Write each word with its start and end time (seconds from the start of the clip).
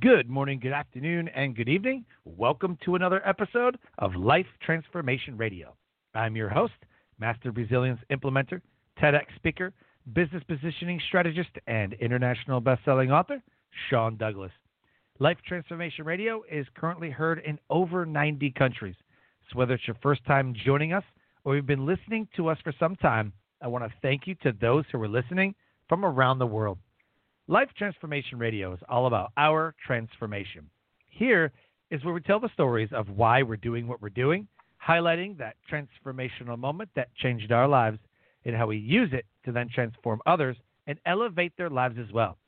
Good 0.00 0.30
morning, 0.30 0.60
good 0.60 0.72
afternoon, 0.72 1.28
and 1.28 1.54
good 1.54 1.68
evening. 1.68 2.06
Welcome 2.24 2.78
to 2.84 2.94
another 2.94 3.20
episode 3.28 3.78
of 3.98 4.14
Life 4.16 4.46
Transformation 4.64 5.36
Radio. 5.36 5.76
I'm 6.14 6.34
your 6.34 6.48
host, 6.48 6.72
Master 7.20 7.50
Resilience 7.50 8.00
Implementer, 8.10 8.62
TEDx 8.98 9.26
speaker, 9.36 9.74
business 10.14 10.42
positioning 10.48 11.00
strategist, 11.06 11.50
and 11.66 11.92
international 11.94 12.60
best-selling 12.60 13.12
author, 13.12 13.42
Sean 13.88 14.16
Douglas. 14.16 14.50
Life 15.18 15.38
Transformation 15.46 16.06
Radio 16.06 16.42
is 16.50 16.66
currently 16.74 17.10
heard 17.10 17.42
in 17.44 17.58
over 17.68 18.06
90 18.06 18.50
countries. 18.52 18.96
So 19.50 19.58
whether 19.58 19.74
it's 19.74 19.86
your 19.86 19.98
first 20.02 20.24
time 20.24 20.54
joining 20.64 20.94
us 20.94 21.04
or 21.44 21.56
you've 21.56 21.66
been 21.66 21.86
listening 21.86 22.26
to 22.36 22.48
us 22.48 22.58
for 22.64 22.72
some 22.80 22.96
time, 22.96 23.34
I 23.60 23.68
want 23.68 23.84
to 23.84 23.92
thank 24.00 24.26
you 24.26 24.34
to 24.42 24.52
those 24.60 24.86
who 24.90 25.00
are 25.02 25.08
listening 25.08 25.54
from 25.88 26.06
around 26.06 26.38
the 26.38 26.46
world. 26.46 26.78
Life 27.46 27.68
Transformation 27.76 28.38
Radio 28.38 28.72
is 28.72 28.80
all 28.88 29.06
about 29.06 29.30
our 29.36 29.74
transformation. 29.86 30.70
Here 31.10 31.52
is 31.90 32.02
where 32.02 32.14
we 32.14 32.22
tell 32.22 32.40
the 32.40 32.48
stories 32.54 32.88
of 32.90 33.10
why 33.10 33.42
we're 33.42 33.58
doing 33.58 33.86
what 33.86 34.00
we're 34.00 34.08
doing, 34.08 34.48
highlighting 34.82 35.36
that 35.36 35.56
transformational 35.70 36.58
moment 36.58 36.88
that 36.96 37.14
changed 37.16 37.52
our 37.52 37.68
lives 37.68 37.98
and 38.46 38.56
how 38.56 38.66
we 38.66 38.78
use 38.78 39.10
it 39.12 39.26
to 39.44 39.52
then 39.52 39.68
transform 39.68 40.22
others 40.24 40.56
and 40.86 40.98
elevate 41.04 41.52
their 41.58 41.68
lives 41.68 41.96
as 41.98 42.10
well. 42.14 42.38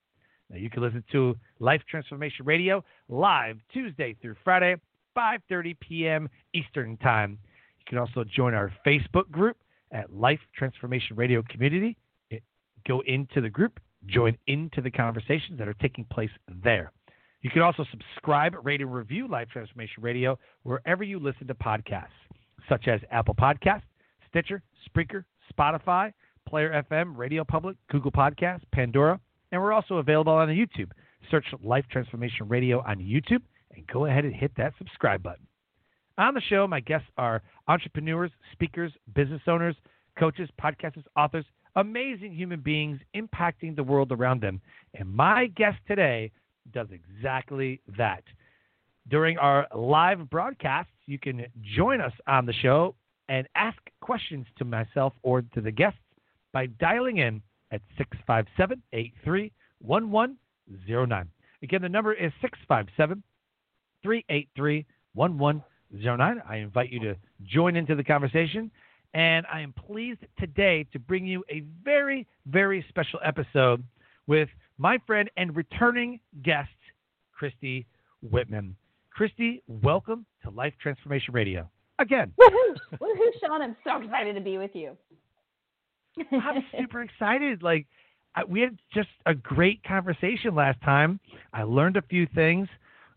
Now 0.48 0.56
you 0.56 0.70
can 0.70 0.82
listen 0.82 1.04
to 1.12 1.36
Life 1.58 1.82
Transformation 1.90 2.46
Radio 2.46 2.82
live 3.10 3.58
Tuesday 3.74 4.16
through 4.22 4.36
Friday, 4.44 4.76
5:30 5.14 5.78
p.m. 5.78 6.30
Eastern 6.54 6.96
Time. 6.96 7.38
You 7.80 7.84
can 7.86 7.98
also 7.98 8.24
join 8.24 8.54
our 8.54 8.72
Facebook 8.86 9.30
group 9.30 9.58
at 9.92 10.10
Life 10.10 10.40
Transformation 10.56 11.16
Radio 11.16 11.42
Community. 11.50 11.98
It, 12.30 12.42
go 12.88 13.00
into 13.00 13.42
the 13.42 13.50
group 13.50 13.78
join 14.08 14.36
into 14.46 14.80
the 14.80 14.90
conversations 14.90 15.58
that 15.58 15.68
are 15.68 15.74
taking 15.74 16.04
place 16.04 16.30
there. 16.62 16.92
You 17.42 17.50
can 17.50 17.62
also 17.62 17.84
subscribe, 17.90 18.54
rate, 18.64 18.80
and 18.80 18.92
review 18.92 19.28
Life 19.28 19.48
Transformation 19.52 20.02
Radio 20.02 20.38
wherever 20.62 21.04
you 21.04 21.18
listen 21.18 21.46
to 21.46 21.54
podcasts, 21.54 22.06
such 22.68 22.88
as 22.88 23.00
Apple 23.10 23.34
Podcasts, 23.34 23.82
Stitcher, 24.28 24.62
Spreaker, 24.88 25.24
Spotify, 25.52 26.12
Player 26.48 26.82
FM, 26.90 27.16
Radio 27.16 27.44
Public, 27.44 27.76
Google 27.90 28.12
Podcasts, 28.12 28.62
Pandora, 28.72 29.20
and 29.52 29.60
we're 29.60 29.72
also 29.72 29.96
available 29.96 30.32
on 30.32 30.48
YouTube. 30.48 30.90
Search 31.30 31.46
Life 31.62 31.84
Transformation 31.90 32.48
Radio 32.48 32.80
on 32.86 32.98
YouTube 32.98 33.42
and 33.74 33.86
go 33.86 34.06
ahead 34.06 34.24
and 34.24 34.34
hit 34.34 34.52
that 34.56 34.72
subscribe 34.78 35.22
button. 35.22 35.46
On 36.18 36.34
the 36.34 36.40
show, 36.40 36.66
my 36.66 36.80
guests 36.80 37.08
are 37.18 37.42
entrepreneurs, 37.68 38.30
speakers, 38.52 38.92
business 39.14 39.42
owners, 39.46 39.76
coaches, 40.18 40.48
podcasters, 40.60 41.04
authors, 41.16 41.44
amazing 41.76 42.34
human 42.34 42.60
beings 42.60 42.98
impacting 43.14 43.76
the 43.76 43.84
world 43.84 44.10
around 44.10 44.40
them. 44.40 44.60
And 44.94 45.14
my 45.14 45.46
guest 45.54 45.78
today 45.86 46.32
does 46.72 46.88
exactly 46.90 47.80
that. 47.96 48.24
During 49.08 49.38
our 49.38 49.68
live 49.74 50.28
broadcasts, 50.28 50.92
you 51.06 51.18
can 51.18 51.46
join 51.76 52.00
us 52.00 52.12
on 52.26 52.46
the 52.46 52.52
show 52.52 52.96
and 53.28 53.46
ask 53.54 53.78
questions 54.00 54.46
to 54.58 54.64
myself 54.64 55.12
or 55.22 55.42
to 55.42 55.60
the 55.60 55.70
guests 55.70 56.00
by 56.52 56.66
dialing 56.66 57.18
in 57.18 57.40
at 57.70 57.82
657 57.98 58.82
831109. 58.92 61.28
Again, 61.62 61.82
the 61.82 61.88
number 61.88 62.12
is 62.12 62.32
657 62.40 63.22
383 64.02 64.84
1109. 65.14 66.42
I 66.48 66.56
invite 66.56 66.90
you 66.90 66.98
to 67.00 67.16
join 67.44 67.76
into 67.76 67.94
the 67.94 68.04
conversation 68.04 68.70
and 69.16 69.46
I 69.50 69.62
am 69.62 69.72
pleased 69.72 70.20
today 70.38 70.86
to 70.92 70.98
bring 70.98 71.26
you 71.26 71.42
a 71.50 71.62
very, 71.82 72.26
very 72.44 72.84
special 72.90 73.18
episode 73.24 73.82
with 74.26 74.50
my 74.76 74.98
friend 75.06 75.30
and 75.38 75.56
returning 75.56 76.20
guest, 76.42 76.68
Christy 77.32 77.86
Whitman. 78.20 78.76
Christy, 79.10 79.62
welcome 79.68 80.26
to 80.42 80.50
Life 80.50 80.74
Transformation 80.82 81.32
Radio. 81.32 81.66
Again. 81.98 82.30
Woohoo! 82.38 82.76
Woohoo, 83.00 83.30
Sean. 83.40 83.62
I'm 83.62 83.76
so 83.84 84.02
excited 84.02 84.34
to 84.34 84.42
be 84.42 84.58
with 84.58 84.72
you. 84.74 84.94
I'm 86.30 86.62
super 86.78 87.00
excited. 87.00 87.62
Like, 87.62 87.86
I, 88.34 88.44
we 88.44 88.60
had 88.60 88.76
just 88.92 89.08
a 89.24 89.34
great 89.34 89.82
conversation 89.84 90.54
last 90.54 90.78
time. 90.82 91.20
I 91.54 91.62
learned 91.62 91.96
a 91.96 92.02
few 92.02 92.26
things, 92.34 92.68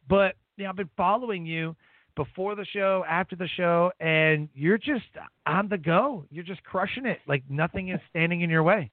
but 0.07 0.35
you 0.55 0.63
know, 0.63 0.69
I've 0.69 0.77
been 0.77 0.89
following 0.95 1.45
you 1.45 1.75
before 2.19 2.53
the 2.53 2.65
show, 2.65 3.05
after 3.07 3.37
the 3.37 3.47
show, 3.55 3.93
and 4.01 4.49
you're 4.53 4.77
just 4.77 5.05
on 5.45 5.69
the 5.69 5.77
go. 5.77 6.25
You're 6.29 6.43
just 6.43 6.61
crushing 6.65 7.05
it. 7.05 7.19
Like 7.29 7.43
nothing 7.49 7.89
is 7.89 7.99
standing 8.09 8.41
in 8.41 8.49
your 8.49 8.61
way. 8.61 8.91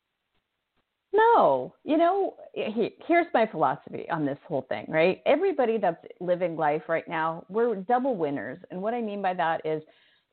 No, 1.12 1.75
you 1.82 1.97
know, 1.97 2.34
here's 2.54 3.26
my 3.34 3.44
philosophy 3.47 4.06
on 4.12 4.25
this 4.25 4.38
whole 4.47 4.64
thing, 4.69 4.84
right? 4.87 5.22
Everybody 5.26 5.76
that's 5.76 5.97
living 6.20 6.56
life 6.56 6.82
right 6.88 7.09
now, 7.09 7.44
we're 7.48 7.75
double 7.75 8.14
winners. 8.14 8.59
And 8.70 8.81
what 8.81 8.94
I 8.94 9.00
mean 9.00 9.22
by 9.22 9.34
that 9.34 9.66
is 9.66 9.82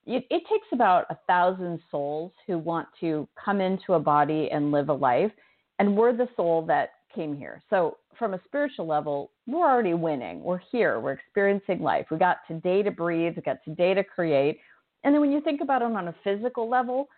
it, 0.06 0.26
it 0.30 0.44
takes 0.48 0.68
about 0.72 1.08
a 1.10 1.18
thousand 1.26 1.80
souls 1.90 2.32
who 2.46 2.60
want 2.60 2.88
to 3.00 3.28
come 3.44 3.60
into 3.60 3.94
a 3.94 4.00
body 4.00 4.50
and 4.52 4.72
live 4.72 4.90
a 4.90 4.94
life. 4.94 5.32
And 5.80 5.98
we're 5.98 6.16
the 6.16 6.28
soul 6.36 6.64
that 6.68 6.90
came 7.16 7.36
here. 7.36 7.64
So, 7.72 7.98
from 8.20 8.36
a 8.36 8.42
spiritual 8.46 8.86
level, 8.86 9.32
we're 9.46 9.70
already 9.70 9.94
winning. 9.94 10.42
We're 10.42 10.62
here. 10.72 11.00
We're 11.00 11.14
experiencing 11.14 11.82
life. 11.82 12.06
We 12.10 12.18
got 12.18 12.38
today 12.48 12.82
to 12.84 12.92
breathe. 12.92 13.34
We 13.36 13.42
got 13.42 13.64
today 13.66 13.94
to 13.94 14.04
create. 14.04 14.60
And 15.04 15.14
then 15.14 15.22
when 15.22 15.32
you 15.32 15.42
think 15.42 15.62
about 15.62 15.82
it 15.82 15.86
on 15.86 16.08
a 16.08 16.16
physical 16.24 16.70
level, 16.70 17.10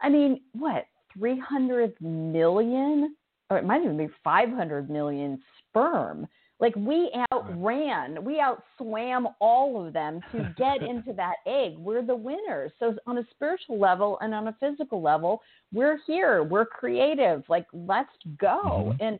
I 0.00 0.08
mean, 0.08 0.42
what, 0.52 0.84
300 1.16 1.94
million, 2.00 3.16
or 3.48 3.58
it 3.58 3.64
might 3.64 3.82
even 3.82 3.96
be 3.96 4.08
500 4.22 4.90
million 4.90 5.40
sperm. 5.58 6.26
Like 6.60 6.76
we 6.76 7.10
outran, 7.32 8.22
we 8.22 8.42
outswam 8.42 9.32
all 9.40 9.86
of 9.86 9.94
them 9.94 10.20
to 10.32 10.54
get 10.58 10.82
into 10.82 11.14
that 11.14 11.36
egg. 11.46 11.78
We're 11.78 12.02
the 12.02 12.14
winners. 12.14 12.70
So 12.78 12.94
on 13.06 13.16
a 13.16 13.26
spiritual 13.30 13.80
level 13.80 14.18
and 14.20 14.34
on 14.34 14.48
a 14.48 14.56
physical 14.60 15.00
level, 15.00 15.40
we're 15.72 15.98
here. 16.06 16.42
We're 16.42 16.66
creative. 16.66 17.42
Like 17.48 17.66
let's 17.72 18.10
go. 18.38 18.92
Mm-hmm. 18.92 19.02
And 19.02 19.18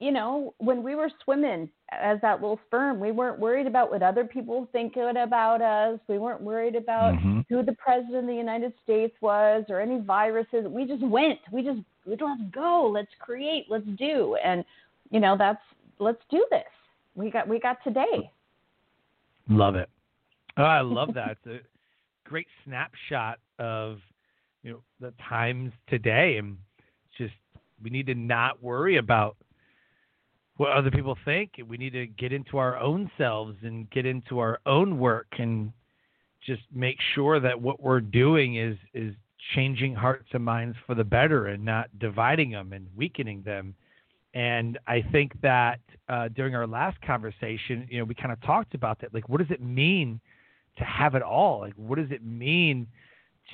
you 0.00 0.12
know, 0.12 0.54
when 0.58 0.82
we 0.82 0.94
were 0.94 1.10
swimming 1.24 1.68
as 1.90 2.20
that 2.22 2.40
little 2.40 2.60
sperm, 2.66 3.00
we 3.00 3.10
weren't 3.10 3.40
worried 3.40 3.66
about 3.66 3.90
what 3.90 4.02
other 4.02 4.24
people 4.24 4.68
think 4.70 4.94
about 4.96 5.60
us. 5.60 5.98
We 6.08 6.18
weren't 6.18 6.40
worried 6.40 6.76
about 6.76 7.14
mm-hmm. 7.14 7.40
who 7.48 7.64
the 7.64 7.74
president 7.74 8.18
of 8.18 8.26
the 8.26 8.34
United 8.34 8.72
States 8.84 9.14
was 9.20 9.64
or 9.68 9.80
any 9.80 10.00
viruses. 10.00 10.66
We 10.68 10.84
just 10.84 11.02
went. 11.02 11.40
We 11.50 11.62
just 11.62 11.80
let's 12.06 12.22
go. 12.52 12.90
Let's 12.92 13.10
create. 13.18 13.66
Let's 13.68 13.86
do. 13.98 14.36
And 14.44 14.64
you 15.10 15.18
know, 15.18 15.36
that's 15.36 15.62
let's 15.98 16.22
do 16.30 16.46
this. 16.50 16.62
We 17.16 17.30
got 17.30 17.48
we 17.48 17.58
got 17.58 17.78
today. 17.82 18.30
Love 19.48 19.74
it. 19.74 19.88
Oh, 20.56 20.62
I 20.62 20.80
love 20.80 21.14
that. 21.14 21.38
it's 21.44 21.64
a 21.64 22.28
great 22.28 22.46
snapshot 22.64 23.38
of 23.58 23.98
you 24.62 24.70
know 24.72 24.80
the 25.00 25.12
times 25.28 25.72
today, 25.88 26.36
and 26.38 26.56
just 27.16 27.34
we 27.82 27.90
need 27.90 28.06
to 28.06 28.14
not 28.14 28.62
worry 28.62 28.98
about 28.98 29.36
what 30.58 30.72
other 30.72 30.90
people 30.90 31.16
think. 31.24 31.52
We 31.66 31.78
need 31.78 31.94
to 31.94 32.06
get 32.06 32.32
into 32.32 32.58
our 32.58 32.76
own 32.78 33.10
selves 33.16 33.56
and 33.62 33.88
get 33.90 34.04
into 34.04 34.40
our 34.40 34.60
own 34.66 34.98
work 34.98 35.28
and 35.38 35.72
just 36.44 36.62
make 36.74 36.98
sure 37.14 37.40
that 37.40 37.60
what 37.60 37.80
we're 37.80 38.00
doing 38.00 38.56
is 38.56 38.76
is 38.92 39.14
changing 39.54 39.94
hearts 39.94 40.28
and 40.32 40.44
minds 40.44 40.76
for 40.86 40.94
the 40.94 41.04
better 41.04 41.46
and 41.46 41.64
not 41.64 41.86
dividing 41.98 42.50
them 42.50 42.72
and 42.72 42.86
weakening 42.96 43.40
them. 43.42 43.74
And 44.34 44.78
I 44.86 45.02
think 45.12 45.40
that 45.42 45.80
uh, 46.08 46.28
during 46.28 46.54
our 46.54 46.66
last 46.66 47.00
conversation, 47.02 47.86
you 47.88 47.98
know, 47.98 48.04
we 48.04 48.14
kind 48.14 48.32
of 48.32 48.40
talked 48.42 48.74
about 48.74 49.00
that. 49.00 49.14
Like, 49.14 49.28
what 49.28 49.38
does 49.38 49.50
it 49.50 49.62
mean 49.62 50.20
to 50.76 50.84
have 50.84 51.14
it 51.14 51.22
all? 51.22 51.60
Like, 51.60 51.74
what 51.76 51.98
does 51.98 52.10
it 52.10 52.24
mean 52.24 52.88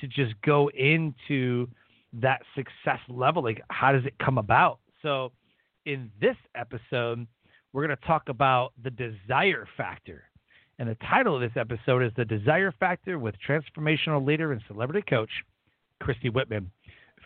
to 0.01 0.07
just 0.07 0.33
go 0.43 0.69
into 0.71 1.69
that 2.13 2.41
success 2.55 2.99
level? 3.07 3.43
Like, 3.43 3.61
how 3.69 3.91
does 3.91 4.05
it 4.05 4.15
come 4.17 4.37
about? 4.37 4.79
So, 5.01 5.31
in 5.85 6.11
this 6.19 6.35
episode, 6.55 7.27
we're 7.73 7.85
going 7.85 7.97
to 7.97 8.05
talk 8.07 8.29
about 8.29 8.73
the 8.83 8.89
desire 8.89 9.67
factor. 9.77 10.23
And 10.77 10.89
the 10.89 10.97
title 11.09 11.35
of 11.35 11.41
this 11.41 11.55
episode 11.55 12.03
is 12.03 12.11
The 12.17 12.25
Desire 12.25 12.73
Factor 12.79 13.17
with 13.17 13.35
transformational 13.47 14.25
leader 14.25 14.51
and 14.51 14.61
celebrity 14.67 15.03
coach, 15.07 15.29
Christy 16.01 16.29
Whitman. 16.29 16.69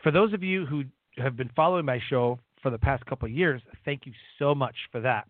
For 0.03 0.11
those 0.11 0.33
of 0.33 0.43
you 0.43 0.65
who 0.65 0.83
have 1.17 1.35
been 1.35 1.49
following 1.55 1.85
my 1.85 1.99
show 2.09 2.39
for 2.61 2.69
the 2.69 2.77
past 2.77 3.05
couple 3.07 3.27
of 3.27 3.31
years, 3.31 3.61
thank 3.85 4.05
you 4.05 4.13
so 4.37 4.53
much 4.53 4.75
for 4.91 5.01
that. 5.01 5.27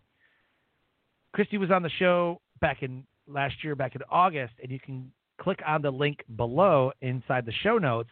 Christy 1.34 1.58
was 1.58 1.72
on 1.72 1.84
the 1.84 1.90
show 1.98 2.42
back 2.60 2.84
in 2.84 3.06
last 3.28 3.64
year 3.64 3.76
back 3.76 3.96
in 3.96 4.02
August, 4.10 4.54
and 4.62 4.72
you 4.72 4.80
can 4.80 5.12
click 5.40 5.60
on 5.66 5.82
the 5.82 5.92
link 5.92 6.24
below 6.36 6.92
inside 7.02 7.46
the 7.46 7.54
show 7.64 7.78
notes 7.78 8.10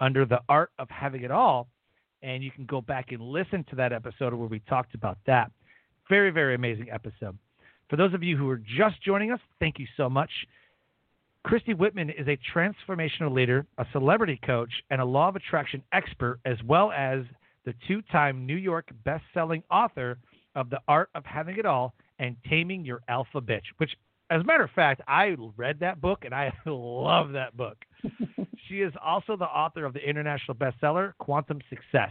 under 0.00 0.24
the 0.24 0.40
art 0.48 0.70
of 0.78 0.88
having 0.90 1.24
it 1.24 1.30
all, 1.30 1.66
and 2.22 2.42
you 2.42 2.50
can 2.50 2.64
go 2.66 2.80
back 2.80 3.12
and 3.12 3.20
listen 3.20 3.64
to 3.70 3.76
that 3.76 3.92
episode 3.92 4.34
where 4.34 4.48
we 4.48 4.60
talked 4.60 4.94
about 4.94 5.18
that. 5.26 5.50
Very, 6.08 6.30
very 6.30 6.54
amazing 6.54 6.88
episode. 6.90 7.36
For 7.88 7.96
those 7.96 8.14
of 8.14 8.22
you 8.22 8.36
who 8.36 8.48
are 8.50 8.58
just 8.58 9.02
joining 9.02 9.32
us, 9.32 9.40
thank 9.60 9.78
you 9.78 9.86
so 9.96 10.08
much. 10.08 10.30
Christy 11.44 11.72
Whitman 11.72 12.10
is 12.10 12.26
a 12.28 12.38
transformational 12.54 13.32
leader, 13.32 13.64
a 13.78 13.86
celebrity 13.92 14.38
coach, 14.44 14.70
and 14.90 15.00
a 15.00 15.04
law 15.04 15.28
of 15.28 15.36
attraction 15.36 15.82
expert, 15.92 16.40
as 16.44 16.58
well 16.66 16.92
as 16.92 17.20
the 17.64 17.74
two 17.86 18.02
time 18.02 18.44
New 18.44 18.56
York 18.56 18.90
best-selling 19.04 19.62
author 19.70 20.18
of 20.54 20.68
The 20.70 20.80
Art 20.88 21.10
of 21.14 21.24
Having 21.24 21.58
It 21.58 21.66
All 21.66 21.94
and 22.18 22.36
Taming 22.48 22.84
Your 22.84 23.00
Alpha 23.08 23.40
Bitch, 23.40 23.62
which, 23.78 23.96
as 24.30 24.40
a 24.40 24.44
matter 24.44 24.64
of 24.64 24.70
fact, 24.72 25.00
I 25.06 25.36
read 25.56 25.80
that 25.80 26.00
book 26.00 26.24
and 26.24 26.34
I 26.34 26.52
love 26.66 27.32
that 27.32 27.56
book. 27.56 27.78
she 28.68 28.80
is 28.80 28.92
also 29.04 29.36
the 29.36 29.44
author 29.44 29.84
of 29.84 29.92
the 29.92 30.00
international 30.00 30.54
bestseller, 30.54 31.12
Quantum 31.18 31.60
Success. 31.68 32.10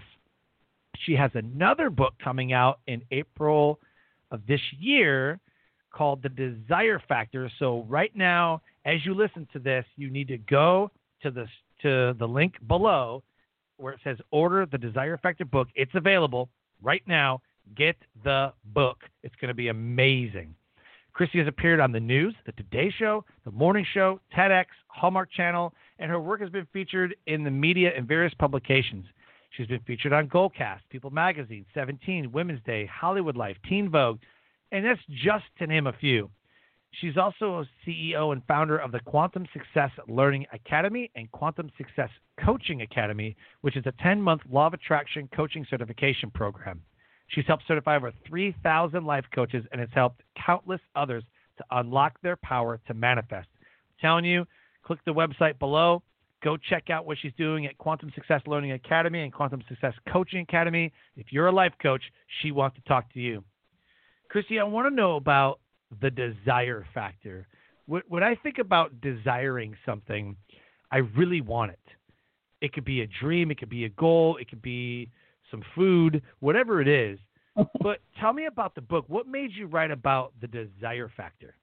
She 1.06 1.14
has 1.14 1.32
another 1.34 1.90
book 1.90 2.14
coming 2.24 2.54
out 2.54 2.80
in 2.88 3.02
April 3.12 3.80
of 4.32 4.42
this 4.48 4.62
year 4.80 5.40
called 5.92 6.24
The 6.24 6.30
Desire 6.30 7.02
Factor. 7.08 7.52
So, 7.60 7.86
right 7.88 8.16
now, 8.16 8.62
as 8.86 9.06
you 9.06 9.14
listen 9.14 9.48
to 9.54 9.60
this, 9.60 9.86
you 9.96 10.10
need 10.10 10.28
to 10.30 10.38
go 10.38 10.92
to 11.24 11.32
the, 11.32 11.48
to 11.82 12.16
the 12.18 12.28
link 12.28 12.56
below 12.68 13.24
where 13.78 13.94
it 13.94 14.00
says 14.04 14.18
order 14.32 14.66
the 14.66 14.78
Desire 14.78 15.18
Factor 15.18 15.46
book. 15.46 15.68
It's 15.76 15.92
available 15.94 16.50
right 16.82 17.04
now. 17.08 17.42
Get 17.76 17.96
the 18.24 18.54
book. 18.74 18.98
It's 19.24 19.36
going 19.40 19.50
to 19.50 19.56
be 19.56 19.68
amazing. 19.68 20.56
Christy 21.18 21.40
has 21.40 21.48
appeared 21.48 21.80
on 21.80 21.92
the 21.92 22.00
news, 22.00 22.36
the 22.46 22.52
Today 22.52 22.94
Show, 22.96 23.26
the 23.44 23.50
Morning 23.50 23.84
Show, 23.92 24.20
TEDx, 24.38 24.66
Hallmark 24.86 25.32
Channel, 25.32 25.74
and 25.98 26.12
her 26.12 26.20
work 26.20 26.42
has 26.42 26.52
been 26.52 26.68
featured 26.72 27.16
in 27.26 27.44
the 27.44 27.50
media 27.50 27.92
and 27.98 28.08
various 28.08 28.36
publications. 28.36 29.04
She's 29.50 29.66
been 29.66 29.82
featured 29.88 30.14
on 30.14 30.30
Goalcast, 30.30 30.82
People 30.92 31.10
Magazine, 31.10 31.66
17, 31.74 32.32
Women's 32.32 32.62
Day, 32.68 32.86
Hollywood 32.86 33.36
Life, 33.36 33.58
Teen 33.68 33.90
Vogue, 33.90 34.20
and 34.72 34.86
that's 34.86 35.02
just 35.10 35.46
to 35.58 35.66
name 35.66 35.88
a 35.88 35.94
few. 35.94 36.30
She's 36.92 37.18
also 37.18 37.62
a 37.62 37.90
CEO 37.90 38.32
and 38.32 38.44
founder 38.48 38.78
of 38.78 38.92
the 38.92 39.00
Quantum 39.00 39.48
Success 39.54 39.90
Learning 40.08 40.46
Academy 40.54 41.10
and 41.16 41.32
Quantum 41.32 41.72
Success 41.80 42.12
Coaching 42.46 42.84
Academy, 42.84 43.36
which 43.62 43.76
is 43.76 43.88
a 43.88 44.04
10 44.04 44.22
month 44.22 44.44
law 44.52 44.68
of 44.68 44.76
attraction 44.76 45.28
coaching 45.36 45.66
certification 45.68 46.30
program. 46.30 46.84
She's 47.28 47.46
helped 47.46 47.64
certify 47.68 47.98
over 47.98 48.12
3,000 48.28 49.06
life 49.06 49.26
coaches 49.34 49.66
and 49.72 49.82
has 49.82 49.90
helped 49.94 50.22
countless 50.46 50.82
others 50.96 51.24
to 51.58 51.66
unlock 51.72 52.20
their 52.22 52.38
power 52.38 52.80
to 52.88 52.94
manifest. 52.94 53.48
I'm 53.60 54.02
telling 54.02 54.26
you, 54.26 54.46
click 54.84 55.00
the 55.06 55.14
website 55.14 55.60
below. 55.60 56.04
Go 56.44 56.56
check 56.56 56.90
out 56.90 57.06
what 57.06 57.18
she's 57.20 57.34
doing 57.38 57.66
at 57.66 57.78
Quantum 57.78 58.12
Success 58.14 58.42
Learning 58.46 58.72
Academy 58.74 59.24
and 59.24 59.34
Quantum 59.34 59.64
Success 59.68 59.94
Coaching 60.12 60.42
Academy. 60.42 60.94
If 61.16 61.28
you're 61.32 61.48
a 61.48 61.52
life 61.52 61.74
coach, 61.82 62.04
she 62.42 62.52
wants 62.52 62.78
to 62.78 62.84
talk 62.84 63.12
to 63.14 63.20
you. 63.20 63.44
Christy, 64.30 64.60
I 64.60 64.64
want 64.64 64.88
to 64.88 64.96
know 64.96 65.16
about 65.16 65.60
the 66.02 66.12
desire 66.12 66.86
factor. 66.94 67.48
When 67.88 68.22
I 68.22 68.36
think 68.36 68.58
about 68.60 69.02
desiring 69.02 69.76
something, 69.86 70.36
I 70.92 70.98
really 70.98 71.42
want 71.42 71.72
it. 71.72 71.80
It 72.62 72.74
could 72.74 72.86
be 72.86 73.02
a 73.02 73.08
dream, 73.08 73.50
it 73.50 73.58
could 73.58 73.70
be 73.70 73.86
a 73.86 73.90
goal, 73.90 74.38
it 74.38 74.50
could 74.50 74.62
be 74.62 75.10
some 75.52 75.64
food, 75.76 76.22
whatever 76.40 76.82
it 76.82 76.88
is. 76.88 77.20
but 77.82 78.00
tell 78.20 78.34
me 78.34 78.46
about 78.46 78.76
the 78.76 78.82
book. 78.82 79.06
What 79.08 79.28
made 79.28 79.52
you 79.52 79.66
write 79.68 79.92
about 79.92 80.34
the 80.42 80.48
desire 80.48 81.12
factor? 81.16 81.56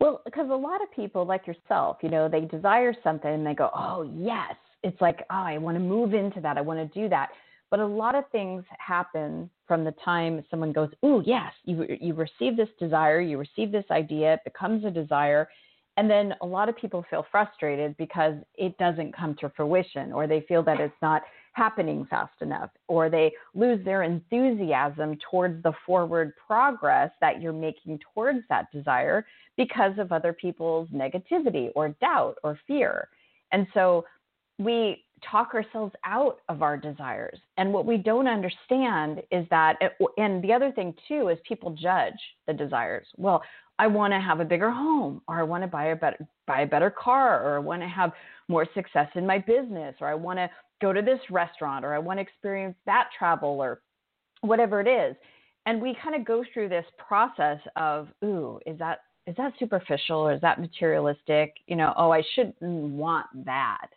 Well, 0.00 0.22
because 0.24 0.48
a 0.50 0.54
lot 0.54 0.82
of 0.82 0.90
people, 0.92 1.26
like 1.26 1.46
yourself, 1.46 1.98
you 2.02 2.08
know, 2.08 2.28
they 2.28 2.42
desire 2.42 2.94
something 3.02 3.30
and 3.30 3.46
they 3.46 3.54
go, 3.54 3.70
oh, 3.74 4.10
yes. 4.16 4.54
It's 4.84 5.00
like, 5.00 5.20
oh, 5.30 5.42
I 5.42 5.58
want 5.58 5.76
to 5.76 5.80
move 5.80 6.14
into 6.14 6.40
that. 6.40 6.56
I 6.56 6.60
want 6.60 6.78
to 6.78 7.00
do 7.00 7.08
that. 7.08 7.30
But 7.70 7.80
a 7.80 7.86
lot 7.86 8.14
of 8.14 8.24
things 8.30 8.64
happen 8.78 9.50
from 9.66 9.84
the 9.84 9.92
time 10.04 10.42
someone 10.50 10.72
goes, 10.72 10.88
oh, 11.02 11.20
yes, 11.26 11.52
you, 11.64 11.84
you 12.00 12.14
receive 12.14 12.56
this 12.56 12.68
desire, 12.78 13.20
you 13.20 13.38
receive 13.38 13.72
this 13.72 13.84
idea, 13.90 14.34
it 14.34 14.40
becomes 14.44 14.84
a 14.84 14.90
desire. 14.90 15.48
And 15.98 16.08
then 16.08 16.34
a 16.40 16.46
lot 16.46 16.68
of 16.68 16.76
people 16.76 17.04
feel 17.10 17.26
frustrated 17.30 17.96
because 17.98 18.34
it 18.54 18.78
doesn't 18.78 19.14
come 19.14 19.34
to 19.40 19.50
fruition 19.50 20.12
or 20.12 20.26
they 20.26 20.42
feel 20.48 20.62
that 20.62 20.80
it's 20.80 20.94
not 21.02 21.22
happening 21.58 22.06
fast 22.08 22.40
enough, 22.40 22.70
or 22.86 23.10
they 23.10 23.32
lose 23.54 23.84
their 23.84 24.02
enthusiasm 24.04 25.18
towards 25.28 25.60
the 25.64 25.72
forward 25.84 26.32
progress 26.46 27.10
that 27.20 27.42
you're 27.42 27.52
making 27.52 27.98
towards 28.14 28.40
that 28.48 28.70
desire 28.72 29.26
because 29.56 29.92
of 29.98 30.12
other 30.12 30.32
people's 30.32 30.88
negativity 30.90 31.70
or 31.74 31.88
doubt 32.00 32.36
or 32.44 32.58
fear. 32.66 33.08
And 33.50 33.66
so 33.74 34.04
we 34.58 35.04
talk 35.30 35.52
ourselves 35.54 35.92
out 36.04 36.38
of 36.48 36.62
our 36.62 36.76
desires. 36.76 37.38
And 37.56 37.72
what 37.72 37.84
we 37.84 37.96
don't 37.96 38.28
understand 38.28 39.20
is 39.32 39.44
that, 39.50 39.76
eh, 39.80 39.88
and 40.16 40.42
the 40.44 40.52
other 40.52 40.70
thing 40.70 40.94
too 41.08 41.28
is 41.28 41.38
people 41.46 41.70
judge 41.70 42.20
the 42.46 42.52
desires. 42.52 43.06
Well, 43.16 43.42
I 43.80 43.86
want 43.86 44.12
to 44.12 44.20
have 44.20 44.40
a 44.40 44.44
bigger 44.44 44.70
home, 44.70 45.22
or 45.28 45.38
I 45.40 45.42
want 45.42 45.62
to 45.62 45.68
buy 45.68 45.86
a 45.86 45.96
better 45.96 46.26
buy 46.46 46.62
a 46.62 46.66
better 46.66 46.90
car, 46.90 47.42
or 47.44 47.56
I 47.56 47.58
want 47.58 47.82
to 47.82 47.88
have 47.88 48.12
more 48.48 48.66
success 48.74 49.08
in 49.14 49.26
my 49.26 49.38
business, 49.38 49.94
or 50.00 50.08
I 50.08 50.14
want 50.14 50.38
to 50.38 50.50
go 50.80 50.92
to 50.92 51.02
this 51.02 51.20
restaurant 51.30 51.84
or 51.84 51.94
I 51.94 51.98
want 51.98 52.18
to 52.18 52.22
experience 52.22 52.76
that 52.86 53.08
travel 53.16 53.60
or 53.60 53.80
whatever 54.40 54.80
it 54.80 54.88
is. 54.88 55.16
And 55.66 55.82
we 55.82 55.96
kind 56.02 56.14
of 56.14 56.24
go 56.24 56.44
through 56.52 56.70
this 56.70 56.86
process 56.96 57.58
of, 57.76 58.08
ooh, 58.24 58.58
is 58.66 58.78
that 58.78 59.00
is 59.26 59.36
that 59.36 59.52
superficial 59.58 60.20
or 60.20 60.32
is 60.32 60.40
that 60.40 60.58
materialistic? 60.58 61.52
You 61.66 61.76
know, 61.76 61.92
oh, 61.98 62.10
I 62.10 62.22
shouldn't 62.34 62.62
want 62.62 63.26
that. 63.44 63.88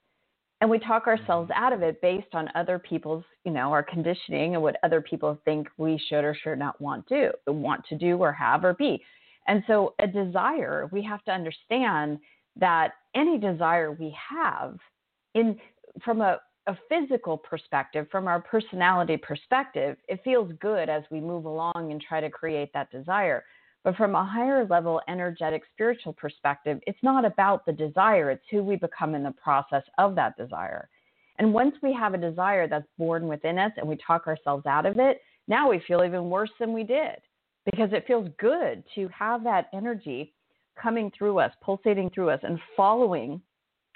And 0.59 0.69
we 0.69 0.77
talk 0.77 1.07
ourselves 1.07 1.49
mm-hmm. 1.49 1.63
out 1.63 1.71
of 1.71 1.81
it 1.81 2.01
based 2.01 2.33
on 2.33 2.49
other 2.53 2.77
people's, 2.77 3.23
you 3.45 3.51
know, 3.51 3.71
our 3.71 3.83
conditioning 3.83 4.55
and 4.55 4.63
what 4.63 4.75
other 4.83 5.01
people 5.01 5.39
think 5.45 5.67
we 5.77 6.01
should 6.09 6.25
or 6.25 6.35
should 6.35 6.59
not 6.59 6.79
want 6.81 7.07
to 7.07 7.31
want 7.47 7.85
to 7.85 7.97
do 7.97 8.17
or 8.17 8.33
have 8.33 8.65
or 8.65 8.73
be. 8.73 9.01
And 9.47 9.63
so 9.67 9.95
a 9.99 10.07
desire, 10.07 10.89
we 10.91 11.01
have 11.03 11.23
to 11.23 11.31
understand 11.31 12.19
that 12.57 12.91
any 13.15 13.37
desire 13.37 13.91
we 13.91 14.15
have 14.29 14.77
in 15.33 15.57
from 16.03 16.21
a 16.21 16.39
a 16.67 16.77
physical 16.89 17.37
perspective, 17.37 18.07
from 18.11 18.27
our 18.27 18.39
personality 18.39 19.17
perspective, 19.17 19.97
it 20.07 20.21
feels 20.23 20.51
good 20.59 20.89
as 20.89 21.03
we 21.09 21.19
move 21.19 21.45
along 21.45 21.91
and 21.91 22.01
try 22.01 22.21
to 22.21 22.29
create 22.29 22.71
that 22.73 22.91
desire. 22.91 23.43
But 23.83 23.95
from 23.95 24.13
a 24.13 24.23
higher 24.23 24.65
level, 24.65 25.01
energetic, 25.07 25.63
spiritual 25.73 26.13
perspective, 26.13 26.79
it's 26.85 27.01
not 27.01 27.25
about 27.25 27.65
the 27.65 27.71
desire, 27.71 28.29
it's 28.29 28.45
who 28.51 28.63
we 28.63 28.75
become 28.75 29.15
in 29.15 29.23
the 29.23 29.31
process 29.31 29.83
of 29.97 30.13
that 30.15 30.37
desire. 30.37 30.87
And 31.39 31.51
once 31.53 31.75
we 31.81 31.91
have 31.93 32.13
a 32.13 32.19
desire 32.19 32.67
that's 32.67 32.85
born 32.99 33.27
within 33.27 33.57
us 33.57 33.71
and 33.77 33.87
we 33.87 33.97
talk 34.05 34.27
ourselves 34.27 34.67
out 34.67 34.85
of 34.85 34.99
it, 34.99 35.21
now 35.47 35.69
we 35.69 35.81
feel 35.87 36.03
even 36.03 36.29
worse 36.29 36.51
than 36.59 36.73
we 36.73 36.83
did 36.83 37.15
because 37.65 37.89
it 37.93 38.05
feels 38.05 38.29
good 38.37 38.83
to 38.93 39.07
have 39.07 39.43
that 39.43 39.67
energy 39.73 40.33
coming 40.79 41.11
through 41.17 41.39
us, 41.39 41.51
pulsating 41.61 42.11
through 42.11 42.29
us, 42.29 42.39
and 42.43 42.59
following 42.77 43.41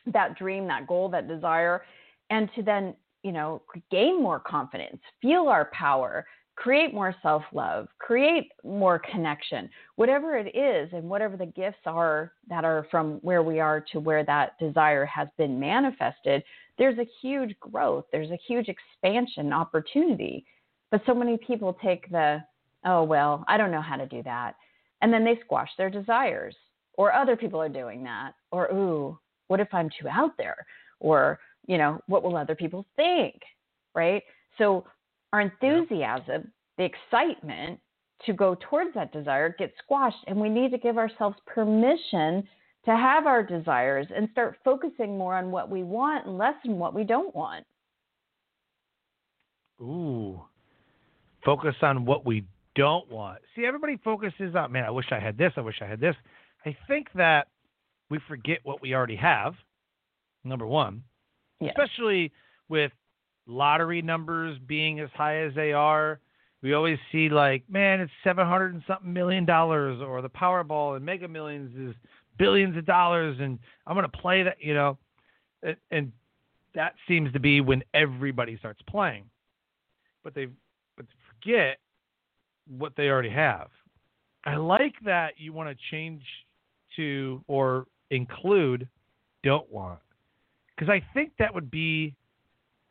that 0.07 0.37
dream, 0.37 0.67
that 0.67 0.87
goal, 0.87 1.09
that 1.09 1.27
desire, 1.27 1.83
and 2.29 2.49
to 2.55 2.63
then, 2.63 2.95
you 3.23 3.31
know, 3.31 3.61
gain 3.91 4.21
more 4.21 4.39
confidence, 4.39 4.99
feel 5.21 5.47
our 5.47 5.69
power, 5.73 6.25
create 6.55 6.93
more 6.93 7.13
self 7.21 7.43
love, 7.53 7.87
create 7.99 8.51
more 8.63 8.99
connection, 8.99 9.69
whatever 9.95 10.37
it 10.37 10.55
is, 10.55 10.89
and 10.93 11.03
whatever 11.09 11.37
the 11.37 11.45
gifts 11.45 11.85
are 11.85 12.31
that 12.47 12.63
are 12.63 12.87
from 12.89 13.15
where 13.21 13.43
we 13.43 13.59
are 13.59 13.83
to 13.91 13.99
where 13.99 14.23
that 14.23 14.57
desire 14.59 15.05
has 15.05 15.27
been 15.37 15.59
manifested, 15.59 16.43
there's 16.77 16.97
a 16.97 17.07
huge 17.21 17.57
growth, 17.59 18.05
there's 18.11 18.31
a 18.31 18.39
huge 18.47 18.67
expansion 18.69 19.53
opportunity. 19.53 20.45
But 20.91 21.01
so 21.05 21.13
many 21.13 21.37
people 21.37 21.77
take 21.83 22.09
the, 22.09 22.43
oh, 22.85 23.03
well, 23.03 23.43
I 23.47 23.57
don't 23.57 23.71
know 23.71 23.81
how 23.81 23.97
to 23.97 24.05
do 24.05 24.23
that. 24.23 24.55
And 25.01 25.11
then 25.11 25.25
they 25.25 25.39
squash 25.43 25.69
their 25.77 25.89
desires, 25.89 26.55
or 26.93 27.13
other 27.13 27.35
people 27.35 27.61
are 27.61 27.69
doing 27.69 28.03
that, 28.03 28.31
or, 28.51 28.71
ooh, 28.71 29.19
what 29.47 29.59
if 29.59 29.67
I'm 29.73 29.89
too 29.89 30.07
out 30.09 30.37
there? 30.37 30.65
Or, 30.99 31.39
you 31.67 31.77
know, 31.77 31.99
what 32.07 32.23
will 32.23 32.37
other 32.37 32.55
people 32.55 32.85
think? 32.95 33.35
Right? 33.93 34.23
So 34.57 34.85
our 35.33 35.41
enthusiasm, 35.41 36.51
the 36.77 36.85
excitement 36.85 37.79
to 38.25 38.33
go 38.33 38.57
towards 38.69 38.93
that 38.95 39.11
desire 39.11 39.55
gets 39.57 39.73
squashed 39.83 40.23
and 40.27 40.39
we 40.39 40.49
need 40.49 40.71
to 40.71 40.77
give 40.77 40.97
ourselves 40.97 41.37
permission 41.45 42.47
to 42.85 42.91
have 42.91 43.25
our 43.25 43.43
desires 43.43 44.07
and 44.15 44.29
start 44.31 44.57
focusing 44.63 45.17
more 45.17 45.35
on 45.35 45.51
what 45.51 45.69
we 45.69 45.83
want 45.83 46.25
and 46.25 46.37
less 46.37 46.53
on 46.67 46.77
what 46.77 46.93
we 46.93 47.03
don't 47.03 47.35
want. 47.35 47.65
Ooh. 49.81 50.41
Focus 51.43 51.75
on 51.81 52.05
what 52.05 52.25
we 52.25 52.45
don't 52.75 53.09
want. 53.11 53.39
See, 53.55 53.65
everybody 53.65 53.97
focuses 54.03 54.55
on, 54.55 54.71
man, 54.71 54.85
I 54.85 54.91
wish 54.91 55.07
I 55.11 55.19
had 55.19 55.37
this, 55.37 55.51
I 55.57 55.61
wish 55.61 55.81
I 55.81 55.85
had 55.85 55.99
this. 55.99 56.15
I 56.65 56.75
think 56.87 57.07
that 57.15 57.47
we 58.09 58.19
forget 58.27 58.59
what 58.63 58.81
we 58.81 58.93
already 58.93 59.15
have, 59.15 59.55
number 60.43 60.65
one 60.65 61.03
especially 61.61 62.31
with 62.69 62.91
lottery 63.47 64.01
numbers 64.01 64.57
being 64.65 64.99
as 64.99 65.09
high 65.13 65.37
as 65.37 65.53
they 65.55 65.71
are. 65.71 66.19
we 66.61 66.73
always 66.73 66.97
see 67.11 67.29
like, 67.29 67.63
man, 67.69 67.99
it's 68.01 68.11
seven 68.23 68.47
hundred 68.47 68.73
and 68.73 68.83
something 68.87 69.11
million 69.11 69.45
dollars, 69.45 70.01
or 70.01 70.21
the 70.21 70.29
Powerball 70.29 70.95
and 70.95 71.05
Mega 71.05 71.27
Millions 71.27 71.75
is 71.77 71.95
billions 72.37 72.75
of 72.75 72.85
dollars, 72.85 73.37
and 73.39 73.59
I'm 73.85 73.95
gonna 73.95 74.09
play 74.09 74.43
that, 74.43 74.57
you 74.59 74.73
know, 74.73 74.97
and, 75.61 75.77
and 75.91 76.11
that 76.73 76.95
seems 77.07 77.31
to 77.33 77.39
be 77.39 77.61
when 77.61 77.83
everybody 77.93 78.57
starts 78.57 78.81
playing, 78.89 79.25
but 80.23 80.33
they 80.33 80.47
but 80.97 81.05
forget 81.29 81.77
what 82.67 82.93
they 82.97 83.09
already 83.09 83.29
have. 83.29 83.69
I 84.43 84.55
like 84.55 84.95
that 85.05 85.33
you 85.37 85.53
want 85.53 85.69
to 85.69 85.75
change 85.91 86.23
to 86.95 87.43
or 87.47 87.85
include 88.09 88.87
don't 89.43 89.69
want 89.71 89.99
because 90.75 90.89
I 90.89 91.03
think 91.13 91.33
that 91.39 91.53
would 91.53 91.71
be 91.71 92.15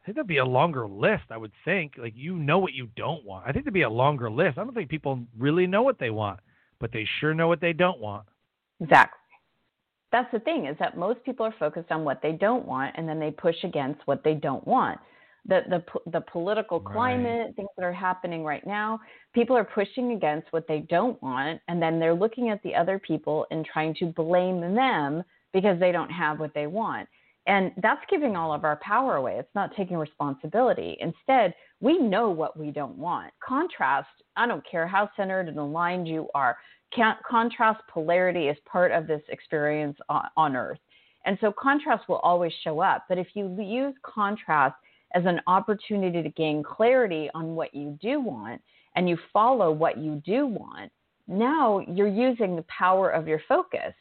I 0.03 0.07
think 0.07 0.17
that'd 0.17 0.29
be 0.29 0.37
a 0.37 0.45
longer 0.45 0.87
list. 0.87 1.25
I 1.31 1.39
would 1.39 1.53
think 1.65 1.95
like 1.97 2.13
you 2.15 2.37
know 2.37 2.59
what 2.59 2.75
you 2.75 2.89
don't 2.95 3.25
want. 3.25 3.47
I 3.47 3.53
think 3.53 3.65
there'd 3.65 3.75
be 3.75 3.83
a 3.83 3.91
longer 3.91 4.31
list. 4.31 4.59
I 4.59 4.65
don't 4.65 4.75
think 4.75 4.91
people 4.91 5.21
really 5.39 5.67
know 5.67 5.83
what 5.83 5.99
they 5.99 6.11
want, 6.11 6.41
but 6.79 6.93
they 6.93 7.07
sure 7.21 7.33
know 7.33 7.49
what 7.49 7.61
they 7.61 7.73
don't 7.73 8.01
want. 8.01 8.27
Exactly. 8.81 9.19
That's 10.13 10.31
the 10.31 10.41
thing 10.41 10.67
is 10.67 10.77
that 10.79 10.97
most 10.97 11.25
people 11.25 11.47
are 11.47 11.55
focused 11.59 11.91
on 11.91 12.05
what 12.05 12.21
they 12.23 12.33
don't 12.33 12.67
want, 12.67 12.95
and 12.97 13.09
then 13.09 13.19
they 13.19 13.31
push 13.31 13.57
against 13.65 14.01
what 14.05 14.23
they 14.23 14.35
don't 14.35 14.67
want. 14.67 15.01
The 15.47 15.63
the 15.71 16.11
the 16.11 16.21
political 16.21 16.81
climate, 16.81 17.47
right. 17.47 17.57
things 17.57 17.69
that 17.77 17.85
are 17.85 17.93
happening 17.93 18.45
right 18.45 18.67
now, 18.67 19.01
people 19.35 19.57
are 19.57 19.65
pushing 19.65 20.13
against 20.13 20.53
what 20.53 20.69
they 20.69 20.81
don't 20.81 21.21
want, 21.23 21.63
and 21.69 21.81
then 21.81 21.99
they're 21.99 22.15
looking 22.15 22.51
at 22.51 22.63
the 22.63 22.75
other 22.75 22.99
people 22.99 23.47
and 23.51 23.65
trying 23.65 23.95
to 24.01 24.07
blame 24.07 24.61
them 24.61 25.23
because 25.55 25.81
they 25.81 25.93
don't 25.93 26.11
have 26.11 26.39
what 26.39 26.53
they 26.55 26.67
want. 26.67 27.09
And 27.47 27.73
that's 27.83 28.01
giving 28.09 28.37
all 28.37 28.55
of 28.55 28.65
our 28.65 28.77
power 28.77 29.17
away. 29.17 29.37
It's 29.39 29.55
not 29.55 29.77
taking 29.77 29.99
responsibility. 29.99 30.97
Instead, 31.01 31.55
we 31.81 31.99
know 31.99 32.31
what 32.31 32.59
we 32.59 32.71
don't 32.71 32.97
want. 32.97 33.33
Contrast, 33.47 34.09
I 34.37 34.47
don't 34.47 34.65
care 34.69 34.87
how 34.87 35.11
centered 35.17 35.49
and 35.49 35.59
aligned 35.59 36.09
you 36.09 36.29
are, 36.35 36.57
contrast 37.29 37.81
polarity 37.93 38.49
is 38.49 38.57
part 38.71 38.93
of 38.93 39.07
this 39.07 39.23
experience 39.29 39.99
on, 40.09 40.57
earth. 40.57 40.79
And 41.27 41.37
so 41.41 41.53
contrast 41.53 42.09
will 42.09 42.19
always 42.19 42.53
show 42.63 42.81
up. 42.81 43.05
But 43.09 43.19
if 43.19 43.29
you 43.35 43.57
use 43.61 43.95
contrast 44.03 44.77
as 45.15 45.25
an 45.27 45.41
opportunity 45.47 46.23
to 46.23 46.29
gain 46.31 46.63
clarity 46.63 47.31
on 47.35 47.55
what 47.55 47.75
you 47.75 47.99
do 48.01 48.21
want 48.21 48.61
and 48.97 49.09
you 49.09 49.19
follow 49.33 49.71
what 49.73 49.99
you 49.99 50.23
do 50.25 50.47
want, 50.47 50.93
now 51.27 51.81
you're 51.89 52.07
using 52.07 52.57
the 52.57 52.65
power 52.69 53.11
of 53.11 53.27
your 53.27 53.41
focus. 53.49 53.95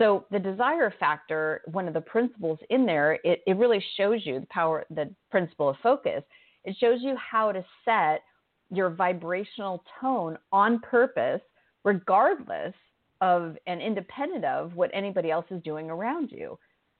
So 0.00 0.24
the 0.30 0.38
desire 0.38 0.92
factor, 0.98 1.60
one 1.66 1.86
of 1.86 1.92
the 1.92 2.00
principles 2.00 2.58
in 2.70 2.86
there, 2.86 3.18
it, 3.22 3.42
it 3.46 3.56
really 3.58 3.84
shows 3.98 4.24
you 4.24 4.40
the 4.40 4.46
power, 4.46 4.86
the 4.88 5.14
principle 5.30 5.68
of 5.68 5.76
focus. 5.82 6.22
It 6.64 6.74
shows 6.80 7.00
you 7.02 7.14
how 7.16 7.52
to 7.52 7.62
set 7.84 8.22
your 8.70 8.88
vibrational 8.88 9.84
tone 10.00 10.38
on 10.52 10.80
purpose, 10.80 11.42
regardless 11.84 12.72
of 13.20 13.56
and 13.66 13.82
independent 13.82 14.46
of 14.46 14.74
what 14.74 14.90
anybody 14.94 15.30
else 15.30 15.44
is 15.50 15.62
doing 15.62 15.90
around 15.90 16.32
you. 16.32 16.58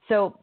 So 0.08 0.38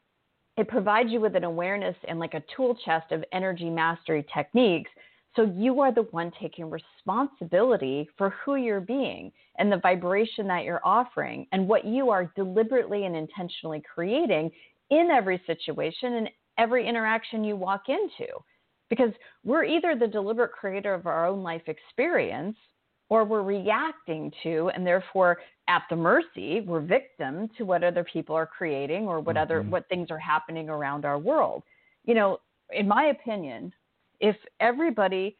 it 0.58 0.68
provides 0.68 1.12
you 1.12 1.22
with 1.22 1.36
an 1.36 1.44
awareness 1.44 1.96
and 2.08 2.18
like 2.18 2.34
a 2.34 2.44
tool 2.56 2.76
chest 2.84 3.12
of 3.12 3.24
energy 3.34 3.70
mastery 3.70 4.26
techniques 4.34 4.90
so 5.38 5.44
you 5.56 5.80
are 5.80 5.94
the 5.94 6.02
one 6.12 6.32
taking 6.42 6.70
responsibility 6.70 8.10
for 8.18 8.32
who 8.44 8.56
you're 8.56 8.82
being 8.82 9.32
and 9.60 9.72
the 9.72 9.78
vibration 9.78 10.48
that 10.48 10.64
you're 10.64 10.82
offering 10.84 11.46
and 11.52 11.68
what 11.68 11.86
you 11.86 12.10
are 12.10 12.32
deliberately 12.36 13.06
and 13.06 13.16
intentionally 13.16 13.82
creating 13.94 14.52
in 14.90 15.10
every 15.12 15.42
situation 15.46 16.16
and 16.16 16.30
every 16.58 16.88
interaction 16.88 17.44
you 17.44 17.56
walk 17.56 17.84
into. 17.88 18.28
Because 18.90 19.12
we're 19.46 19.64
either 19.64 19.96
the 19.96 20.08
deliberate 20.08 20.54
creator 20.54 20.94
of 20.94 21.06
our 21.06 21.28
own 21.28 21.44
life 21.44 21.64
experience 21.68 22.58
or 23.10 23.24
we're 23.24 23.44
reacting 23.44 24.32
to 24.42 24.72
and 24.74 24.88
therefore 24.88 25.38
at 25.68 25.84
the 25.90 25.96
mercy, 25.96 26.62
we're 26.62 26.82
victim 26.82 27.48
to 27.58 27.64
what 27.64 27.84
other 27.84 28.04
people 28.04 28.36
are 28.36 28.48
creating 28.48 29.04
or 29.04 29.20
what 29.20 29.36
mm-hmm. 29.36 29.44
other 29.44 29.62
what 29.62 29.88
things 29.88 30.10
are 30.10 30.18
happening 30.18 30.68
around 30.68 31.06
our 31.06 31.20
world. 31.20 31.62
You 32.06 32.16
know, 32.16 32.40
in 32.72 32.88
my 32.88 33.08
opinion, 33.08 33.72
if 34.20 34.36
everybody 34.60 35.38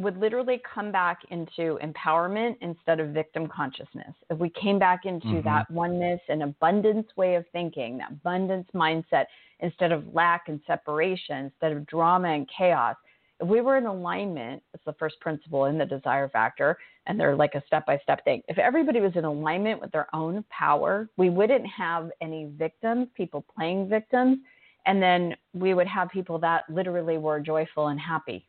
would 0.00 0.16
literally 0.18 0.60
come 0.74 0.90
back 0.90 1.20
into 1.30 1.78
empowerment 1.84 2.56
instead 2.60 3.00
of 3.00 3.08
victim 3.08 3.46
consciousness. 3.46 4.14
If 4.30 4.38
we 4.38 4.50
came 4.50 4.78
back 4.78 5.04
into 5.04 5.26
mm-hmm. 5.26 5.44
that 5.44 5.70
oneness 5.70 6.20
and 6.28 6.42
abundance 6.42 7.06
way 7.16 7.34
of 7.34 7.44
thinking, 7.52 7.98
that 7.98 8.12
abundance 8.12 8.66
mindset, 8.74 9.26
instead 9.60 9.92
of 9.92 10.04
lack 10.14 10.48
and 10.48 10.60
separation, 10.66 11.46
instead 11.46 11.72
of 11.72 11.86
drama 11.86 12.28
and 12.28 12.48
chaos, 12.56 12.96
if 13.40 13.48
we 13.48 13.60
were 13.60 13.76
in 13.76 13.86
alignment, 13.86 14.62
it's 14.74 14.84
the 14.84 14.92
first 14.94 15.18
principle 15.20 15.66
in 15.66 15.78
the 15.78 15.86
desire 15.86 16.28
factor, 16.28 16.76
and 17.06 17.18
they're 17.18 17.36
like 17.36 17.54
a 17.54 17.62
step 17.66 17.86
by 17.86 17.98
step 18.02 18.22
thing. 18.24 18.42
If 18.48 18.58
everybody 18.58 19.00
was 19.00 19.12
in 19.16 19.24
alignment 19.24 19.80
with 19.80 19.92
their 19.92 20.14
own 20.14 20.44
power, 20.50 21.08
we 21.16 21.30
wouldn't 21.30 21.66
have 21.66 22.10
any 22.20 22.50
victims, 22.56 23.08
people 23.14 23.44
playing 23.56 23.88
victims 23.88 24.38
and 24.86 25.02
then 25.02 25.36
we 25.52 25.74
would 25.74 25.86
have 25.86 26.08
people 26.10 26.38
that 26.38 26.64
literally 26.68 27.18
were 27.18 27.40
joyful 27.40 27.88
and 27.88 28.00
happy. 28.00 28.46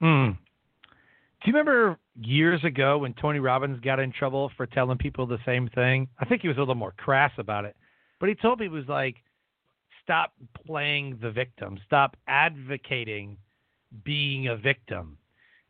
Hmm. 0.00 0.30
Do 1.42 1.50
you 1.50 1.56
remember 1.56 1.98
years 2.20 2.62
ago 2.64 2.98
when 2.98 3.14
Tony 3.14 3.38
Robbins 3.38 3.80
got 3.80 4.00
in 4.00 4.12
trouble 4.12 4.50
for 4.56 4.66
telling 4.66 4.98
people 4.98 5.26
the 5.26 5.38
same 5.46 5.68
thing? 5.68 6.08
I 6.18 6.24
think 6.24 6.42
he 6.42 6.48
was 6.48 6.56
a 6.56 6.60
little 6.60 6.74
more 6.74 6.94
crass 6.96 7.32
about 7.38 7.64
it, 7.64 7.76
but 8.18 8.28
he 8.28 8.34
told 8.34 8.58
people 8.58 8.76
he 8.76 8.80
was 8.80 8.88
like, 8.88 9.16
"Stop 10.02 10.32
playing 10.66 11.18
the 11.20 11.30
victim. 11.30 11.78
Stop 11.86 12.16
advocating 12.26 13.36
being 14.04 14.48
a 14.48 14.56
victim." 14.56 15.18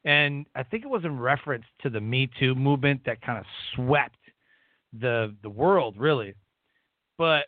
And 0.05 0.47
I 0.55 0.63
think 0.63 0.85
it 0.85 0.89
was 0.89 1.05
in 1.05 1.19
reference 1.19 1.65
to 1.83 1.91
the 1.91 2.01
Me 2.01 2.31
Too 2.39 2.55
movement 2.55 3.05
that 3.05 3.21
kind 3.21 3.39
of 3.39 3.45
swept 3.75 4.19
the 4.93 5.35
the 5.43 5.51
world, 5.51 5.97
really. 5.99 6.35
But 7.19 7.47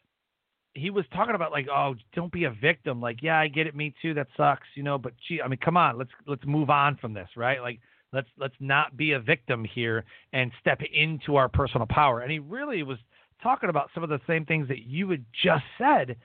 he 0.78 0.90
was 0.90 1.04
talking 1.12 1.34
about 1.34 1.52
like, 1.52 1.66
oh, 1.68 1.94
don't 2.14 2.32
be 2.32 2.44
a 2.44 2.50
victim. 2.50 3.00
Like, 3.00 3.22
yeah, 3.22 3.38
I 3.38 3.48
get 3.48 3.66
it, 3.66 3.74
me 3.74 3.94
too. 4.00 4.14
That 4.14 4.28
sucks, 4.36 4.66
you 4.74 4.82
know. 4.82 4.98
But 4.98 5.12
gee, 5.26 5.40
I 5.42 5.48
mean, 5.48 5.58
come 5.64 5.76
on, 5.76 5.98
let's 5.98 6.10
let's 6.26 6.44
move 6.46 6.70
on 6.70 6.96
from 6.96 7.14
this, 7.14 7.28
right? 7.36 7.60
Like, 7.60 7.80
let's 8.12 8.28
let's 8.38 8.54
not 8.60 8.96
be 8.96 9.12
a 9.12 9.20
victim 9.20 9.64
here 9.64 10.04
and 10.32 10.50
step 10.60 10.80
into 10.92 11.36
our 11.36 11.48
personal 11.48 11.86
power. 11.88 12.20
And 12.20 12.30
he 12.30 12.38
really 12.38 12.82
was 12.82 12.98
talking 13.42 13.68
about 13.68 13.90
some 13.94 14.02
of 14.02 14.08
the 14.08 14.20
same 14.26 14.44
things 14.44 14.68
that 14.68 14.84
you 14.84 15.10
had 15.10 15.24
just 15.44 15.64
said. 15.78 16.16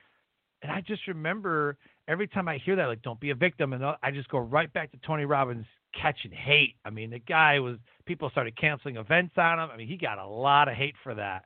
And 0.62 0.72
I 0.72 0.82
just 0.82 1.08
remember 1.08 1.78
every 2.08 2.28
time 2.28 2.48
I 2.48 2.58
hear 2.58 2.76
that, 2.76 2.86
like, 2.86 3.02
don't 3.02 3.20
be 3.20 3.32
a 3.32 3.36
victim, 3.36 3.74
and 3.74 3.84
I 3.84 4.12
just 4.12 4.30
go 4.30 4.40
right 4.40 4.72
back 4.72 4.92
to 4.92 4.98
Tony 5.06 5.26
Robbins 5.26 5.66
catching 6.00 6.32
hate. 6.32 6.76
I 6.86 6.90
mean, 6.90 7.10
the 7.12 7.20
guy 7.20 7.60
was 7.60 7.78
people 8.06 8.30
started 8.30 8.58
canceling 8.58 8.98
events 8.98 9.36
on 9.38 9.60
him. 9.60 9.70
I 9.72 9.78
mean, 9.78 9.88
he 9.88 9.98
got 9.98 10.18
a 10.18 10.26
lot 10.26 10.68
of 10.68 10.76
hate 10.76 10.96
for 11.04 11.16
that. 11.16 11.46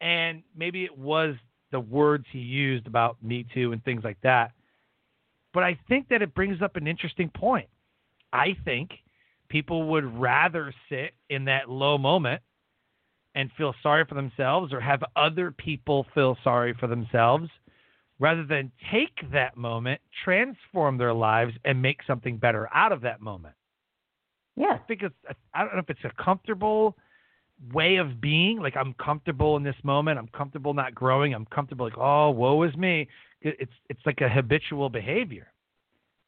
And 0.00 0.42
maybe 0.56 0.84
it 0.84 0.96
was 0.96 1.34
the 1.72 1.80
words 1.80 2.24
he 2.32 2.38
used 2.38 2.86
about 2.86 3.16
Me 3.22 3.46
Too 3.54 3.72
and 3.72 3.82
things 3.84 4.02
like 4.04 4.18
that. 4.22 4.52
But 5.52 5.62
I 5.64 5.78
think 5.88 6.08
that 6.08 6.22
it 6.22 6.34
brings 6.34 6.62
up 6.62 6.76
an 6.76 6.86
interesting 6.86 7.28
point. 7.28 7.68
I 8.32 8.56
think 8.64 8.90
people 9.48 9.88
would 9.88 10.20
rather 10.20 10.72
sit 10.88 11.12
in 11.28 11.44
that 11.46 11.68
low 11.68 11.98
moment 11.98 12.42
and 13.34 13.50
feel 13.56 13.74
sorry 13.82 14.04
for 14.04 14.14
themselves 14.14 14.72
or 14.72 14.80
have 14.80 15.02
other 15.16 15.50
people 15.50 16.06
feel 16.14 16.36
sorry 16.42 16.74
for 16.78 16.86
themselves 16.86 17.48
rather 18.18 18.44
than 18.44 18.70
take 18.92 19.30
that 19.32 19.56
moment, 19.56 20.00
transform 20.24 20.98
their 20.98 21.14
lives, 21.14 21.54
and 21.64 21.80
make 21.80 21.98
something 22.06 22.36
better 22.36 22.68
out 22.74 22.92
of 22.92 23.00
that 23.00 23.20
moment. 23.20 23.54
Yeah. 24.56 24.74
I 24.74 24.78
think 24.86 25.02
it's, 25.02 25.14
I 25.54 25.64
don't 25.64 25.74
know 25.74 25.80
if 25.80 25.90
it's 25.90 26.04
a 26.04 26.22
comfortable 26.22 26.96
way 27.72 27.96
of 27.96 28.20
being. 28.20 28.58
Like 28.58 28.76
I'm 28.76 28.94
comfortable 28.94 29.56
in 29.56 29.62
this 29.62 29.76
moment. 29.82 30.18
I'm 30.18 30.28
comfortable 30.28 30.74
not 30.74 30.94
growing. 30.94 31.34
I'm 31.34 31.46
comfortable 31.46 31.86
like, 31.86 31.98
oh, 31.98 32.30
woe 32.30 32.62
is 32.62 32.74
me. 32.76 33.08
It's 33.40 33.72
it's 33.88 34.00
like 34.04 34.20
a 34.20 34.28
habitual 34.28 34.88
behavior. 34.88 35.52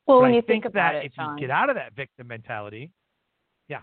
Well, 0.07 0.19
but 0.19 0.23
when 0.23 0.33
I 0.33 0.37
you 0.37 0.43
think, 0.43 0.65
think 0.65 0.73
about 0.73 0.93
that 0.93 1.05
it, 1.05 1.07
if 1.07 1.15
Sean, 1.15 1.37
you 1.37 1.47
get 1.47 1.51
out 1.51 1.71
of 1.71 1.77
that 1.77 1.95
victim 1.95 2.27
mentality, 2.27 2.91
yeah. 3.69 3.83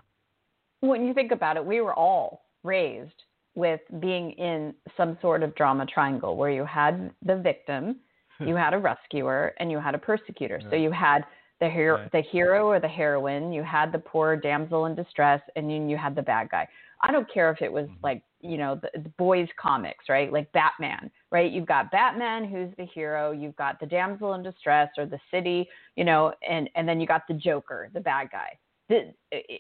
When 0.82 1.06
you 1.06 1.14
think 1.14 1.32
about 1.32 1.58
it, 1.58 1.66
we 1.66 1.82
were 1.82 1.94
all 1.94 2.46
raised 2.64 3.14
with 3.56 3.82
being 4.00 4.32
in 4.32 4.74
some 4.98 5.18
sort 5.22 5.44
of 5.44 5.56
drama 5.56 5.86
triangle 5.86 6.36
where 6.38 6.52
you 6.52 6.66
had 6.66 7.12
the 7.26 7.38
victim, 7.38 7.98
you 8.40 8.56
had 8.56 8.74
a 8.74 8.78
rescuer, 8.78 9.54
and 9.60 9.72
you 9.72 9.80
had 9.80 9.96
a 9.96 9.98
persecutor. 9.98 10.56
Right. 10.56 10.68
So 10.72 10.76
you 10.76 10.92
had 10.92 11.24
the 11.60 11.70
hero, 11.70 11.98
right. 11.98 12.12
the 12.12 12.22
hero 12.22 12.68
or 12.68 12.80
the 12.80 12.88
heroine, 12.88 13.52
you 13.52 13.64
had 13.64 13.92
the 13.92 14.00
poor 14.00 14.36
damsel 14.36 14.86
in 14.86 14.96
distress, 14.96 15.42
and 15.56 15.70
then 15.70 15.90
you 15.90 15.98
had 15.98 16.16
the 16.16 16.22
bad 16.22 16.50
guy. 16.50 16.68
I 17.02 17.12
don't 17.12 17.32
care 17.32 17.52
if 17.52 17.62
it 17.62 17.72
was 17.72 17.86
mm-hmm. 17.86 18.04
like, 18.04 18.24
you 18.42 18.58
know, 18.58 18.80
the, 18.82 19.02
the 19.02 19.10
boys 19.18 19.48
comics, 19.62 20.06
right? 20.10 20.32
Like 20.32 20.52
Batman, 20.54 21.12
right? 21.32 21.52
You've 21.52 21.68
got 21.68 21.92
Batman 21.92 22.46
who's 22.46 22.70
the 22.78 22.86
hero, 22.86 23.32
you've 23.32 23.56
got 23.56 23.80
the 23.80 23.86
damsel 23.86 24.34
in 24.34 24.44
distress 24.44 24.90
or 24.98 25.06
the 25.06 25.20
city, 25.32 25.68
you 25.96 26.04
know, 26.04 26.34
and 26.48 26.70
and 26.76 26.88
then 26.88 27.00
you 27.00 27.08
got 27.08 27.24
the 27.28 27.34
Joker, 27.34 27.90
the 27.94 28.00
bad 28.00 28.30
guy. 28.32 28.58
The, 28.88 29.14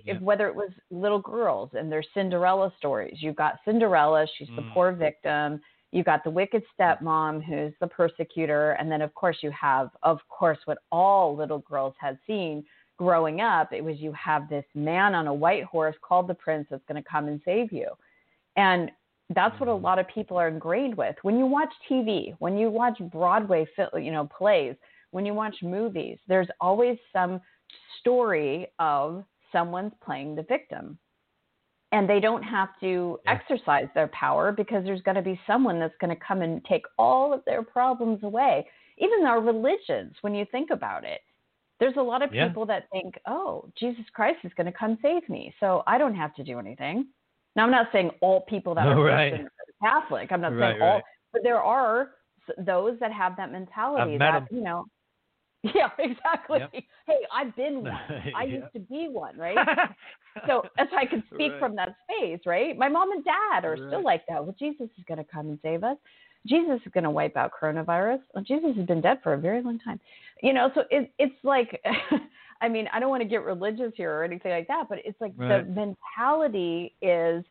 yeah. 0.06 0.18
whether 0.20 0.48
it 0.48 0.56
was 0.56 0.72
little 0.90 1.20
girls 1.20 1.70
and 1.74 1.92
their 1.92 2.04
Cinderella 2.16 2.74
stories, 2.78 3.18
you've 3.20 3.36
got 3.36 3.60
Cinderella, 3.64 4.26
she's 4.38 4.50
mm. 4.50 4.56
the 4.56 4.64
poor 4.74 4.92
victim. 4.92 5.62
You've 5.92 6.06
got 6.06 6.24
the 6.24 6.30
wicked 6.30 6.64
stepmom 6.78 7.44
who's 7.44 7.74
the 7.80 7.88
persecutor, 7.88 8.72
and 8.74 8.92
then 8.92 9.02
of 9.02 9.14
course 9.16 9.38
you 9.42 9.52
have, 9.52 9.90
of 10.04 10.20
course, 10.30 10.60
what 10.66 10.80
all 10.92 11.36
little 11.36 11.60
girls 11.60 11.96
had 12.00 12.18
seen 12.28 12.64
growing 13.00 13.40
up, 13.40 13.72
it 13.72 13.84
was 13.84 13.98
you 13.98 14.12
have 14.12 14.50
this 14.50 14.66
man 14.76 15.16
on 15.16 15.28
a 15.28 15.34
white 15.34 15.64
horse 15.64 15.96
called 16.02 16.28
the 16.28 16.34
prince 16.34 16.68
that's 16.70 16.84
going 16.88 17.02
to 17.02 17.10
come 17.10 17.28
and 17.30 17.42
save 17.46 17.72
you. 17.72 17.88
And 18.58 18.92
that's 19.34 19.58
what 19.60 19.70
a 19.70 19.72
Mm-hmm. 19.72 19.86
lot 19.86 20.00
of 20.00 20.08
people 20.08 20.38
are 20.38 20.50
ingrained 20.50 20.96
with. 20.96 21.16
When 21.22 21.38
you 21.38 21.46
watch 21.46 21.72
TV, 21.90 22.36
when 22.40 22.58
you 22.58 22.70
watch 22.70 23.00
Broadway, 23.12 23.66
you 23.94 24.12
know, 24.12 24.28
plays, 24.38 24.76
when 25.12 25.26
you 25.26 25.34
watch 25.34 25.56
movies, 25.62 26.18
there's 26.28 26.48
always 26.60 26.98
some 27.14 27.40
story 28.00 28.68
of 28.80 29.24
someone's 29.52 29.94
playing 30.04 30.36
the 30.36 30.44
victim. 30.44 30.98
And 31.92 32.08
they 32.08 32.20
don't 32.20 32.44
have 32.44 32.70
to 32.82 33.20
Yeah. 33.26 33.32
exercise 33.34 33.88
their 33.96 34.08
power 34.10 34.52
because 34.52 34.86
there's 34.86 35.02
going 35.02 35.16
to 35.16 35.24
be 35.24 35.40
someone 35.48 35.80
that's 35.80 35.98
going 36.00 36.16
to 36.16 36.24
come 36.24 36.42
and 36.42 36.64
take 36.66 36.86
all 36.98 37.34
of 37.34 37.44
their 37.46 37.64
problems 37.64 38.24
away. 38.24 38.68
Even 38.98 39.26
our 39.26 39.42
religions, 39.42 40.16
when 40.22 40.36
you 40.36 40.46
think 40.52 40.70
about 40.70 41.04
it, 41.04 41.22
there's 41.80 41.96
a 41.98 42.02
lot 42.02 42.22
of 42.22 42.32
Yeah. 42.34 42.48
people 42.48 42.66
that 42.68 42.88
think, 42.92 43.16
oh, 43.26 43.72
Jesus 43.80 44.06
Christ 44.14 44.40
is 44.44 44.54
going 44.56 44.72
to 44.72 44.78
come 44.78 45.00
save 45.02 45.28
me. 45.30 45.54
So 45.60 45.84
I 45.88 45.98
don't 45.98 46.16
have 46.16 46.36
to 46.36 46.44
do 46.44 46.60
anything. 46.60 47.08
Now, 47.56 47.64
I'm 47.64 47.72
not 47.72 47.88
saying 47.92 48.12
all 48.22 48.42
people 48.42 48.76
that 48.76 48.86
are 48.88 49.02
Right. 49.04 49.32
Christian 49.32 49.48
are 49.48 50.02
Catholic. 50.02 50.32
I'm 50.32 50.42
not 50.42 50.54
Right, 50.54 50.72
saying 50.74 50.82
all, 50.82 50.96
right. 50.96 51.04
but 51.34 51.44
there 51.44 51.62
are 51.62 52.12
those 52.58 53.00
that 53.00 53.12
have 53.12 53.36
that 53.38 53.52
mentality 53.52 54.14
I've 54.14 54.20
that, 54.20 54.48
you 54.52 54.62
know, 54.62 54.86
yeah, 55.76 55.90
exactly. 56.00 56.60
Yep. 56.60 56.72
Hey, 57.08 57.18
I've 57.34 57.56
been 57.56 57.84
one. 57.84 58.00
I 58.36 58.44
Yeah. 58.46 58.56
used 58.60 58.74
to 58.74 58.80
be 58.80 59.08
one, 59.10 59.38
right? 59.38 59.58
so 60.48 60.64
as 60.78 60.88
I 60.98 61.06
can 61.06 61.24
speak 61.34 61.52
Right. 61.54 61.60
from 61.60 61.76
that 61.76 61.96
space, 62.04 62.40
right? 62.46 62.78
My 62.78 62.88
mom 62.88 63.12
and 63.12 63.24
dad 63.24 63.66
are 63.66 63.78
still 63.88 64.04
like 64.04 64.24
that. 64.30 64.44
Well, 64.44 64.56
Jesus 64.58 64.90
is 64.98 65.04
going 65.08 65.18
to 65.18 65.24
come 65.24 65.48
and 65.50 65.60
save 65.62 65.84
us. 65.84 65.98
Jesus 66.48 66.80
is 66.86 66.92
going 66.94 67.04
to 67.04 67.10
wipe 67.10 67.36
out 67.36 67.52
coronavirus. 67.60 68.22
Well, 68.34 68.44
Jesus 68.44 68.76
has 68.78 68.86
been 68.86 69.02
dead 69.02 69.20
for 69.22 69.34
a 69.34 69.38
very 69.38 69.62
long 69.62 69.80
time. 69.80 70.00
You 70.42 70.54
know, 70.54 70.72
so 70.74 70.84
it, 70.90 71.12
it's 71.20 71.36
like, 71.44 71.84
I 72.62 72.70
mean, 72.70 72.88
I 72.94 73.00
don't 73.02 73.10
want 73.10 73.22
to 73.24 73.28
get 73.28 73.44
religious 73.44 73.92
here 73.96 74.14
or 74.14 74.24
anything 74.24 74.52
like 74.52 74.68
that, 74.70 74.86
but 74.88 75.00
it's 75.04 75.20
like 75.20 75.34
Right. 75.36 75.66
the 75.76 75.92
mentality 76.18 76.96
is, 77.02 77.44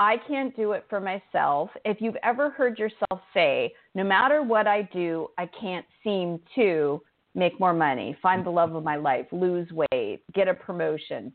I 0.00 0.16
can't 0.28 0.54
do 0.56 0.72
it 0.72 0.84
for 0.88 1.00
myself. 1.00 1.70
If 1.84 2.00
you've 2.00 2.16
ever 2.22 2.50
heard 2.50 2.78
yourself 2.78 3.20
say, 3.34 3.72
no 3.94 4.02
matter 4.04 4.42
what 4.42 4.66
I 4.66 4.82
do, 4.92 5.28
I 5.38 5.46
can't 5.60 5.86
seem 6.02 6.40
to 6.56 7.02
make 7.38 7.58
more 7.60 7.72
money, 7.72 8.16
find 8.20 8.44
the 8.44 8.50
love 8.50 8.74
of 8.74 8.84
my 8.84 8.96
life, 8.96 9.26
lose 9.32 9.68
weight, 9.70 10.20
get 10.34 10.48
a 10.48 10.54
promotion, 10.54 11.32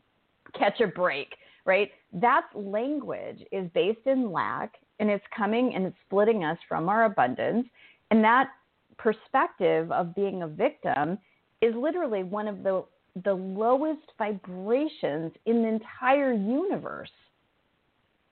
catch 0.58 0.80
a 0.80 0.86
break, 0.86 1.34
right? 1.64 1.90
That 2.12 2.46
language 2.54 3.42
is 3.50 3.70
based 3.74 4.06
in 4.06 4.30
lack 4.30 4.74
and 5.00 5.10
it's 5.10 5.24
coming 5.36 5.74
and 5.74 5.86
it's 5.86 5.96
splitting 6.06 6.44
us 6.44 6.58
from 6.68 6.88
our 6.88 7.04
abundance. 7.04 7.66
And 8.10 8.22
that 8.22 8.50
perspective 8.98 9.90
of 9.90 10.14
being 10.14 10.42
a 10.42 10.48
victim 10.48 11.18
is 11.60 11.74
literally 11.74 12.22
one 12.22 12.48
of 12.48 12.62
the 12.62 12.84
the 13.22 13.32
lowest 13.32 14.10
vibrations 14.18 15.30
in 15.46 15.62
the 15.62 15.68
entire 15.68 16.32
universe. 16.32 17.12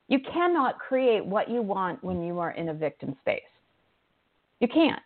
You 0.08 0.18
cannot 0.32 0.80
create 0.80 1.24
what 1.24 1.48
you 1.48 1.62
want 1.62 2.02
when 2.02 2.22
you 2.24 2.40
are 2.40 2.50
in 2.50 2.70
a 2.70 2.74
victim 2.74 3.14
space. 3.20 3.42
You 4.58 4.66
can't. 4.66 5.00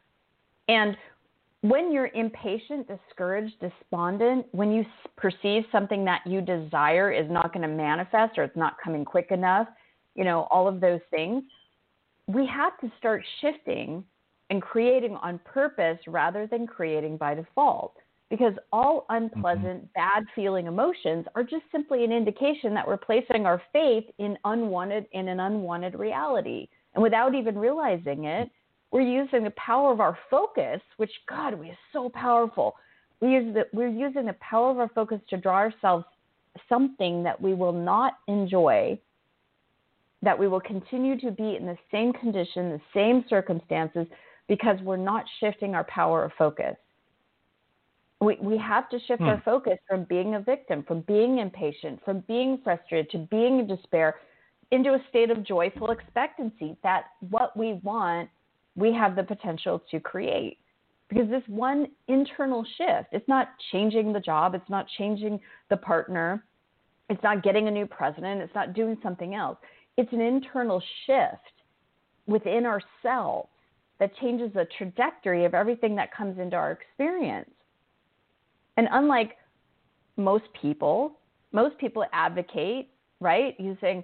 And 0.69 0.97
when 1.69 1.93
you're 1.93 2.11
impatient, 2.15 2.87
discouraged, 2.89 3.55
despondent, 3.61 4.47
when 4.53 4.71
you 4.71 4.85
perceive 5.17 5.65
something 5.73 6.05
that 6.05 6.21
you 6.27 6.41
desire 6.41 7.13
is 7.13 7.31
not 7.31 7.53
going 7.53 7.63
to 7.63 7.75
manifest 7.75 8.39
or 8.39 8.45
it's 8.45 8.57
not 8.57 8.77
coming 8.83 9.05
quick 9.05 9.29
enough, 9.31 9.67
you 10.15 10.25
know, 10.25 10.47
all 10.51 10.69
of 10.69 10.81
those 10.81 11.01
things, 11.11 11.43
we 12.27 12.47
have 12.47 12.79
to 12.81 12.91
start 12.99 13.25
shifting 13.41 14.05
and 14.51 14.63
creating 14.63 15.17
on 15.17 15.41
purpose 15.45 15.99
rather 16.07 16.47
than 16.47 16.67
creating 16.67 17.17
by 17.17 17.35
default. 17.35 17.95
Because 18.29 18.55
all 18.73 19.07
mm-hmm. 19.11 19.25
unpleasant, 19.25 19.93
bad 19.95 20.25
feeling 20.35 20.67
emotions 20.67 21.27
are 21.35 21.43
just 21.43 21.65
simply 21.71 22.05
an 22.05 22.13
indication 22.13 22.75
that 22.75 22.87
we're 22.87 22.97
placing 22.97 23.47
our 23.47 23.63
faith 23.73 24.05
in 24.19 24.37
unwanted 24.45 25.07
in 25.13 25.29
an 25.29 25.41
unwanted 25.41 25.95
reality. 25.95 26.69
And 26.95 27.03
without 27.03 27.35
even 27.35 27.57
realizing 27.57 28.25
it, 28.25 28.51
we're 28.97 29.03
using 29.03 29.45
the 29.45 29.51
power 29.51 29.93
of 29.93 30.01
our 30.01 30.17
focus, 30.31 30.81
which 30.97 31.11
God, 31.29 31.53
we 31.53 31.69
are 31.69 31.79
so 31.93 32.09
powerful. 32.09 32.77
We 33.21 33.33
use 33.33 33.53
the, 33.53 33.65
we're 33.75 33.89
using 33.89 34.25
the 34.25 34.37
power 34.41 34.71
of 34.71 34.79
our 34.79 34.89
focus 34.89 35.21
to 35.29 35.37
draw 35.37 35.57
ourselves 35.57 36.07
something 36.67 37.23
that 37.23 37.39
we 37.39 37.53
will 37.53 37.75
not 37.75 38.15
enjoy, 38.27 38.99
that 40.23 40.39
we 40.39 40.49
will 40.49 40.63
continue 40.63 41.21
to 41.21 41.31
be 41.31 41.57
in 41.57 41.67
the 41.67 41.77
same 41.93 42.15
condition, 42.15 42.71
the 42.71 42.81
same 42.95 43.23
circumstances, 43.29 44.07
because 44.49 44.79
we're 44.81 44.97
not 44.97 45.27
shifting 45.41 45.75
our 45.75 45.85
power 45.85 46.25
of 46.25 46.33
focus. 46.39 46.77
We, 48.23 48.39
we 48.41 48.57
have 48.57 48.89
to 48.89 48.99
shift 49.01 49.21
Hmm. 49.21 49.29
our 49.29 49.43
focus 49.45 49.77
from 49.87 50.05
being 50.05 50.37
a 50.37 50.41
victim, 50.41 50.83
from 50.85 51.03
being 51.03 51.41
impatient, 51.41 52.03
from 52.03 52.21
being 52.21 52.61
frustrated 52.65 53.11
to 53.11 53.19
being 53.19 53.59
in 53.59 53.67
despair 53.67 54.15
into 54.71 54.95
a 54.95 55.05
state 55.11 55.31
of 55.31 55.45
joyful 55.45 55.91
expectancy 55.91 56.79
that 56.83 57.09
what 57.29 57.55
we 57.59 57.75
want, 57.85 58.31
we 58.77 58.93
have 58.93 59.17
the 59.17 59.23
potential 59.23 59.83
to 59.91 59.99
create. 59.99 60.59
Because 61.09 61.29
this 61.29 61.43
one 61.47 61.87
internal 62.09 62.65
shift, 62.77 63.09
it's 63.13 63.29
not 63.29 63.49
changing 63.73 64.13
the 64.13 64.21
job, 64.21 64.55
it's 64.55 64.69
not 64.69 64.87
changing 64.99 65.41
the 65.71 65.77
partner, 65.77 66.45
it's 67.09 67.23
not 67.23 67.43
getting 67.43 67.69
a 67.69 67.71
new 67.71 67.87
president, 67.87 68.41
it's 68.41 68.55
not 68.55 68.75
doing 68.75 68.97
something 69.03 69.35
else. 69.35 69.59
It's 69.97 70.13
an 70.13 70.21
internal 70.21 70.83
shift 71.07 71.43
within 72.27 72.67
ourselves 72.67 73.49
that 73.99 74.17
changes 74.17 74.53
the 74.53 74.67
trajectory 74.77 75.45
of 75.45 75.55
everything 75.55 75.95
that 75.97 76.13
comes 76.15 76.39
into 76.39 76.57
our 76.57 76.73
experience. 76.73 77.51
And 78.77 78.89
unlike 78.91 79.37
most 80.17 80.45
people, 80.61 81.19
most 81.53 81.79
people 81.79 82.05
advocate, 82.13 82.91
right, 83.21 83.55
using 83.59 84.03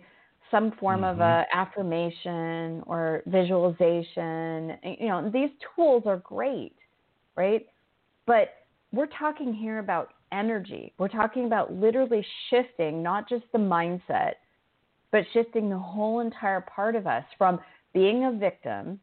some 0.53 0.71
form 0.79 1.03
of 1.03 1.17
mm-hmm. 1.17 1.23
a 1.23 1.45
affirmation 1.53 2.85
or 2.87 3.23
visualization. 3.27 4.79
You 4.85 5.09
know, 5.09 5.31
these 5.33 5.51
tools 5.75 6.05
are 6.07 6.19
great, 6.19 6.77
right? 7.37 7.67
But 8.27 8.51
we're 8.93 9.09
talking 9.19 9.53
here 9.53 9.81
about 9.81 10.11
energy. 10.31 10.93
We're 10.99 11.09
talking 11.09 11.47
about 11.47 11.73
literally 11.73 12.25
shifting 12.51 13.03
not 13.03 13.29
just 13.29 13.45
the 13.53 13.59
mindset, 13.59 14.35
but 15.11 15.25
shifting 15.33 15.69
the 15.69 15.79
whole 15.79 16.21
entire 16.21 16.61
part 16.61 16.95
of 16.95 17.07
us 17.07 17.25
from 17.37 17.59
being 17.93 18.27
a 18.27 18.33
victim, 18.33 19.01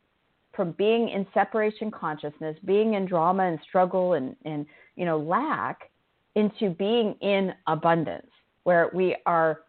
from 0.55 0.71
being 0.71 1.09
in 1.09 1.25
separation 1.33 1.91
consciousness, 1.91 2.55
being 2.65 2.93
in 2.93 3.05
drama 3.05 3.43
and 3.43 3.59
struggle 3.67 4.13
and, 4.13 4.35
and 4.45 4.65
you 4.95 5.05
know 5.05 5.17
lack, 5.19 5.89
into 6.35 6.69
being 6.69 7.15
in 7.21 7.53
abundance, 7.67 8.29
where 8.63 8.91
we 8.93 9.15
are 9.25 9.62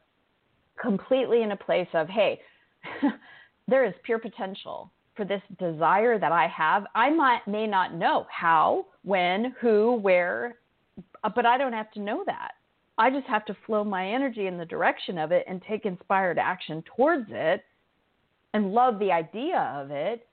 completely 0.80 1.42
in 1.42 1.52
a 1.52 1.56
place 1.56 1.88
of, 1.94 2.08
hey, 2.08 2.40
there 3.68 3.84
is 3.84 3.94
pure 4.04 4.18
potential 4.18 4.90
for 5.16 5.24
this 5.24 5.42
desire 5.58 6.18
that 6.18 6.32
I 6.32 6.46
have. 6.48 6.86
I 6.94 7.10
might 7.10 7.46
may 7.46 7.66
not 7.66 7.94
know 7.94 8.26
how, 8.30 8.86
when, 9.02 9.54
who, 9.60 9.96
where, 9.96 10.56
uh, 11.22 11.30
but 11.34 11.46
I 11.46 11.58
don't 11.58 11.72
have 11.72 11.90
to 11.92 12.00
know 12.00 12.22
that. 12.26 12.52
I 12.98 13.10
just 13.10 13.26
have 13.26 13.44
to 13.46 13.56
flow 13.66 13.82
my 13.84 14.12
energy 14.12 14.46
in 14.46 14.58
the 14.58 14.64
direction 14.64 15.18
of 15.18 15.32
it 15.32 15.44
and 15.48 15.62
take 15.62 15.86
inspired 15.86 16.38
action 16.38 16.82
towards 16.96 17.26
it 17.30 17.64
and 18.52 18.72
love 18.72 18.98
the 18.98 19.12
idea 19.12 19.74
of 19.76 19.90
it, 19.90 20.26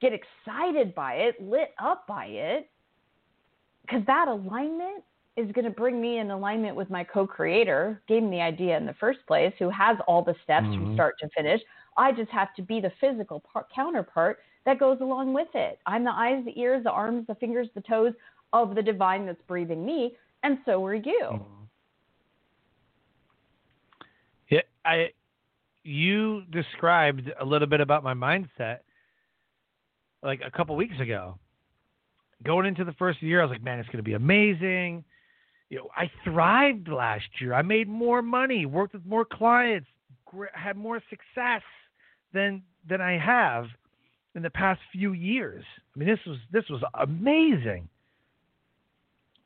get 0.00 0.12
excited 0.12 0.94
by 0.94 1.14
it, 1.14 1.40
lit 1.40 1.70
up 1.82 2.06
by 2.06 2.26
it, 2.26 2.68
because 3.82 4.02
that 4.06 4.28
alignment 4.28 5.04
is 5.36 5.50
going 5.52 5.64
to 5.64 5.70
bring 5.70 6.00
me 6.00 6.18
in 6.18 6.30
alignment 6.30 6.76
with 6.76 6.90
my 6.90 7.02
co-creator, 7.02 8.02
gave 8.06 8.22
me 8.22 8.30
the 8.36 8.40
idea 8.42 8.76
in 8.76 8.84
the 8.84 8.94
first 8.94 9.20
place, 9.26 9.52
who 9.58 9.70
has 9.70 9.96
all 10.06 10.22
the 10.22 10.34
steps 10.44 10.66
Mhm. 10.68 10.74
from 10.76 10.94
start 10.94 11.18
to 11.20 11.28
finish. 11.30 11.62
I 11.96 12.12
just 12.12 12.30
have 12.30 12.54
to 12.54 12.62
be 12.62 12.80
the 12.80 12.90
physical 13.00 13.40
part, 13.40 13.70
counterpart 13.70 14.40
that 14.64 14.78
goes 14.78 15.00
along 15.00 15.32
with 15.32 15.54
it. 15.54 15.80
I'm 15.86 16.04
the 16.04 16.12
eyes, 16.12 16.44
the 16.44 16.58
ears, 16.60 16.84
the 16.84 16.90
arms, 16.90 17.26
the 17.26 17.34
fingers, 17.36 17.68
the 17.74 17.80
toes 17.80 18.14
of 18.52 18.74
the 18.74 18.82
divine 18.82 19.26
that's 19.26 19.42
breathing 19.42 19.84
me, 19.84 20.16
and 20.42 20.58
so 20.64 20.84
are 20.84 20.94
you. 20.94 21.20
Mm-hmm. 21.22 21.64
Yeah, 24.48 24.62
I 24.84 25.12
you 25.84 26.42
described 26.50 27.32
a 27.40 27.44
little 27.44 27.66
bit 27.66 27.80
about 27.80 28.04
my 28.04 28.14
mindset 28.14 28.80
like 30.22 30.40
a 30.44 30.50
couple 30.50 30.76
weeks 30.76 31.00
ago. 31.00 31.38
Going 32.44 32.66
into 32.66 32.84
the 32.84 32.92
first 32.94 33.22
year, 33.22 33.40
I 33.40 33.44
was 33.44 33.50
like, 33.50 33.62
man, 33.62 33.78
it's 33.78 33.88
going 33.88 33.98
to 33.98 34.02
be 34.02 34.12
amazing. 34.14 35.04
You 35.72 35.78
know, 35.78 35.88
I 35.96 36.10
thrived 36.22 36.88
last 36.88 37.24
year. 37.40 37.54
I 37.54 37.62
made 37.62 37.88
more 37.88 38.20
money, 38.20 38.66
worked 38.66 38.92
with 38.92 39.06
more 39.06 39.24
clients, 39.24 39.88
had 40.52 40.76
more 40.76 41.00
success 41.08 41.62
than 42.34 42.62
than 42.86 43.00
I 43.00 43.16
have 43.16 43.68
in 44.34 44.42
the 44.42 44.50
past 44.50 44.82
few 44.92 45.14
years. 45.14 45.64
I 45.96 45.98
mean, 45.98 46.10
this 46.10 46.18
was 46.26 46.36
this 46.52 46.64
was 46.68 46.82
amazing. 47.00 47.88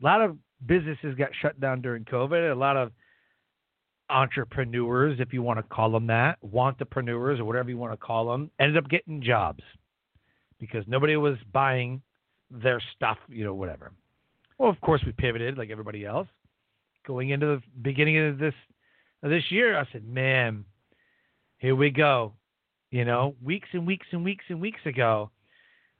A 0.03 0.05
lot 0.05 0.21
of 0.21 0.37
businesses 0.67 1.15
got 1.15 1.29
shut 1.41 1.61
down 1.61 1.81
during 1.81 2.05
COVID. 2.05 2.51
A 2.51 2.59
lot 2.59 2.77
of 2.77 2.91
entrepreneurs, 4.11 5.21
if 5.21 5.33
you 5.33 5.43
want 5.43 5.61
to 5.61 5.63
call 5.63 5.93
them 5.93 6.09
that, 6.09 6.39
wantpreneurs 6.45 7.39
or 7.39 7.45
whatever 7.45 7.71
you 7.71 7.79
want 7.79 7.93
to 7.93 8.05
call 8.05 8.33
them, 8.33 8.51
ended 8.59 8.77
up 8.77 8.91
getting 8.91 9.23
jobs 9.23 9.63
because 10.59 10.83
nobody 10.89 11.15
was 11.17 11.37
buying 11.53 12.03
their 12.51 12.83
stuff, 12.97 13.19
you 13.29 13.45
know, 13.45 13.55
whatever. 13.55 13.93
Well, 14.59 14.71
of 14.71 14.81
course, 14.81 15.03
we 15.05 15.13
pivoted 15.13 15.59
like 15.59 15.71
everybody 15.71 16.05
else. 16.05 16.29
going 17.07 17.31
into 17.31 17.47
the 17.47 17.63
beginning 17.83 18.19
of 18.19 18.39
this 18.39 18.55
of 19.23 19.31
this 19.31 19.51
year, 19.51 19.79
I 19.79 19.85
said, 19.93 20.05
"Man, 20.05 20.65
here 21.59 21.77
we 21.77 21.91
go." 21.91 22.35
You 22.91 23.05
know, 23.05 23.35
weeks 23.43 23.69
and 23.73 23.87
weeks 23.87 24.07
and 24.13 24.25
weeks 24.25 24.45
and 24.49 24.61
weeks 24.61 24.81
ago, 24.87 25.31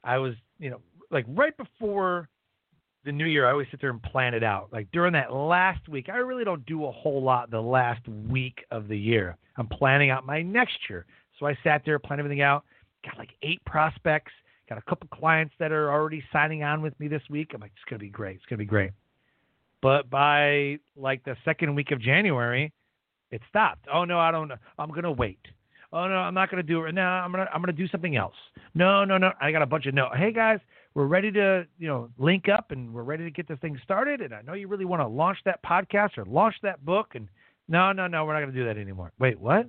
I 0.03 0.17
was, 0.17 0.35
you 0.57 0.69
know, 0.69 0.81
like 1.11 1.25
right 1.29 1.55
before 1.57 2.29
the 3.03 3.11
new 3.11 3.25
year, 3.25 3.47
I 3.47 3.51
always 3.51 3.67
sit 3.71 3.79
there 3.81 3.89
and 3.89 4.01
plan 4.01 4.33
it 4.33 4.43
out. 4.43 4.69
Like 4.71 4.87
during 4.91 5.13
that 5.13 5.33
last 5.33 5.87
week, 5.87 6.09
I 6.09 6.17
really 6.17 6.43
don't 6.43 6.65
do 6.65 6.85
a 6.85 6.91
whole 6.91 7.21
lot 7.21 7.49
the 7.49 7.61
last 7.61 8.05
week 8.07 8.65
of 8.71 8.87
the 8.87 8.97
year. 8.97 9.37
I'm 9.57 9.67
planning 9.67 10.09
out 10.09 10.25
my 10.25 10.41
next 10.41 10.77
year. 10.89 11.05
So 11.39 11.45
I 11.45 11.57
sat 11.63 11.83
there, 11.85 11.99
planned 11.99 12.19
everything 12.19 12.41
out, 12.41 12.65
got 13.05 13.17
like 13.17 13.29
eight 13.43 13.63
prospects, 13.65 14.31
got 14.67 14.77
a 14.77 14.81
couple 14.81 15.07
clients 15.09 15.53
that 15.59 15.71
are 15.71 15.91
already 15.91 16.23
signing 16.31 16.63
on 16.63 16.81
with 16.81 16.97
me 16.99 17.07
this 17.07 17.21
week. 17.29 17.51
I'm 17.53 17.61
like, 17.61 17.71
it's 17.75 17.89
gonna 17.89 17.99
be 17.99 18.09
great. 18.09 18.37
It's 18.37 18.45
gonna 18.45 18.57
be 18.57 18.65
great. 18.65 18.91
But 19.81 20.09
by 20.09 20.79
like 20.95 21.23
the 21.23 21.35
second 21.45 21.75
week 21.75 21.91
of 21.91 22.01
January, 22.01 22.73
it 23.31 23.41
stopped. 23.49 23.87
Oh 23.93 24.05
no, 24.05 24.19
I 24.19 24.31
don't 24.31 24.47
know. 24.47 24.57
I'm 24.79 24.91
gonna 24.91 25.11
wait. 25.11 25.39
Oh 25.93 26.07
no, 26.07 26.15
I'm 26.15 26.33
not 26.33 26.49
gonna 26.49 26.63
do 26.63 26.83
it. 26.85 26.93
No, 26.93 27.01
I'm 27.01 27.31
gonna 27.31 27.47
I'm 27.53 27.61
gonna 27.61 27.73
do 27.73 27.87
something 27.87 28.15
else. 28.15 28.35
No, 28.73 29.05
no, 29.05 29.17
no. 29.17 29.31
I 29.39 29.51
got 29.51 29.61
a 29.61 29.65
bunch 29.65 29.85
of 29.85 29.93
no. 29.93 30.09
Hey 30.15 30.31
guys, 30.33 30.59
we're 30.93 31.05
ready 31.05 31.31
to 31.31 31.65
you 31.77 31.87
know 31.87 32.09
link 32.17 32.49
up 32.49 32.71
and 32.71 32.93
we're 32.93 33.03
ready 33.03 33.23
to 33.23 33.31
get 33.31 33.47
this 33.47 33.59
thing 33.59 33.79
started. 33.83 34.21
And 34.21 34.33
I 34.33 34.41
know 34.41 34.53
you 34.53 34.67
really 34.67 34.85
want 34.85 35.01
to 35.01 35.07
launch 35.07 35.37
that 35.45 35.63
podcast 35.63 36.17
or 36.17 36.25
launch 36.25 36.55
that 36.63 36.83
book. 36.83 37.11
And 37.15 37.27
no, 37.67 37.91
no, 37.91 38.07
no, 38.07 38.25
we're 38.25 38.33
not 38.33 38.41
gonna 38.41 38.51
do 38.51 38.65
that 38.65 38.77
anymore. 38.77 39.11
Wait, 39.19 39.39
what? 39.39 39.67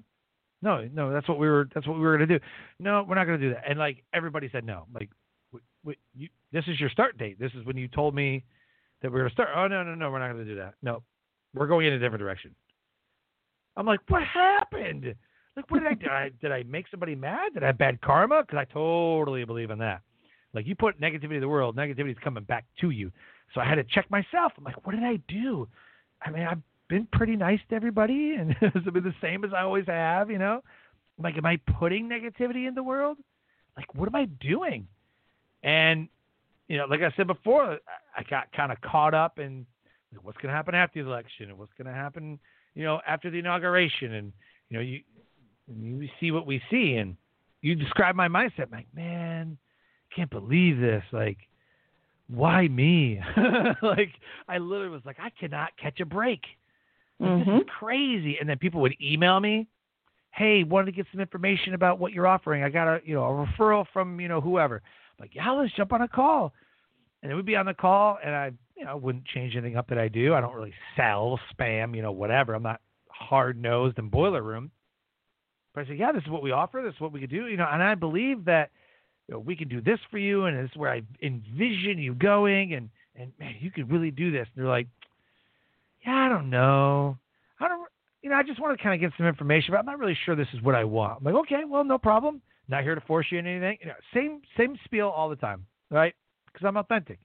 No, 0.61 0.89
no, 0.93 1.13
that's 1.13 1.29
what 1.29 1.39
we 1.39 1.49
were. 1.49 1.69
That's 1.75 1.87
what 1.87 1.97
we 1.97 2.03
were 2.03 2.15
gonna 2.15 2.39
do. 2.39 2.41
No, 2.81 3.05
we're 3.09 3.15
not 3.15 3.27
gonna 3.27 3.39
do 3.39 3.51
that. 3.51 3.63
And 3.69 3.79
like 3.79 4.05
everybody 4.13 4.49
said 4.51 4.65
no. 4.65 4.87
Like, 4.93 5.11
w- 5.53 5.65
w- 5.85 5.99
you, 6.15 6.29
this 6.53 6.65
is 6.67 6.81
your 6.81 6.91
start 6.91 7.17
date. 7.17 7.39
This 7.39 7.53
is 7.55 7.65
when 7.65 7.77
you 7.77 7.87
told 7.89 8.15
me 8.15 8.45
that 9.03 9.13
we 9.13 9.21
are 9.21 9.23
gonna 9.25 9.33
start. 9.33 9.51
Oh 9.55 9.69
no, 9.69 9.83
no, 9.85 9.95
no, 9.95 10.11
we're 10.11 10.19
not 10.19 10.33
gonna 10.33 10.45
do 10.45 10.57
that. 10.57 10.75
No, 10.83 11.03
we're 11.55 11.69
going 11.69 11.87
in 11.87 11.93
a 11.93 11.99
different 11.99 12.21
direction. 12.21 12.55
I'm 13.77 13.87
like, 13.87 14.01
what 14.09 14.23
happened? 14.23 15.15
Like, 15.55 15.71
what 15.71 15.81
did 15.81 15.89
I 15.89 15.95
do? 15.95 16.07
I, 16.09 16.31
did 16.41 16.53
I 16.53 16.63
make 16.65 16.87
somebody 16.91 17.15
mad? 17.15 17.55
Did 17.55 17.63
I 17.63 17.67
have 17.69 17.79
bad 17.79 18.01
karma? 18.01 18.43
Because 18.43 18.59
I 18.59 18.73
totally 18.73 19.45
believe 19.45 19.71
in 19.71 19.79
that. 19.79 20.03
Like, 20.55 20.67
you 20.67 20.75
put 20.75 21.01
negativity 21.01 21.35
in 21.35 21.41
the 21.41 21.49
world, 21.49 21.77
negativity 21.77 22.11
is 22.11 22.17
coming 22.23 22.45
back 22.45 22.65
to 22.81 22.91
you. 22.91 23.13
So 23.55 23.61
I 23.61 23.65
had 23.65 23.77
to 23.77 23.85
check 23.85 24.11
myself. 24.11 24.53
I'm 24.57 24.65
like, 24.65 24.85
what 24.87 24.95
did 24.95 25.05
I 25.05 25.17
do? 25.29 25.69
I 26.23 26.31
mean, 26.31 26.43
I've 26.43 26.63
been 26.89 27.07
pretty 27.13 27.37
nice 27.37 27.61
to 27.71 27.77
everybody, 27.77 28.35
and 28.35 28.55
it's 28.61 28.91
been 28.91 29.05
the 29.05 29.15
same 29.21 29.45
as 29.45 29.51
I 29.55 29.63
always 29.63 29.87
have. 29.87 30.31
You 30.31 30.39
know, 30.39 30.63
like, 31.23 31.37
am 31.37 31.47
I 31.47 31.59
putting 31.79 32.09
negativity 32.09 32.67
in 32.67 32.75
the 32.75 32.83
world? 32.83 33.19
Like, 33.77 33.95
what 33.95 34.09
am 34.09 34.15
I 34.15 34.25
doing? 34.25 34.89
And 35.63 36.09
you 36.69 36.77
know, 36.77 36.87
like 36.87 37.01
I 37.01 37.13
said 37.17 37.27
before, 37.27 37.79
I 38.17 38.23
got 38.29 38.53
kind 38.53 38.73
of 38.73 38.81
caught 38.81 39.15
up 39.15 39.39
in 39.39 39.67
what's 40.23 40.39
going 40.39 40.51
to 40.51 40.57
happen 40.57 40.75
after 40.75 41.03
the 41.03 41.09
election 41.09 41.49
and 41.49 41.59
what's 41.59 41.73
going 41.79 41.87
to 41.87 41.99
happen, 41.99 42.39
you 42.75 42.85
know, 42.85 43.01
after 43.07 43.31
the 43.31 43.39
inauguration, 43.39 44.15
and 44.15 44.33
you 44.69 44.77
know, 44.77 44.83
you 44.83 45.01
you 45.67 46.09
see 46.21 46.31
what 46.31 46.47
we 46.47 46.63
see, 46.71 46.95
and 46.95 47.17
you 47.61 47.75
describe 47.75 48.15
my 48.15 48.29
mindset. 48.29 48.65
I'm 48.65 48.71
like, 48.73 48.87
man, 48.95 49.59
can't 50.15 50.31
believe 50.31 50.79
this. 50.79 51.03
Like, 51.13 51.39
why 52.29 52.69
me? 52.69 53.21
like, 53.83 54.13
I 54.49 54.59
literally 54.59 54.91
was 54.91 55.03
like, 55.05 55.19
I 55.21 55.31
cannot 55.31 55.71
catch 55.81 56.01
a 56.01 56.07
break. 56.07 56.43
Like, 57.21 57.31
Mhm. 57.31 57.45
This 57.47 57.63
is 57.63 57.71
crazy. 57.71 58.39
And 58.39 58.49
then 58.49 58.59
people 58.59 58.81
would 58.81 58.95
email 59.01 59.41
me, 59.41 59.67
hey, 60.33 60.63
wanted 60.65 60.87
to 60.87 60.93
get 60.93 61.07
some 61.11 61.21
information 61.21 61.75
about 61.75 61.99
what 61.99 62.13
you're 62.13 62.27
offering. 62.27 62.63
I 62.63 62.69
got 62.69 62.87
a, 62.89 63.01
you 63.05 63.15
know, 63.15 63.25
a 63.25 63.47
referral 63.47 63.87
from, 63.93 64.21
you 64.21 64.29
know, 64.29 64.41
whoever. 64.41 64.77
I'm 64.77 65.23
like, 65.25 65.35
yeah, 65.35 65.51
let's 65.51 65.73
jump 65.75 65.93
on 65.93 66.03
a 66.03 66.09
call. 66.09 66.53
And 67.23 67.33
it 67.33 67.35
would 67.35 67.47
be 67.47 67.57
on 67.57 67.67
the 67.67 67.75
call, 67.75 68.19
and 68.23 68.33
I, 68.33 68.53
you 68.77 68.85
know, 68.85 68.97
wouldn't 68.97 69.25
change 69.25 69.57
anything 69.57 69.77
up 69.77 69.89
that 69.89 69.99
I 69.99 70.07
do. 70.07 70.35
I 70.35 70.41
don't 70.41 70.55
really 70.55 70.75
sell 70.97 71.41
spam, 71.53 71.97
you 71.97 72.03
know, 72.03 72.13
whatever. 72.13 72.55
I'm 72.55 72.63
not 72.63 72.81
hard 73.11 73.61
nosed 73.61 73.99
and 73.99 74.09
boiler 74.09 74.43
room. 74.43 74.71
But 75.75 75.85
I 75.85 75.89
said, 75.89 75.99
yeah, 75.99 76.13
this 76.13 76.23
is 76.23 76.31
what 76.31 76.43
we 76.43 76.53
offer. 76.53 76.81
This 76.85 76.95
is 76.95 77.01
what 77.01 77.13
we 77.13 77.19
could 77.19 77.31
do, 77.31 77.49
you 77.49 77.57
know. 77.57 77.69
And 77.71 77.83
I 77.83 77.97
believe 77.97 78.45
that 78.45 78.71
you 79.27 79.35
know, 79.35 79.41
we 79.41 79.57
can 79.57 79.69
do 79.69 79.81
this 79.81 79.99
for 80.11 80.19
you, 80.19 80.45
and 80.45 80.57
this 80.57 80.71
is 80.71 80.77
where 80.77 80.93
I 80.93 81.03
envision 81.23 81.99
you 81.99 82.15
going, 82.15 82.75
and 82.75 82.89
and 83.17 83.33
man, 83.41 83.57
you 83.59 83.73
could 83.73 83.91
really 83.91 84.13
do 84.13 84.31
this. 84.31 84.47
And 84.55 84.65
they're 84.65 84.71
like, 84.71 84.87
yeah, 86.05 86.15
I 86.15 86.29
don't 86.29 86.51
know, 86.51 87.19
I 87.61 87.69
don't, 87.69 87.89
you 88.23 88.31
know, 88.31 88.37
I 88.37 88.43
just 88.43 88.61
want 88.61 88.77
to 88.77 88.83
kind 88.83 88.95
of 88.95 89.01
get 89.01 89.17
some 89.17 89.27
information, 89.27 89.73
but 89.73 89.79
I'm 89.79 89.87
not 89.87 89.99
really 89.99 90.17
sure 90.25 90.35
this 90.35 90.49
is 90.53 90.63
what 90.63 90.75
I 90.75 90.85
want. 90.85 91.19
I'm 91.19 91.25
like, 91.25 91.43
okay, 91.45 91.63
well, 91.67 91.85
no 91.85 91.99
problem. 91.99 92.43
Not 92.69 92.83
here 92.83 92.95
to 92.95 93.01
force 93.03 93.27
you 93.31 93.39
into 93.39 93.51
anything. 93.51 93.79
You 93.81 93.87
know, 93.89 93.95
same 94.13 94.43
same 94.57 94.77
spiel 94.85 95.09
all 95.09 95.31
the 95.31 95.37
time, 95.37 95.65
right? 95.91 96.15
Because 96.53 96.67
I'm 96.67 96.77
authentic. 96.77 97.19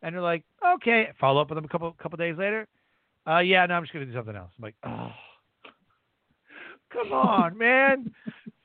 And 0.00 0.14
they're 0.14 0.22
like, 0.22 0.44
okay. 0.76 1.08
Follow 1.20 1.42
up 1.42 1.50
with 1.50 1.56
them 1.56 1.64
a 1.64 1.68
couple 1.68 1.92
couple 2.02 2.16
days 2.16 2.36
later. 2.38 2.66
Uh, 3.28 3.40
yeah, 3.40 3.66
no, 3.66 3.74
I'm 3.74 3.82
just 3.82 3.92
gonna 3.92 4.06
do 4.06 4.14
something 4.14 4.34
else. 4.34 4.50
I'm 4.56 4.62
like, 4.62 4.74
oh, 4.86 5.10
come 6.92 7.12
on, 7.12 7.58
man. 7.58 8.12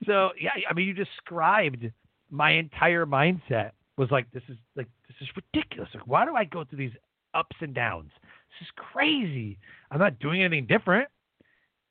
So 0.05 0.29
yeah, 0.39 0.51
I 0.69 0.73
mean, 0.73 0.87
you 0.87 0.93
described 0.93 1.91
my 2.31 2.51
entire 2.51 3.05
mindset 3.05 3.71
was 3.97 4.09
like, 4.09 4.31
this 4.31 4.43
is 4.47 4.57
like 4.75 4.87
this 5.07 5.17
is 5.19 5.27
ridiculous. 5.35 5.89
Like, 5.93 6.07
why 6.07 6.25
do 6.25 6.35
I 6.35 6.45
go 6.45 6.63
through 6.63 6.79
these 6.79 6.95
ups 7.33 7.55
and 7.59 7.73
downs? 7.73 8.11
This 8.59 8.67
is 8.67 8.71
crazy. 8.93 9.57
I'm 9.91 9.99
not 9.99 10.19
doing 10.19 10.41
anything 10.43 10.65
different. 10.65 11.07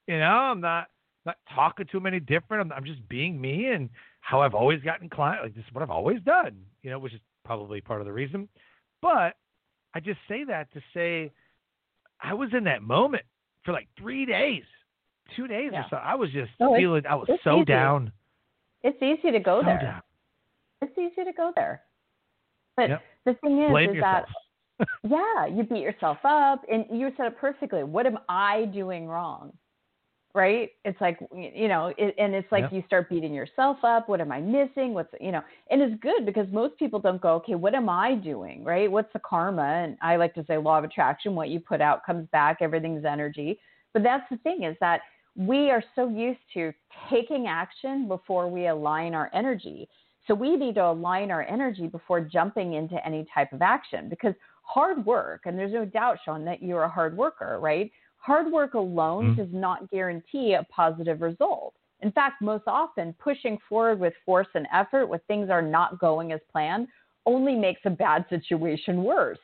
You 0.07 0.18
know, 0.18 0.26
I'm 0.26 0.61
not 0.61 0.87
not 1.24 1.37
talking 1.55 1.87
to 1.87 1.92
them 1.96 2.07
any 2.07 2.20
different. 2.20 2.61
I'm, 2.70 2.79
I'm 2.79 2.85
just 2.85 3.07
being 3.09 3.40
me 3.40 3.66
and 3.66 3.88
how 4.20 4.40
I've 4.42 4.55
always 4.55 4.81
gotten 4.83 5.09
clients. 5.09 5.42
Like 5.44 5.55
this 5.55 5.64
is 5.66 5.74
what 5.74 5.83
I've 5.83 5.90
always 5.90 6.20
done. 6.22 6.57
You 6.83 6.90
know, 6.90 6.98
which 6.98 7.12
is 7.14 7.20
probably 7.44 7.81
part 7.81 8.00
of 8.00 8.07
the 8.07 8.12
reason. 8.12 8.48
But 9.02 9.35
I 9.94 10.00
just 10.00 10.18
say 10.29 10.44
that 10.44 10.72
to 10.74 10.81
say 10.94 11.33
I 12.20 12.35
was 12.35 12.50
in 12.57 12.64
that 12.64 12.83
moment 12.83 13.24
for 13.64 13.72
like 13.72 13.88
three 13.98 14.24
days, 14.26 14.62
two 15.35 15.46
days 15.48 15.70
Yeah. 15.72 15.81
or 15.83 15.87
so. 15.90 15.96
I 15.96 16.14
was 16.14 16.31
just 16.31 16.50
No, 16.61 16.74
feeling. 16.76 17.05
I 17.09 17.14
was 17.16 17.29
so 17.42 17.57
easy. 17.57 17.64
down. 17.64 18.12
It's 18.83 19.00
easy 19.02 19.33
to 19.33 19.40
go 19.40 19.61
so 19.61 19.66
there. 19.66 19.79
down. 19.81 20.02
It's 20.83 20.96
easy 20.98 21.24
to 21.24 21.33
go 21.33 21.52
there. 21.57 21.83
But 22.76 22.90
Yep. 22.90 23.02
the 23.24 23.35
thing 23.35 23.62
is, 23.62 23.70
Blame 23.70 23.90
is 23.90 23.96
yourself. 23.96 24.26
that 24.29 24.35
yeah, 25.04 25.46
you 25.46 25.62
beat 25.62 25.82
yourself 25.82 26.18
up, 26.24 26.62
and 26.70 26.84
you 26.90 27.10
said 27.16 27.26
it 27.26 27.38
perfectly. 27.38 27.84
What 27.84 28.06
am 28.06 28.18
I 28.28 28.66
doing 28.66 29.06
wrong? 29.06 29.52
Right? 30.34 30.72
It's 30.84 31.00
like 31.00 31.18
you 31.34 31.68
know, 31.68 31.94
it, 31.96 32.14
and 32.18 32.34
it's 32.34 32.50
like 32.52 32.64
Yep. 32.64 32.72
you 32.72 32.82
start 32.86 33.08
beating 33.08 33.32
yourself 33.32 33.78
up. 33.82 34.06
What 34.06 34.20
am 34.20 34.30
I 34.30 34.40
missing? 34.40 34.92
What's 34.92 35.08
you 35.18 35.32
know? 35.32 35.42
And 35.70 35.80
it's 35.80 35.98
good 36.02 36.26
because 36.26 36.46
most 36.52 36.78
people 36.78 36.98
don't 36.98 37.22
go, 37.22 37.34
okay, 37.36 37.54
what 37.54 37.74
am 37.74 37.88
I 37.88 38.16
doing? 38.16 38.62
Right? 38.62 38.90
What's 38.90 39.10
the 39.14 39.20
karma? 39.20 39.62
And 39.62 39.96
I 40.02 40.16
like 40.16 40.34
to 40.34 40.44
say 40.46 40.58
law 40.58 40.76
of 40.76 40.84
attraction. 40.84 41.34
What 41.34 41.48
you 41.48 41.58
put 41.58 41.80
out 41.80 42.04
comes 42.04 42.28
back. 42.32 42.58
Everything's 42.60 43.06
energy. 43.06 43.58
But 43.94 44.02
that's 44.02 44.28
the 44.30 44.36
thing 44.38 44.64
is 44.64 44.76
that 44.80 45.00
we 45.36 45.70
are 45.70 45.82
so 45.94 46.08
used 46.08 46.40
to 46.54 46.72
taking 47.08 47.46
action 47.46 48.06
before 48.08 48.48
we 48.48 48.66
align 48.68 49.14
our 49.14 49.30
energy. 49.32 49.88
So 50.26 50.34
we 50.34 50.56
need 50.56 50.74
to 50.74 50.84
align 50.84 51.30
our 51.30 51.42
energy 51.42 51.86
before 51.86 52.20
jumping 52.20 52.74
into 52.74 53.04
any 53.06 53.26
type 53.32 53.52
of 53.52 53.62
action 53.62 54.08
because 54.08 54.34
hard 54.66 55.07
work, 55.07 55.42
and 55.46 55.59
there's 55.59 55.72
no 55.72 55.85
doubt, 55.85 56.18
Sean, 56.24 56.44
that 56.44 56.62
you're 56.62 56.83
a 56.83 56.88
hard 56.88 57.16
worker, 57.16 57.59
right? 57.61 57.90
Hard 58.16 58.50
work 58.52 58.74
alone 58.74 59.33
Mhm. 59.33 59.37
does 59.37 59.52
not 59.52 59.88
guarantee 59.90 60.55
a 60.55 60.64
positive 60.64 61.22
result. 61.22 61.74
In 62.00 62.11
fact, 62.12 62.42
most 62.42 62.64
often, 62.66 63.14
pushing 63.14 63.59
forward 63.68 64.00
with 64.00 64.14
force 64.24 64.48
and 64.55 64.66
effort 64.72 65.07
when 65.07 65.20
things 65.20 65.48
are 65.50 65.62
not 65.62 65.98
going 65.98 66.33
as 66.33 66.40
planned 66.50 66.88
only 67.24 67.55
makes 67.55 67.81
a 67.85 67.90
bad 67.90 68.24
situation 68.29 69.02
worse 69.02 69.38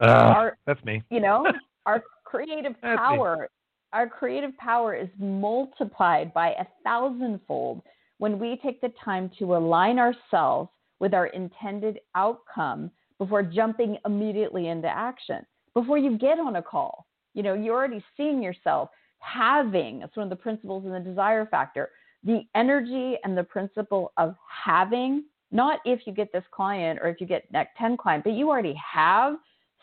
Ugh, 0.00 0.10
our 0.10 0.58
that's 0.66 0.84
me. 0.84 1.02
you 1.10 1.20
know 1.20 1.46
our 1.86 2.02
creative 2.24 2.74
That's 2.82 2.82
me. 2.82 2.96
power 2.98 3.48
our 3.92 4.08
creative 4.08 4.56
power 4.58 4.94
is 4.94 5.08
multiplied 5.18 6.34
by 6.34 6.50
a 6.52 6.66
thousandfold 6.84 7.82
when 8.18 8.38
we 8.38 8.56
take 8.62 8.80
the 8.80 8.92
time 9.02 9.30
to 9.38 9.56
align 9.56 9.98
ourselves 9.98 10.68
with 10.98 11.14
our 11.14 11.26
intended 11.28 12.00
outcome 12.14 12.90
before 13.18 13.42
jumping 13.42 13.96
immediately 14.04 14.68
into 14.68 14.88
action 14.88 15.44
before 15.74 15.98
you 15.98 16.18
get 16.18 16.38
on 16.38 16.56
a 16.56 16.62
call 16.62 17.06
you 17.34 17.42
know 17.42 17.54
you're 17.54 17.74
already 17.74 18.04
seeing 18.16 18.42
yourself 18.42 18.90
having 19.18 20.00
that's 20.00 20.16
one 20.16 20.24
of 20.24 20.30
the 20.30 20.36
principles 20.36 20.84
in 20.84 20.92
the 20.92 21.00
desire 21.00 21.46
factor 21.46 21.90
the 22.24 22.42
energy 22.54 23.16
and 23.24 23.36
the 23.36 23.44
principle 23.44 24.12
of 24.16 24.34
having 24.48 25.24
not 25.52 25.80
if 25.84 26.00
you 26.06 26.12
get 26.12 26.32
this 26.32 26.44
client 26.50 26.98
or 27.02 27.08
if 27.08 27.20
you 27.20 27.26
get 27.26 27.50
next 27.52 27.76
10 27.78 27.96
client 27.96 28.24
but 28.24 28.32
you 28.32 28.48
already 28.48 28.74
have 28.74 29.36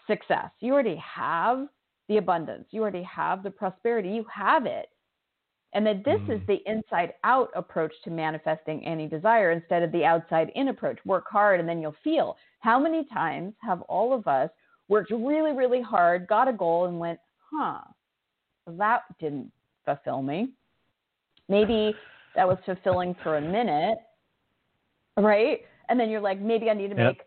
success. 0.07 0.49
You 0.59 0.73
already 0.73 0.97
have 0.97 1.67
the 2.09 2.17
abundance. 2.17 2.65
You 2.71 2.81
already 2.81 3.03
have 3.03 3.43
the 3.43 3.51
prosperity. 3.51 4.09
You 4.09 4.25
have 4.33 4.65
it. 4.65 4.87
And 5.75 5.85
that 5.87 6.03
this 6.05 6.21
is 6.27 6.39
Mm. 6.41 6.45
the 6.45 6.61
inside 6.69 7.13
out 7.23 7.49
approach 7.55 7.93
to 8.03 8.11
manifesting 8.11 8.85
any 8.85 9.07
desire 9.07 9.51
instead 9.51 9.81
of 9.81 9.91
the 9.91 10.05
outside 10.05 10.51
in 10.55 10.67
approach. 10.67 10.99
Work 11.05 11.25
hard 11.29 11.59
and 11.59 11.67
then 11.67 11.81
you'll 11.81 11.95
feel. 12.03 12.37
How 12.59 12.79
many 12.79 13.05
times 13.05 13.55
have 13.61 13.81
all 13.83 14.13
of 14.13 14.27
us 14.27 14.51
worked 14.87 15.09
really, 15.11 15.51
really 15.51 15.81
hard, 15.81 16.27
got 16.27 16.47
a 16.47 16.53
goal, 16.53 16.85
and 16.85 16.99
went, 16.99 17.19
huh, 17.51 17.79
that 18.67 19.01
didn't 19.19 19.51
fulfill 19.83 20.21
me? 20.21 20.53
Maybe 21.49 21.99
that 22.35 22.47
was 22.47 22.57
fulfilling 22.65 23.15
for 23.23 23.37
a 23.37 23.41
minute, 23.41 23.97
right? 25.17 25.61
And 25.89 25.99
then 25.99 26.09
you're 26.09 26.21
like, 26.21 26.39
maybe 26.39 26.69
I 26.69 26.73
need 26.73 26.89
to 26.89 26.95
Yep. 26.95 27.07
make 27.07 27.21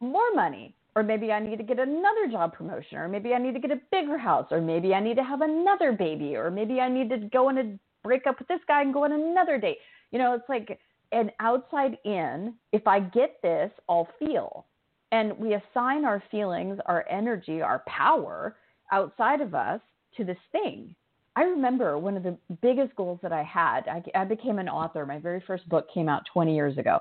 more 0.00 0.32
money. 0.34 0.74
or 0.94 1.02
maybe 1.02 1.32
I 1.32 1.38
need 1.40 1.56
to 1.56 1.62
get 1.64 1.78
another 1.78 2.28
job 2.30 2.52
promotion, 2.52 2.98
or 2.98 3.08
maybe 3.08 3.32
I 3.32 3.38
need 3.38 3.54
to 3.54 3.60
get 3.60 3.70
a 3.70 3.80
bigger 3.90 4.18
house, 4.18 4.46
or 4.50 4.60
maybe 4.60 4.92
I 4.94 5.00
need 5.00 5.16
to 5.16 5.24
have 5.24 5.40
another 5.40 5.90
baby, 5.92 6.36
or 6.36 6.50
maybe 6.50 6.82
I 6.82 6.88
need 6.90 7.08
to 7.08 7.16
go 7.32 7.48
on 7.48 7.56
a 7.56 7.78
break 8.02 8.26
up 8.26 8.38
with 8.38 8.48
this 8.48 8.60
guy 8.66 8.82
and 8.82 8.92
go 8.92 9.04
on 9.04 9.12
another 9.12 9.58
date. 9.58 9.78
You 10.10 10.18
know, 10.18 10.34
it's 10.34 10.48
like 10.48 10.78
an 11.12 11.30
outside 11.40 11.98
in. 12.04 12.54
If 12.72 12.86
I 12.86 13.00
get 13.00 13.40
this, 13.42 13.70
I'll 13.88 14.08
feel. 14.18 14.66
And 15.10 15.36
we 15.38 15.54
assign 15.54 16.04
our 16.04 16.22
feelings, 16.30 16.78
our 16.86 17.06
energy, 17.08 17.60
our 17.60 17.82
power 17.86 18.56
outside 18.90 19.40
of 19.40 19.54
us 19.54 19.80
to 20.16 20.24
this 20.24 20.38
thing. 20.52 20.94
I 21.36 21.42
remember 21.42 21.98
one 21.98 22.16
of 22.16 22.22
the 22.22 22.36
biggest 22.60 22.94
goals 22.96 23.18
that 23.22 23.32
I 23.32 23.42
had. 23.42 23.88
I, 23.88 24.02
I 24.14 24.24
became 24.24 24.58
an 24.58 24.68
author. 24.68 25.06
My 25.06 25.18
very 25.18 25.42
first 25.46 25.66
book 25.68 25.86
came 25.92 26.08
out 26.08 26.22
20 26.32 26.54
years 26.54 26.76
ago. 26.76 26.98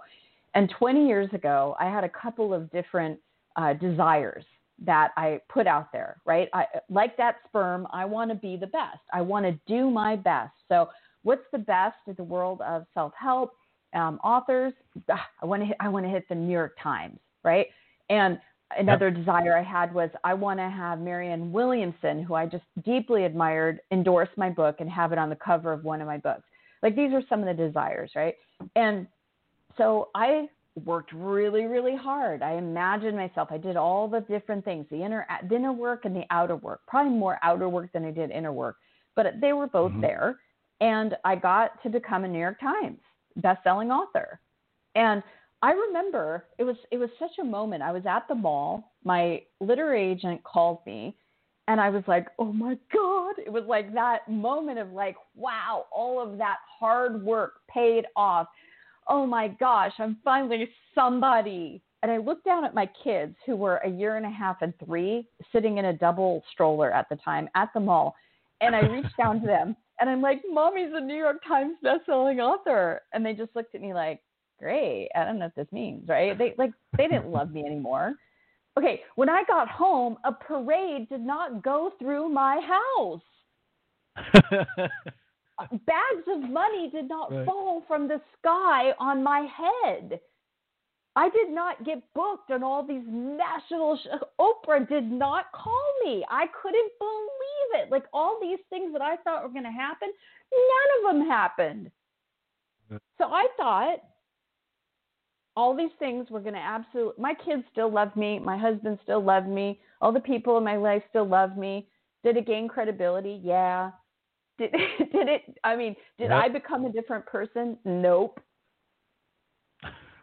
And 0.54 0.74
20 0.78 1.08
years 1.08 1.30
ago, 1.34 1.76
I 1.80 1.86
had 1.86 2.04
a 2.04 2.10
couple 2.10 2.54
of 2.54 2.72
different 2.72 3.20
uh, 3.56 3.74
desires 3.74 4.46
that 4.82 5.12
I 5.15 5.39
put 5.48 5.67
out 5.67 5.91
there, 5.91 6.17
right? 6.26 6.50
I, 6.54 6.65
like 6.89 7.15
that 7.17 7.38
sperm, 7.48 7.88
I 7.91 8.06
want 8.06 8.32
to 8.32 8.36
be 8.36 8.58
the 8.58 8.67
best. 8.67 9.00
I 9.13 9.22
want 9.22 9.46
to 9.46 9.60
do 9.67 9.89
my 9.89 10.15
best. 10.15 10.54
So, 10.67 10.89
what's 11.24 11.44
the 11.52 11.60
best 11.60 11.98
in 12.08 12.15
the 12.15 12.24
world 12.24 12.62
of 12.62 12.86
self 12.94 13.13
help 13.20 13.54
um, 13.94 14.20
authors? 14.24 14.74
I 15.10 15.46
want 15.46 15.62
to 15.62 15.67
hit, 15.67 15.78
I 15.80 15.88
want 15.88 16.06
to 16.06 16.10
hit 16.10 16.28
the 16.28 16.36
New 16.36 16.52
York 16.52 16.76
Times, 16.82 17.20
right? 17.44 17.67
And 18.10 18.39
another 18.78 19.10
yep. 19.10 19.17
desire 19.17 19.58
I 19.58 19.63
had 19.63 19.94
was 19.94 20.10
I 20.24 20.34
want 20.34 20.60
to 20.60 20.70
have 20.70 21.00
Marianne 21.00 21.52
Williamson, 21.52 22.24
who 22.24 22.34
I 22.34 22.46
just 22.46 22.63
deeply 22.84 23.26
admired, 23.26 23.80
endorse 23.91 24.30
my 24.36 24.50
book 24.50 24.78
and 24.80 24.89
have 24.89 25.12
it 25.12 25.20
on 25.20 25.30
the 25.30 25.36
cover 25.36 25.72
of 25.72 25.84
one 25.84 26.02
of 26.02 26.08
my 26.08 26.17
books. 26.17 26.44
Like 26.82 26.96
these 26.96 27.13
are 27.13 27.22
some 27.30 27.41
of 27.41 27.46
the 27.46 27.67
desires, 27.67 28.12
right? 28.15 28.36
And 28.76 29.08
so 29.78 30.10
I 30.15 30.48
worked 30.86 31.12
really, 31.14 31.66
really 31.66 31.96
hard. 31.96 32.42
I 32.42 32.54
imagined 32.54 33.18
myself. 33.18 33.50
I 33.52 33.58
did 33.58 33.76
all 33.76 34.08
the 34.08 34.22
different 34.22 34.64
things, 34.64 34.86
the 34.90 35.04
inner 35.04 35.26
the 35.50 35.56
inner 35.56 35.74
work 35.74 36.06
and 36.06 36.16
the 36.16 36.24
outer 36.30 36.56
work. 36.56 36.82
Probably 36.88 37.12
more 37.12 37.40
outer 37.44 37.70
work 37.70 37.92
than 37.92 38.06
I 38.06 38.12
did 38.12 38.32
inner 38.32 38.54
work, 38.54 38.78
but 39.16 39.26
they 39.42 39.54
were 39.54 39.68
both 39.68 39.92
mm-hmm. 39.92 40.02
there. 40.02 40.40
And 40.80 41.16
I 41.24 41.36
got 41.36 41.82
to 41.84 41.90
become 41.90 42.24
a 42.24 42.28
New 42.28 42.40
York 42.40 42.60
Times 42.60 43.00
best-selling 43.38 43.92
author. 43.92 44.40
And 44.96 45.24
I 45.62 45.72
remember 45.72 46.46
it 46.58 46.64
was 46.64 46.76
it 46.92 46.98
was 46.98 47.10
such 47.20 47.38
a 47.40 47.44
moment. 47.44 47.84
I 47.84 47.92
was 47.92 48.04
at 48.06 48.28
the 48.28 48.36
mall. 48.36 48.92
My 49.04 49.42
literary 49.60 50.12
agent 50.12 50.44
called 50.44 50.80
me 50.86 51.16
and 51.68 51.80
I 51.80 51.90
was 51.90 52.04
like, 52.08 52.28
"Oh 52.40 52.52
my 52.52 52.78
god." 52.92 53.36
It 53.46 53.52
was 53.52 53.64
like 53.68 53.94
that 53.94 54.28
moment 54.28 54.80
of 54.80 54.92
like, 54.92 55.16
"Wow, 55.36 55.86
all 55.92 56.20
of 56.20 56.38
that 56.38 56.58
hard 56.80 57.24
work 57.24 57.62
paid 57.70 58.06
off." 58.16 58.48
Oh 59.08 59.26
my 59.26 59.48
gosh, 59.48 59.94
I'm 60.00 60.18
finally 60.24 60.70
somebody. 60.96 61.82
And 62.04 62.12
I 62.12 62.18
looked 62.18 62.46
down 62.46 62.66
at 62.66 62.74
my 62.74 62.90
kids 63.04 63.36
who 63.46 63.56
were 63.56 63.78
a 63.78 63.90
year 63.90 64.16
and 64.16 64.26
a 64.26 64.30
half 64.30 64.62
and 64.62 64.74
three, 64.84 65.28
sitting 65.52 65.78
in 65.78 65.86
a 65.86 65.94
double 65.94 66.44
stroller 66.52 66.92
at 66.92 67.08
the 67.10 67.18
time 67.18 67.48
at 67.56 67.70
the 67.74 67.80
mall. 67.80 68.16
And 68.60 68.76
I 68.76 68.82
reached 68.82 69.16
down 69.18 69.42
to 69.42 69.48
them 69.48 69.76
and 70.00 70.10
I'm 70.10 70.22
like, 70.22 70.42
Mommy's 70.50 70.92
a 70.94 71.00
New 71.00 71.16
York 71.16 71.38
Times 71.48 71.76
bestselling 71.84 72.40
author. 72.40 73.02
And 73.14 73.26
they 73.26 73.34
just 73.34 73.56
looked 73.56 73.76
at 73.76 73.82
me 73.82 73.94
like, 73.94 74.22
Great. 74.62 75.10
I 75.16 75.24
don't 75.24 75.40
know 75.40 75.46
what 75.46 75.56
this 75.56 75.72
means, 75.72 76.08
right? 76.08 76.38
They 76.38 76.54
like 76.58 76.72
they 76.96 77.08
didn't 77.08 77.32
love 77.32 77.52
me 77.52 77.66
anymore. 77.66 78.14
Okay, 78.78 79.02
when 79.16 79.28
I 79.28 79.44
got 79.48 79.68
home, 79.68 80.18
a 80.24 80.32
parade 80.32 81.10
did 81.10 81.22
not 81.22 81.64
go 81.64 81.92
through 82.00 82.30
my 82.30 82.62
house. 82.96 83.22
bags 85.58 86.28
of 86.28 86.50
money 86.50 86.90
did 86.92 87.08
not 87.08 87.32
right. 87.32 87.46
fall 87.46 87.84
from 87.88 88.08
the 88.08 88.22
sky 88.40 88.92
on 89.00 89.24
my 89.24 89.48
head. 89.86 90.20
I 91.16 91.30
did 91.30 91.50
not 91.50 91.84
get 91.84 92.02
booked 92.16 92.52
on 92.52 92.64
all 92.64 92.86
these 92.86 93.04
national. 93.06 93.98
Sh- 93.98 94.24
Oprah 94.40 94.88
did 94.88 95.12
not 95.12 95.52
call 95.52 95.94
me. 96.06 96.26
I 96.30 96.46
couldn't 96.62 96.92
believe 97.00 97.84
it. 97.84 97.92
Like 97.92 98.06
all 98.14 98.40
these 98.42 98.60
things 98.70 98.94
that 98.94 99.02
I 99.02 99.18
thought 99.18 99.44
were 99.44 99.50
going 99.50 99.66
to 99.66 99.72
happen, 99.72 100.10
none 100.54 101.12
of 101.12 101.16
them 101.20 101.30
happened. 101.30 101.92
So 103.18 103.26
I 103.26 103.48
thought 103.58 104.00
all 105.56 105.76
these 105.76 105.92
things 106.00 106.30
were 106.30 106.40
going 106.40 106.56
to 106.56 106.60
absolutely. 106.60 107.22
My 107.22 107.34
kids 107.34 107.64
still 107.72 107.92
love 107.92 108.16
me. 108.16 108.40
My 108.40 108.58
husband 108.58 109.00
still 109.04 109.22
loved 109.22 109.48
me. 109.48 109.80
All 110.02 110.12
the 110.12 110.20
people 110.20 110.58
in 110.58 110.64
my 110.64 110.78
life 110.78 111.04
still 111.10 111.28
love 111.28 111.58
me. 111.58 111.88
Did 112.24 112.38
it 112.38 112.48
gain 112.48 112.68
credibility? 112.68 113.40
Yeah. 113.44 113.92
Did 114.62 114.71
did 115.12 115.28
it? 115.28 115.41
I 115.63 115.76
mean, 115.76 115.95
did 116.17 116.30
yep. 116.30 116.43
I 116.43 116.50
become 116.50 116.86
a 116.86 116.91
different 116.91 117.26
person? 117.26 117.78
Nope. 117.84 118.39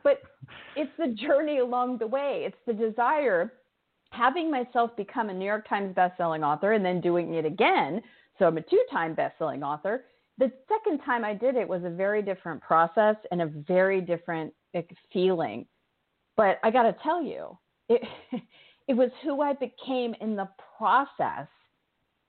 But 0.05 0.21
it's 0.77 0.91
the 0.99 1.09
journey 1.09 1.59
along 1.59 1.99
the 1.99 2.07
way. 2.07 2.45
It's 2.47 2.57
the 2.67 2.73
desire, 2.73 3.53
having 4.11 4.51
myself 4.51 4.97
become 4.97 5.29
a 5.29 5.35
New 5.35 5.45
York 5.45 5.69
Times 5.69 5.95
bestselling 5.95 6.47
author 6.47 6.73
and 6.73 6.85
then 6.85 7.01
doing 7.01 7.35
it 7.35 7.45
again. 7.45 8.01
So 8.39 8.47
I'm 8.47 8.57
a 8.57 8.63
two-time 8.63 9.17
bestselling 9.17 9.63
author. 9.63 10.05
The 10.39 10.53
second 10.69 11.01
time 11.01 11.25
I 11.25 11.35
did 11.35 11.57
it 11.57 11.69
was 11.69 11.83
a 11.85 11.91
very 11.91 12.23
different 12.23 12.63
process 12.63 13.17
and 13.33 13.43
a 13.43 13.47
very 13.47 14.01
different 14.01 14.55
feeling. 15.13 15.67
But 16.37 16.61
I 16.63 16.71
got 16.71 16.85
to 16.85 16.95
tell 17.03 17.21
you, 17.23 17.59
it 17.89 18.03
it 18.89 18.95
was 18.95 19.11
who 19.25 19.43
I 19.43 19.55
became 19.55 20.15
in 20.21 20.37
the 20.37 20.49
process 20.79 21.49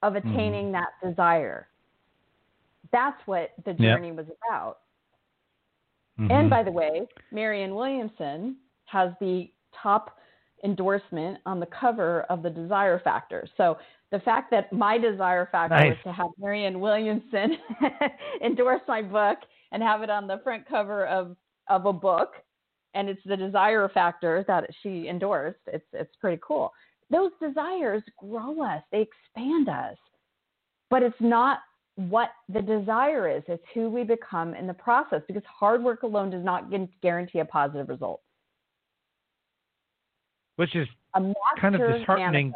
of 0.02 0.14
mm-hmm. 0.14 0.28
attaining 0.28 0.66
mm. 0.68 0.72
that 0.74 1.08
desire. 1.08 1.68
That's 2.92 3.20
what 3.26 3.52
the 3.66 3.74
journey 3.74 4.08
yep. 4.08 4.18
was 4.18 4.26
about. 4.48 4.78
Mm-hmm. 6.20 6.32
And 6.32 6.50
by 6.50 6.64
the 6.64 6.72
way, 6.72 7.08
Marianne 7.32 7.76
Williamson 7.76 8.58
has 8.86 9.12
the 9.20 9.50
top 9.82 10.18
endorsement 10.64 11.38
on 11.46 11.60
the 11.60 11.68
cover 11.68 12.22
of 12.24 12.44
the 12.44 12.50
Desire 12.50 13.00
Factor. 13.00 13.48
So 13.56 13.78
the 14.12 14.20
fact 14.20 14.52
that 14.52 14.72
my 14.74 14.98
desire 14.98 15.48
factor 15.52 15.76
nice. 15.76 15.90
was 15.90 15.98
to 16.06 16.12
have 16.12 16.30
Marianne 16.40 16.80
Williamson 16.80 17.58
endorse 18.44 18.82
my 18.88 19.02
book 19.02 19.38
and 19.72 19.84
have 19.84 20.02
it 20.02 20.10
on 20.10 20.28
the 20.28 20.40
front 20.44 20.68
cover 20.68 21.06
of, 21.06 21.36
of 21.70 21.86
a 21.86 21.94
book, 21.94 22.34
and 22.96 23.08
it's 23.08 23.22
the 23.26 23.38
desire 23.38 23.88
factor 23.90 24.44
that 24.48 24.66
she 24.82 25.08
endorsed. 25.08 25.60
It's 25.68 25.86
it's 25.94 26.16
pretty 26.20 26.42
cool. 26.46 26.74
Those 27.12 27.32
desires 27.42 28.02
grow 28.18 28.64
us, 28.64 28.82
they 28.92 29.08
expand 29.08 29.70
us, 29.70 29.98
but 30.90 31.04
it's 31.04 31.16
not 31.20 31.60
what 32.08 32.30
the 32.48 32.62
desire 32.62 33.28
is. 33.28 33.44
It's 33.48 33.64
who 33.74 33.90
we 33.90 34.04
become 34.04 34.54
in 34.54 34.68
the 34.68 34.74
process 34.74 35.22
because 35.28 35.44
hard 35.46 35.84
work 35.84 36.04
alone 36.04 36.30
does 36.30 36.46
not 36.46 36.72
guarantee 37.02 37.40
a 37.40 37.46
positive 37.46 37.90
result. 37.90 38.22
Which 40.56 40.76
is 40.76 40.88
a 41.16 41.34
kind 41.60 41.76
of 41.76 41.82
disheartening. 41.82 42.54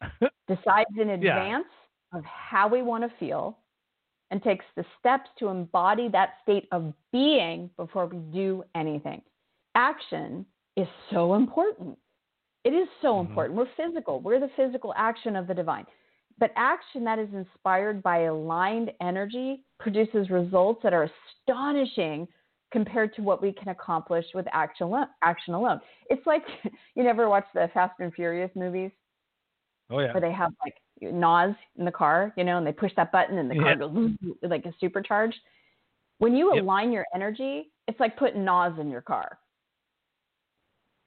decides 0.48 0.90
in 1.00 1.10
advance 1.10 1.64
yeah. 2.12 2.18
of 2.18 2.24
how 2.24 2.68
we 2.68 2.82
want 2.82 3.04
to 3.04 3.10
feel 3.18 3.58
and 4.30 4.42
takes 4.42 4.64
the 4.76 4.84
steps 4.98 5.28
to 5.38 5.48
embody 5.48 6.08
that 6.08 6.34
state 6.42 6.68
of 6.70 6.92
being 7.10 7.70
before 7.76 8.06
we 8.06 8.18
do 8.32 8.62
anything. 8.74 9.22
Action 9.74 10.44
is 10.76 10.86
so 11.10 11.34
important. 11.34 11.98
It 12.64 12.70
is 12.70 12.88
so 13.00 13.14
mm-hmm. 13.14 13.30
important. 13.30 13.58
We're 13.58 13.86
physical. 13.86 14.20
We're 14.20 14.40
the 14.40 14.50
physical 14.56 14.92
action 14.96 15.36
of 15.36 15.46
the 15.46 15.54
divine. 15.54 15.86
But 16.38 16.52
action 16.56 17.04
that 17.04 17.18
is 17.18 17.28
inspired 17.34 18.02
by 18.02 18.22
aligned 18.22 18.92
energy 19.00 19.64
produces 19.80 20.30
results 20.30 20.80
that 20.82 20.92
are 20.92 21.10
astonishing 21.46 22.28
compared 22.70 23.14
to 23.14 23.22
what 23.22 23.42
we 23.42 23.52
can 23.52 23.68
accomplish 23.68 24.26
with 24.34 24.46
action 24.52 24.86
alone. 24.86 25.06
Action 25.22 25.54
alone. 25.54 25.80
It's 26.10 26.26
like 26.26 26.44
you 26.94 27.02
never 27.02 27.28
watch 27.28 27.46
the 27.54 27.68
Fast 27.74 27.94
and 27.98 28.12
Furious 28.14 28.50
movies. 28.54 28.90
Oh 29.90 30.00
yeah. 30.00 30.12
Where 30.12 30.20
they 30.20 30.32
have 30.32 30.52
like 30.64 30.74
NOS 31.00 31.56
in 31.78 31.84
the 31.84 31.90
car, 31.90 32.32
you 32.36 32.44
know, 32.44 32.58
and 32.58 32.66
they 32.66 32.72
push 32.72 32.92
that 32.96 33.10
button 33.10 33.38
and 33.38 33.50
the 33.50 33.56
car 33.56 33.76
goes 33.76 34.10
like 34.42 34.66
a 34.66 34.74
supercharged. 34.80 35.38
When 36.18 36.36
you 36.36 36.54
yep. 36.54 36.62
align 36.62 36.92
your 36.92 37.06
energy, 37.14 37.70
it's 37.86 37.98
like 37.98 38.16
putting 38.16 38.44
NOS 38.44 38.78
in 38.78 38.90
your 38.90 39.00
car. 39.00 39.38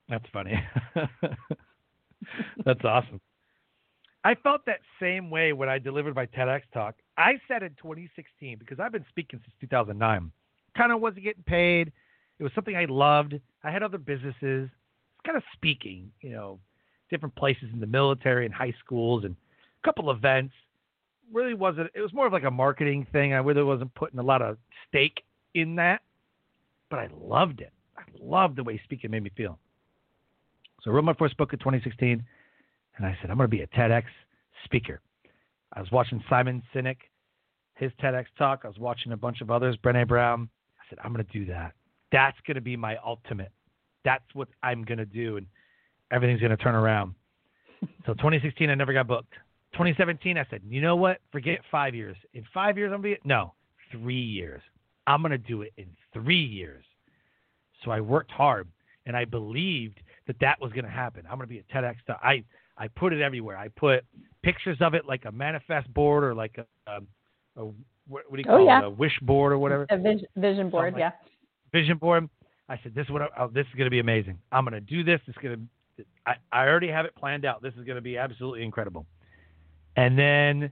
That's 0.10 0.26
funny. 0.34 0.62
That's 2.66 2.84
awesome. 2.84 3.22
I 4.24 4.36
felt 4.36 4.66
that 4.66 4.80
same 5.00 5.30
way 5.30 5.54
when 5.54 5.68
I 5.68 5.80
delivered 5.80 6.16
my 6.16 6.28
TEDx 6.28 6.62
talk. 6.74 6.96
I 7.18 7.34
said 7.48 7.64
in 7.64 7.70
2016 7.82 8.58
because 8.60 8.80
I've 8.80 8.92
been 8.92 9.06
speaking 9.10 9.40
since 9.44 9.54
2009. 9.62 10.32
Kind 10.78 10.92
of 10.92 11.02
wasn't 11.02 11.24
getting 11.24 11.44
paid. 11.44 11.92
It 12.40 12.44
was 12.44 12.52
something 12.54 12.76
I 12.76 12.86
loved. 12.86 13.40
I 13.64 13.72
had 13.72 13.84
other 13.84 13.98
businesses. 13.98 14.70
It's 14.70 15.26
kind 15.26 15.38
of 15.38 15.44
speaking, 15.54 16.12
you 16.22 16.32
know, 16.32 16.60
different 17.10 17.36
places 17.36 17.70
in 17.74 17.80
the 17.80 17.88
military 17.88 18.46
and 18.46 18.54
high 18.54 18.74
schools 18.84 19.24
and 19.26 19.36
a 19.84 19.88
couple 19.88 20.12
events. 20.12 20.54
Really 21.34 21.54
wasn't. 21.54 21.90
It 21.96 22.02
was 22.02 22.14
more 22.14 22.28
of 22.28 22.34
like 22.34 22.44
a 22.44 22.52
marketing 22.52 23.08
thing. 23.12 23.34
I 23.34 23.38
really 23.38 23.64
wasn't 23.64 23.94
putting 23.96 24.20
a 24.20 24.24
lot 24.24 24.42
of 24.42 24.58
stake 24.88 25.24
in 25.56 25.76
that, 25.76 26.02
but 26.90 27.00
I 27.00 27.10
loved 27.20 27.62
it. 27.62 27.74
I 27.98 28.04
loved 28.20 28.58
the 28.58 28.64
way 28.64 28.80
speaking 28.84 29.12
made 29.12 29.24
me 29.24 29.32
feel. 29.36 29.58
So 30.84 30.92
I 30.92 30.94
wrote 30.94 31.06
my 31.06 31.14
first 31.14 31.38
book 31.38 31.54
in 31.54 31.60
2016 31.60 32.24
and 32.98 33.06
I 33.06 33.18
said, 33.22 33.30
I'm 33.30 33.38
going 33.38 33.50
to 33.50 33.56
be 33.56 33.62
a 33.62 33.68
TEDx 33.68 34.04
speaker. 34.66 35.02
I 35.74 35.80
was 35.80 35.92
watching 35.92 36.24
Simon 36.30 36.62
Sinek, 36.74 36.98
his 37.76 37.92
TEDx 38.02 38.26
talk. 38.38 38.62
I 38.64 38.68
was 38.68 38.78
watching 38.78 39.12
a 39.12 39.18
bunch 39.18 39.42
of 39.42 39.50
others, 39.50 39.78
Brene 39.84 40.08
Brown. 40.08 40.50
I 40.80 40.84
said, 40.90 41.00
I'm 41.04 41.14
going 41.14 41.26
to 41.26 41.32
do 41.32 41.46
that. 41.46 41.74
That's 42.12 42.38
going 42.46 42.56
to 42.56 42.62
be 42.62 42.76
my 42.76 42.98
ultimate. 43.06 43.52
That's 44.04 44.24
what 44.34 44.50
I'm 44.64 44.84
going 44.84 44.98
to 44.98 45.06
do. 45.06 45.38
And 45.38 45.48
everything's 46.12 46.42
going 46.42 46.56
to 46.56 46.58
turn 46.58 46.76
around. 46.76 47.16
So 48.06 48.14
2016, 48.14 48.70
I 48.70 48.76
never 48.76 48.94
got 48.94 49.08
booked. 49.08 49.34
2017, 49.74 50.38
I 50.38 50.46
said, 50.52 50.62
you 50.68 50.82
know 50.82 50.96
what? 50.96 51.20
Forget 51.32 51.62
five 51.72 51.96
years. 51.96 52.16
In 52.36 52.44
five 52.54 52.78
years, 52.78 52.92
I'm 52.94 53.02
going 53.02 53.16
to 53.16 53.22
be 53.22 53.28
no, 53.28 53.54
three 53.92 54.22
years. 54.22 54.62
I'm 55.08 55.22
going 55.22 55.32
to 55.32 55.40
do 55.40 55.64
it 55.64 55.74
in 55.78 55.88
three 56.14 56.44
years. 56.44 56.84
So 57.84 57.90
I 57.90 58.00
worked 58.00 58.30
hard, 58.30 58.68
and 59.08 59.18
I 59.18 59.26
believed 59.26 60.00
that 60.28 60.36
that 60.42 60.62
was 60.62 60.72
going 60.74 60.86
to 60.86 60.92
happen. 60.92 61.24
I'm 61.26 61.38
going 61.38 61.48
to 61.48 61.54
be 61.54 61.60
a 61.60 61.64
TEDx. 61.76 61.96
I 62.08 62.44
I 62.78 62.88
put 62.88 63.14
it 63.14 63.22
everywhere. 63.22 63.58
I 63.58 63.68
put 63.70 64.04
pictures 64.44 64.78
of 64.82 64.94
it 64.94 65.06
like 65.06 65.26
a 65.26 65.32
manifest 65.32 65.94
board 65.94 66.24
or 66.24 66.34
like 66.34 66.58
a, 66.58 66.92
a, 66.92 67.62
a 67.62 67.66
what, 68.08 68.24
what, 68.30 68.38
do 68.38 68.38
you 68.38 68.44
oh, 68.48 68.58
call 68.58 68.62
oh, 68.62 68.66
yeah. 68.66 68.80
it? 68.80 68.86
A 68.86 68.90
wish 68.90 69.18
board 69.22 69.54
or 69.54 69.60
whatever. 69.60 69.86
A 69.90 69.98
vision, 69.98 70.28
vision 70.36 70.70
board, 70.70 70.94
like, 70.94 71.00
yeah. 71.00 71.12
Vision 71.72 71.98
board. 71.98 72.30
I 72.70 72.80
said, 72.84 72.96
this 72.96 73.06
is 73.06 73.12
what 73.12 73.22
I, 73.22 73.28
oh, 73.38 73.48
this 73.48 73.66
is 73.68 73.74
going 73.76 73.86
to 73.86 73.92
be 73.92 74.00
amazing. 74.00 74.38
I'm 74.52 74.64
going 74.66 74.74
to 74.74 74.82
do 74.82 75.04
this. 75.04 75.20
It's 75.28 75.38
going 75.38 75.70
to. 75.98 76.06
I, 76.26 76.36
I 76.52 76.68
already 76.68 76.88
have 76.88 77.06
it 77.06 77.16
planned 77.16 77.46
out. 77.46 77.62
This 77.62 77.74
is 77.74 77.84
going 77.84 77.96
to 77.96 78.02
be 78.02 78.18
absolutely 78.18 78.64
incredible. 78.64 79.06
And 79.98 80.18
then 80.18 80.72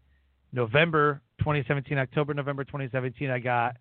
November 0.54 1.22
2017, 1.40 1.98
October, 1.98 2.34
November 2.34 2.64
2017, 2.64 3.30
I 3.30 3.40
got 3.40 3.76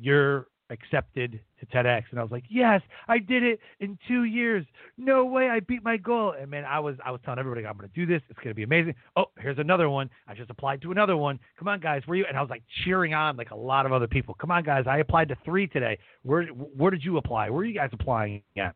your 0.00 0.46
accepted 0.70 1.40
to 1.60 1.66
TEDx, 1.66 2.04
and 2.10 2.20
I 2.20 2.22
was 2.22 2.30
like, 2.30 2.44
"Yes, 2.48 2.82
I 3.08 3.18
did 3.18 3.42
it 3.42 3.60
in 3.80 3.98
two 4.06 4.24
years. 4.24 4.64
No 4.96 5.24
way, 5.24 5.48
I 5.48 5.60
beat 5.60 5.82
my 5.82 5.96
goal." 5.96 6.34
And 6.38 6.50
man, 6.50 6.64
I 6.64 6.78
was 6.78 6.96
I 7.04 7.10
was 7.10 7.20
telling 7.24 7.38
everybody, 7.38 7.66
"I'm 7.66 7.76
going 7.76 7.88
to 7.88 7.94
do 7.94 8.06
this. 8.06 8.22
It's 8.28 8.38
going 8.38 8.50
to 8.50 8.54
be 8.54 8.62
amazing." 8.62 8.94
Oh, 9.16 9.26
here's 9.38 9.58
another 9.58 9.88
one. 9.90 10.10
I 10.26 10.34
just 10.34 10.50
applied 10.50 10.82
to 10.82 10.92
another 10.92 11.16
one. 11.16 11.38
Come 11.58 11.68
on, 11.68 11.80
guys, 11.80 12.02
where 12.06 12.18
you? 12.18 12.26
And 12.28 12.36
I 12.36 12.40
was 12.40 12.50
like 12.50 12.62
cheering 12.84 13.14
on 13.14 13.36
like 13.36 13.50
a 13.50 13.56
lot 13.56 13.86
of 13.86 13.92
other 13.92 14.06
people. 14.06 14.34
Come 14.34 14.50
on, 14.50 14.62
guys, 14.62 14.84
I 14.86 14.98
applied 14.98 15.28
to 15.28 15.36
three 15.44 15.66
today. 15.66 15.98
Where 16.22 16.44
where 16.46 16.90
did 16.90 17.04
you 17.04 17.16
apply? 17.16 17.50
Where 17.50 17.62
are 17.62 17.66
you 17.66 17.74
guys 17.74 17.90
applying 17.92 18.42
at? 18.56 18.74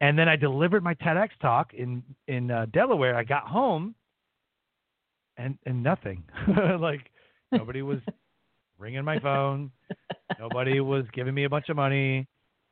And 0.00 0.18
then 0.18 0.28
I 0.28 0.36
delivered 0.36 0.82
my 0.82 0.94
TEDx 0.94 1.30
talk 1.40 1.74
in 1.74 2.02
in 2.28 2.50
uh, 2.50 2.66
Delaware. 2.72 3.16
I 3.16 3.24
got 3.24 3.46
home, 3.46 3.94
and 5.36 5.58
and 5.64 5.82
nothing. 5.82 6.24
like 6.80 7.10
nobody 7.52 7.82
was 7.82 8.00
ringing 8.82 9.04
my 9.04 9.18
phone. 9.20 9.70
Nobody 10.38 10.80
was 10.80 11.04
giving 11.12 11.34
me 11.34 11.44
a 11.44 11.48
bunch 11.48 11.68
of 11.68 11.76
money. 11.76 12.26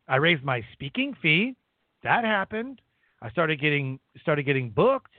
I 0.09 0.17
raised 0.17 0.43
my 0.43 0.63
speaking 0.73 1.17
fee. 1.23 1.55
That 2.03 2.25
happened. 2.25 2.81
I 3.23 3.31
started 3.31 3.61
getting 3.61 4.01
started 4.21 4.43
getting 4.43 4.71
booked, 4.71 5.13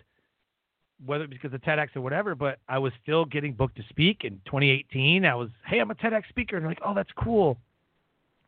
whether 1.05 1.27
because 1.27 1.53
of 1.53 1.61
TEDx 1.61 1.95
or 1.95 2.01
whatever. 2.01 2.35
But 2.35 2.59
I 2.67 2.77
was 2.77 2.91
still 3.01 3.23
getting 3.23 3.53
booked 3.53 3.77
to 3.77 3.83
speak 3.89 4.25
in 4.25 4.41
2018. 4.45 5.25
I 5.25 5.33
was, 5.33 5.49
hey, 5.65 5.79
I'm 5.79 5.91
a 5.91 5.95
TEDx 5.95 6.27
speaker, 6.29 6.57
and 6.57 6.65
they're 6.65 6.71
like, 6.71 6.81
oh, 6.85 6.93
that's 6.93 7.11
cool. 7.17 7.57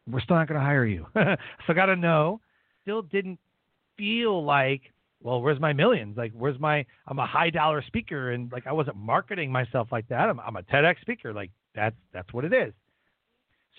We're 0.06 0.20
still 0.20 0.36
not 0.36 0.50
going 0.50 0.60
to 0.60 0.66
hire 0.66 0.86
you. 0.86 1.08
so 1.16 1.38
I 1.70 1.74
got 1.74 1.86
to 1.86 1.96
know. 1.96 2.42
Still 2.82 3.04
didn't 3.04 3.40
feel 3.98 4.44
like, 4.44 4.82
well, 5.22 5.42
where's 5.42 5.62
my 5.62 5.72
millions? 5.72 6.18
Like, 6.18 6.34
where's 6.34 6.60
my? 6.60 6.86
I'm 7.08 7.20
a 7.20 7.26
high 7.26 7.52
dollar 7.52 7.82
speaker, 7.82 8.32
and 8.32 8.52
like 8.52 8.68
I 8.68 8.74
wasn't 8.74 8.98
marketing 8.98 9.50
myself 9.50 9.88
like 9.94 10.10
that. 10.10 10.30
I'm, 10.30 10.42
I'm 10.42 10.58
a 10.58 10.64
TEDx 10.64 11.00
speaker. 11.00 11.32
Like 11.32 11.52
that's 11.76 11.96
that's 12.14 12.32
what 12.34 12.46
it 12.46 12.54
is. 12.54 12.74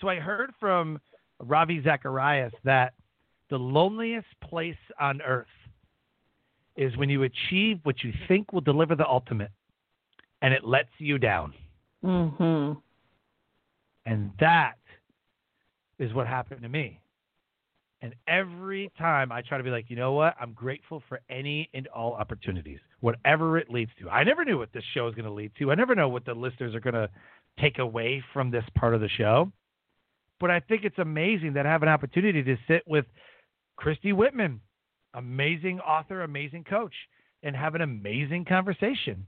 So 0.01 0.09
I 0.09 0.15
heard 0.17 0.51
from 0.59 0.99
Ravi 1.39 1.81
Zacharias 1.83 2.53
that 2.63 2.93
the 3.49 3.57
loneliest 3.57 4.27
place 4.41 4.75
on 4.99 5.21
earth 5.21 5.47
is 6.75 6.95
when 6.97 7.09
you 7.09 7.23
achieve 7.23 7.79
what 7.83 8.03
you 8.03 8.11
think 8.27 8.51
will 8.51 8.61
deliver 8.61 8.95
the 8.95 9.07
ultimate, 9.07 9.51
and 10.41 10.53
it 10.53 10.65
lets 10.65 10.89
you 10.97 11.17
down. 11.17 11.53
Mm-hmm. 12.03 12.79
And 14.05 14.31
that 14.39 14.75
is 15.99 16.13
what 16.13 16.27
happened 16.27 16.61
to 16.61 16.69
me. 16.69 16.99
And 18.01 18.13
every 18.27 18.91
time 18.97 19.31
I 19.31 19.41
try 19.41 19.57
to 19.57 19.63
be 19.63 19.71
like, 19.71 19.89
you 19.89 19.95
know 19.95 20.11
what? 20.11 20.35
I'm 20.39 20.51
grateful 20.51 21.01
for 21.09 21.21
any 21.29 21.69
and 21.73 21.87
all 21.87 22.13
opportunities, 22.13 22.79
whatever 22.99 23.57
it 23.57 23.71
leads 23.71 23.89
to. 23.99 24.09
I 24.09 24.23
never 24.23 24.45
knew 24.45 24.59
what 24.59 24.71
this 24.73 24.83
show 24.93 25.07
is 25.07 25.15
going 25.15 25.25
to 25.25 25.31
lead 25.31 25.51
to. 25.57 25.71
I 25.71 25.75
never 25.75 25.95
know 25.95 26.09
what 26.09 26.25
the 26.25 26.33
listeners 26.33 26.75
are 26.75 26.79
going 26.79 26.93
to 26.93 27.09
take 27.59 27.79
away 27.79 28.23
from 28.33 28.51
this 28.51 28.65
part 28.75 28.93
of 28.93 29.01
the 29.01 29.09
show. 29.09 29.51
But 30.39 30.51
I 30.51 30.59
think 30.59 30.83
it's 30.83 30.99
amazing 30.99 31.53
that 31.53 31.65
I 31.65 31.71
have 31.71 31.83
an 31.83 31.89
opportunity 31.89 32.43
to 32.43 32.57
sit 32.67 32.83
with 32.87 33.05
Christy 33.77 34.13
Whitman, 34.13 34.59
amazing 35.13 35.79
author, 35.79 36.23
amazing 36.23 36.65
coach, 36.65 36.93
and 37.43 37.55
have 37.55 37.75
an 37.75 37.81
amazing 37.81 38.45
conversation. 38.45 39.25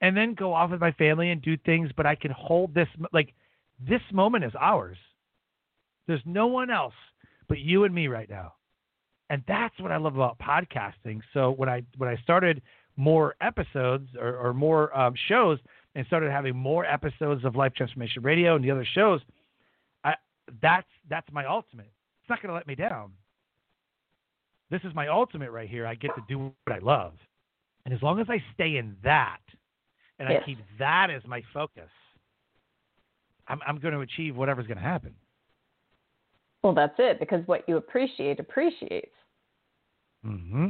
And 0.00 0.16
then 0.16 0.34
go 0.34 0.52
off 0.54 0.70
with 0.70 0.80
my 0.80 0.92
family 0.92 1.30
and 1.30 1.42
do 1.42 1.56
things, 1.56 1.90
but 1.96 2.06
I 2.06 2.14
can 2.14 2.30
hold 2.30 2.74
this 2.74 2.88
like 3.12 3.34
this 3.80 4.02
moment 4.12 4.44
is 4.44 4.52
ours. 4.58 4.98
There's 6.06 6.22
no 6.24 6.46
one 6.46 6.70
else 6.70 6.94
but 7.48 7.58
you 7.58 7.84
and 7.84 7.94
me 7.94 8.06
right 8.08 8.28
now. 8.28 8.54
And 9.30 9.42
that's 9.48 9.78
what 9.80 9.92
I 9.92 9.96
love 9.96 10.14
about 10.14 10.38
podcasting. 10.38 11.20
So 11.34 11.50
when 11.50 11.68
I 11.68 11.82
when 11.96 12.08
I 12.08 12.16
started 12.22 12.62
more 12.96 13.34
episodes 13.40 14.08
or, 14.18 14.36
or 14.36 14.54
more 14.54 14.96
um, 14.96 15.14
shows, 15.28 15.58
and 15.98 16.06
started 16.06 16.30
having 16.30 16.56
more 16.56 16.86
episodes 16.86 17.44
of 17.44 17.56
Life 17.56 17.74
Transformation 17.74 18.22
Radio 18.22 18.54
and 18.54 18.64
the 18.64 18.70
other 18.70 18.86
shows, 18.94 19.20
I, 20.04 20.14
that's 20.62 20.86
that's 21.10 21.26
my 21.32 21.44
ultimate. 21.44 21.90
It's 22.22 22.30
not 22.30 22.40
going 22.40 22.50
to 22.50 22.54
let 22.54 22.68
me 22.68 22.76
down. 22.76 23.10
This 24.70 24.80
is 24.84 24.94
my 24.94 25.08
ultimate 25.08 25.50
right 25.50 25.68
here. 25.68 25.88
I 25.88 25.96
get 25.96 26.14
to 26.14 26.22
do 26.28 26.38
what 26.38 26.54
I 26.68 26.78
love, 26.78 27.14
and 27.84 27.92
as 27.92 28.00
long 28.00 28.20
as 28.20 28.28
I 28.30 28.40
stay 28.54 28.76
in 28.76 28.94
that, 29.02 29.40
and 30.20 30.28
yes. 30.30 30.40
I 30.40 30.46
keep 30.46 30.58
that 30.78 31.10
as 31.10 31.22
my 31.26 31.42
focus, 31.52 31.90
I'm, 33.48 33.58
I'm 33.66 33.80
going 33.80 33.94
to 33.94 34.00
achieve 34.00 34.36
whatever's 34.36 34.68
going 34.68 34.78
to 34.78 34.84
happen. 34.84 35.14
Well, 36.62 36.74
that's 36.74 36.94
it 36.98 37.18
because 37.18 37.44
what 37.46 37.68
you 37.68 37.76
appreciate 37.76 38.38
appreciates. 38.38 39.14
Mm-hmm. 40.24 40.68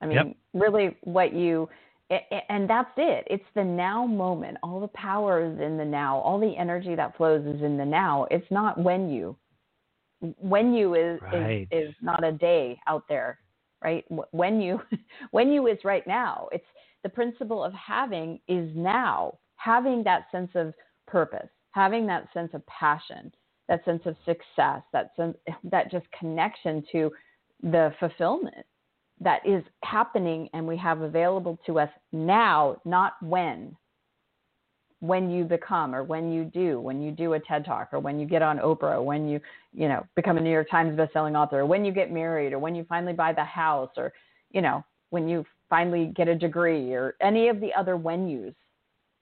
I 0.00 0.06
mean, 0.06 0.16
yep. 0.16 0.36
really, 0.54 0.96
what 1.04 1.32
you 1.32 1.68
and 2.10 2.70
that's 2.70 2.90
it. 2.96 3.26
It's 3.28 3.44
the 3.54 3.64
now 3.64 4.06
moment. 4.06 4.58
All 4.62 4.80
the 4.80 4.88
power 4.88 5.44
is 5.44 5.60
in 5.60 5.76
the 5.76 5.84
now. 5.84 6.18
All 6.18 6.38
the 6.38 6.56
energy 6.56 6.94
that 6.94 7.16
flows 7.16 7.44
is 7.46 7.62
in 7.62 7.76
the 7.76 7.84
now. 7.84 8.26
It's 8.30 8.50
not 8.50 8.78
when 8.78 9.10
you. 9.10 9.36
When 10.38 10.72
you 10.72 10.94
is 10.94 11.20
right. 11.20 11.68
is, 11.70 11.88
is 11.88 11.94
not 12.00 12.24
a 12.24 12.32
day 12.32 12.78
out 12.86 13.04
there, 13.08 13.38
right? 13.82 14.04
When 14.30 14.60
you 14.60 14.80
when 15.32 15.50
you 15.50 15.66
is 15.66 15.78
right 15.84 16.06
now. 16.06 16.48
It's 16.52 16.64
the 17.02 17.08
principle 17.08 17.62
of 17.62 17.72
having 17.74 18.40
is 18.48 18.70
now. 18.74 19.38
Having 19.56 20.04
that 20.04 20.26
sense 20.30 20.50
of 20.54 20.74
purpose, 21.08 21.48
having 21.72 22.06
that 22.06 22.28
sense 22.32 22.50
of 22.52 22.64
passion, 22.66 23.32
that 23.68 23.84
sense 23.84 24.02
of 24.04 24.14
success, 24.24 24.82
that 24.92 25.10
sense 25.16 25.36
that 25.64 25.90
just 25.90 26.06
connection 26.18 26.84
to 26.92 27.10
the 27.62 27.92
fulfillment 27.98 28.64
that 29.20 29.46
is 29.46 29.62
happening 29.82 30.48
and 30.52 30.66
we 30.66 30.76
have 30.76 31.00
available 31.00 31.58
to 31.66 31.78
us 31.78 31.90
now, 32.12 32.80
not 32.84 33.14
when. 33.22 33.76
When 35.00 35.30
you 35.30 35.44
become, 35.44 35.94
or 35.94 36.02
when 36.02 36.32
you 36.32 36.44
do, 36.44 36.80
when 36.80 37.02
you 37.02 37.10
do 37.12 37.34
a 37.34 37.40
TED 37.40 37.66
talk, 37.66 37.88
or 37.92 38.00
when 38.00 38.18
you 38.18 38.26
get 38.26 38.40
on 38.40 38.58
Oprah, 38.58 39.02
when 39.02 39.28
you, 39.28 39.40
you 39.74 39.88
know, 39.88 40.06
become 40.16 40.38
a 40.38 40.40
New 40.40 40.50
York 40.50 40.70
Times 40.70 40.98
bestselling 40.98 41.36
author, 41.36 41.60
or 41.60 41.66
when 41.66 41.84
you 41.84 41.92
get 41.92 42.10
married, 42.10 42.54
or 42.54 42.58
when 42.58 42.74
you 42.74 42.84
finally 42.88 43.12
buy 43.12 43.32
the 43.34 43.44
house, 43.44 43.90
or, 43.98 44.12
you 44.50 44.62
know, 44.62 44.82
when 45.10 45.28
you 45.28 45.44
finally 45.68 46.12
get 46.16 46.28
a 46.28 46.34
degree, 46.34 46.94
or 46.94 47.14
any 47.20 47.48
of 47.48 47.60
the 47.60 47.74
other 47.74 47.96
when 47.96 48.26
yous. 48.26 48.54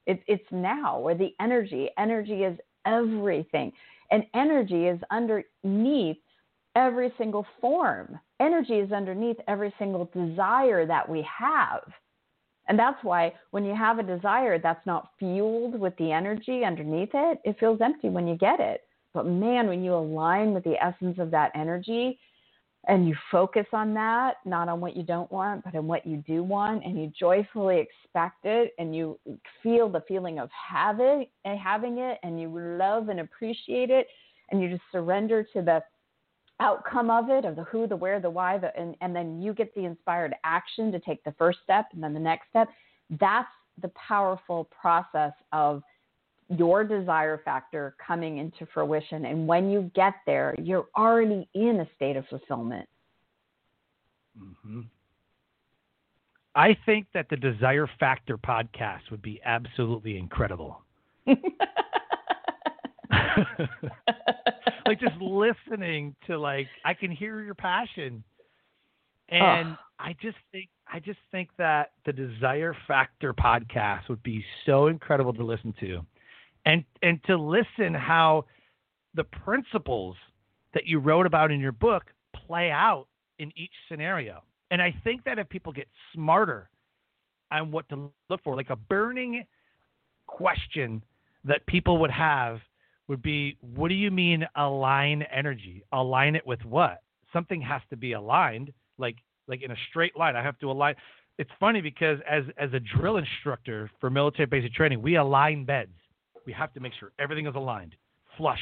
It, 0.07 0.22
it's 0.28 0.44
now, 0.52 1.00
where 1.00 1.16
the 1.16 1.35
energy, 1.40 1.90
energy 1.98 2.44
is 2.44 2.57
everything. 2.87 3.72
And 4.11 4.24
energy 4.35 4.87
is 4.87 5.00
underneath 5.11 6.18
every 6.74 7.12
single 7.18 7.46
form. 7.60 8.18
Energy 8.40 8.74
is 8.74 8.92
underneath 8.92 9.37
every 9.48 9.72
single 9.78 10.10
desire 10.12 10.87
that 10.87 11.08
we 11.08 11.26
have. 11.38 11.82
And 12.68 12.78
that's 12.78 13.02
why 13.02 13.34
when 13.50 13.64
you 13.64 13.74
have 13.74 13.98
a 13.98 14.02
desire 14.02 14.58
that's 14.58 14.84
not 14.87 15.10
fueled 15.18 15.78
with 15.78 15.94
the 15.96 16.12
energy 16.12 16.64
underneath 16.64 17.10
it, 17.12 17.40
it 17.44 17.58
feels 17.60 17.80
empty 17.80 18.08
when 18.08 18.26
you 18.26 18.37
get 18.37 18.60
it. 18.60 18.82
But 19.12 19.26
man, 19.26 19.68
when 19.68 19.84
you 19.84 19.94
align 19.94 20.54
with 20.54 20.64
the 20.64 20.82
essence 20.82 21.18
of 21.18 21.30
that 21.30 21.52
energy 21.54 22.18
and 22.88 23.06
you 23.06 23.14
focus 23.30 23.66
on 23.72 23.94
that, 23.94 24.37
not 24.44 24.68
on 24.68 24.80
what 24.80 24.96
you 24.96 25.02
don't 25.02 25.30
want, 25.30 25.64
but 25.64 25.74
on 25.74 25.87
what 25.87 26.06
you 26.06 26.18
do 26.26 26.42
want, 26.42 26.84
and 26.84 27.00
you 27.00 27.12
joyfully 27.18 27.78
expect 27.78 28.44
it 28.44 28.74
and 28.78 28.94
you 28.94 29.18
feel 29.62 29.88
the 29.88 30.03
feeling 30.09 30.38
of 30.38 30.51
having, 30.51 31.26
eh, 31.44 31.57
having 31.57 31.99
it 31.99 32.18
and 32.22 32.40
you 32.40 32.49
love 32.78 33.09
and 33.09 33.20
appreciate 33.20 33.90
it 33.90 34.09
and 34.51 34.61
you 34.61 34.68
just 34.68 34.82
surrender 34.90 35.46
to 35.53 35.62
the 35.62 35.82
outcome 36.61 37.11
of 37.11 37.30
it, 37.30 37.44
of 37.44 37.57
the 37.57 37.64
who, 37.64 37.86
the 37.86 37.96
where, 37.96 38.20
the 38.20 38.30
why, 38.30 38.59
the, 38.59 38.74
and, 38.78 38.96
and 39.00 39.14
then 39.14 39.42
you 39.42 39.52
get 39.52 39.74
the 39.74 39.84
inspired 39.84 40.34
action 40.44 40.92
to 40.92 41.00
take 41.00 41.22
the 41.24 41.32
first 41.32 41.59
step 41.64 41.86
and 41.92 42.02
then 42.02 42.14
the 42.14 42.20
next 42.20 42.48
step. 42.50 42.68
That's 43.18 43.48
the 43.82 43.90
powerful 44.09 44.68
process 44.80 45.32
of 45.52 45.82
your 46.48 46.84
desire 46.84 47.40
factor 47.44 47.96
coming 48.05 48.38
into 48.38 48.66
fruition. 48.72 49.24
And 49.24 49.46
when 49.46 49.70
you 49.70 49.90
get 49.94 50.14
there, 50.26 50.55
you're 50.62 50.86
already 50.96 51.48
in 51.55 51.80
a 51.80 51.88
state 51.96 52.16
of 52.16 52.26
fulfillment. 52.28 52.88
Mm-hmm. 54.38 54.80
I 56.55 56.76
think 56.86 57.07
that 57.14 57.28
the 57.30 57.36
Desire 57.36 57.88
Factor 57.98 58.38
podcast 58.38 59.11
would 59.11 59.22
be 59.22 59.40
absolutely 59.44 60.16
incredible. 60.18 60.82
like 64.87 65.01
just 65.01 65.16
listening 65.20 66.14
to 66.26 66.39
like 66.39 66.68
I 66.85 66.95
can 66.95 67.11
hear 67.11 67.43
your 67.43 67.55
passion 67.55 68.24
And 69.28 69.68
oh. 69.68 69.76
I 69.99 70.14
just 70.20 70.37
think 70.53 70.68
I 70.93 71.01
just 71.01 71.18
think 71.32 71.49
that 71.59 71.93
the 72.05 72.12
Desire 72.12 72.76
Factor 72.87 73.32
podcast 73.32 74.09
would 74.09 74.22
be 74.22 74.45
so 74.66 74.89
incredible 74.89 75.32
to 75.35 75.45
listen 75.45 75.74
to. 75.80 76.01
And 76.66 76.85
and 77.03 77.22
to 77.24 77.37
listen 77.37 77.95
how 77.95 78.47
the 79.14 79.24
principles 79.24 80.16
that 80.74 80.87
you 80.87 80.99
wrote 80.99 81.26
about 81.26 81.51
in 81.51 81.61
your 81.61 81.72
book 81.72 82.05
play 82.47 82.70
out 82.70 83.07
in 83.39 83.53
each 83.57 83.72
scenario. 83.89 84.43
And 84.70 84.82
I 84.82 84.95
think 85.05 85.24
that 85.24 85.39
if 85.39 85.49
people 85.49 85.72
get 85.72 85.89
smarter 86.14 86.68
on 87.51 87.70
what 87.70 87.89
to 87.91 88.11
look 88.28 88.43
for, 88.43 88.57
like 88.57 88.70
a 88.70 88.76
burning 88.76 89.45
question 90.26 91.03
that 91.45 91.66
people 91.66 91.99
would 91.99 92.11
have 92.11 92.61
would 93.09 93.22
be 93.22 93.57
what 93.61 93.88
do 93.88 93.94
you 93.94 94.11
mean 94.11 94.46
align 94.57 95.22
energy? 95.22 95.84
Align 95.92 96.36
it 96.36 96.46
with 96.46 96.64
what? 96.64 96.98
Something 97.32 97.61
has 97.62 97.82
to 97.90 97.96
be 97.96 98.12
aligned, 98.12 98.72
like 98.98 99.16
like 99.46 99.62
in 99.62 99.70
a 99.70 99.76
straight 99.90 100.16
line. 100.16 100.36
I 100.36 100.42
have 100.42 100.59
to 100.61 100.70
align. 100.70 100.94
It's 101.38 101.50
funny 101.59 101.80
because 101.80 102.18
as 102.28 102.44
as 102.57 102.72
a 102.72 102.80
drill 102.80 103.16
instructor 103.16 103.90
for 104.00 104.11
military 104.11 104.46
basic 104.46 104.72
training, 104.74 105.02
we 105.02 105.16
align 105.16 105.64
beds. 105.64 105.92
We 106.46 106.52
have 106.52 106.72
to 106.74 106.80
make 106.80 106.92
sure 106.98 107.12
everything 107.18 107.46
is 107.46 107.55
aligned, 107.55 107.94
flush. 108.36 108.61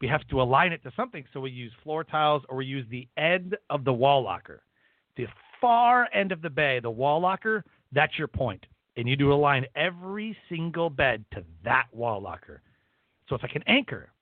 We 0.00 0.08
have 0.08 0.26
to 0.28 0.42
align 0.42 0.72
it 0.72 0.82
to 0.82 0.92
something, 0.96 1.24
so 1.32 1.40
we 1.40 1.50
use 1.50 1.72
floor 1.84 2.02
tiles 2.02 2.42
or 2.48 2.56
we 2.56 2.66
use 2.66 2.84
the 2.90 3.06
end 3.16 3.56
of 3.70 3.84
the 3.84 3.92
wall 3.92 4.22
locker. 4.22 4.62
The 5.16 5.26
far 5.60 6.08
end 6.12 6.32
of 6.32 6.42
the 6.42 6.50
bay, 6.50 6.80
the 6.80 6.90
wall 6.90 7.20
locker, 7.20 7.64
that's 7.92 8.18
your. 8.18 8.28
And 8.96 9.08
you 9.08 9.16
do 9.16 9.32
align 9.32 9.64
every 9.76 10.36
single 10.48 10.90
bed 10.90 11.24
to 11.32 11.44
that 11.64 11.86
wall 11.92 12.20
locker. 12.20 12.62
So 13.32 13.36
it's 13.36 13.44
like 13.44 13.56
an 13.56 13.64
anchor. 13.66 14.12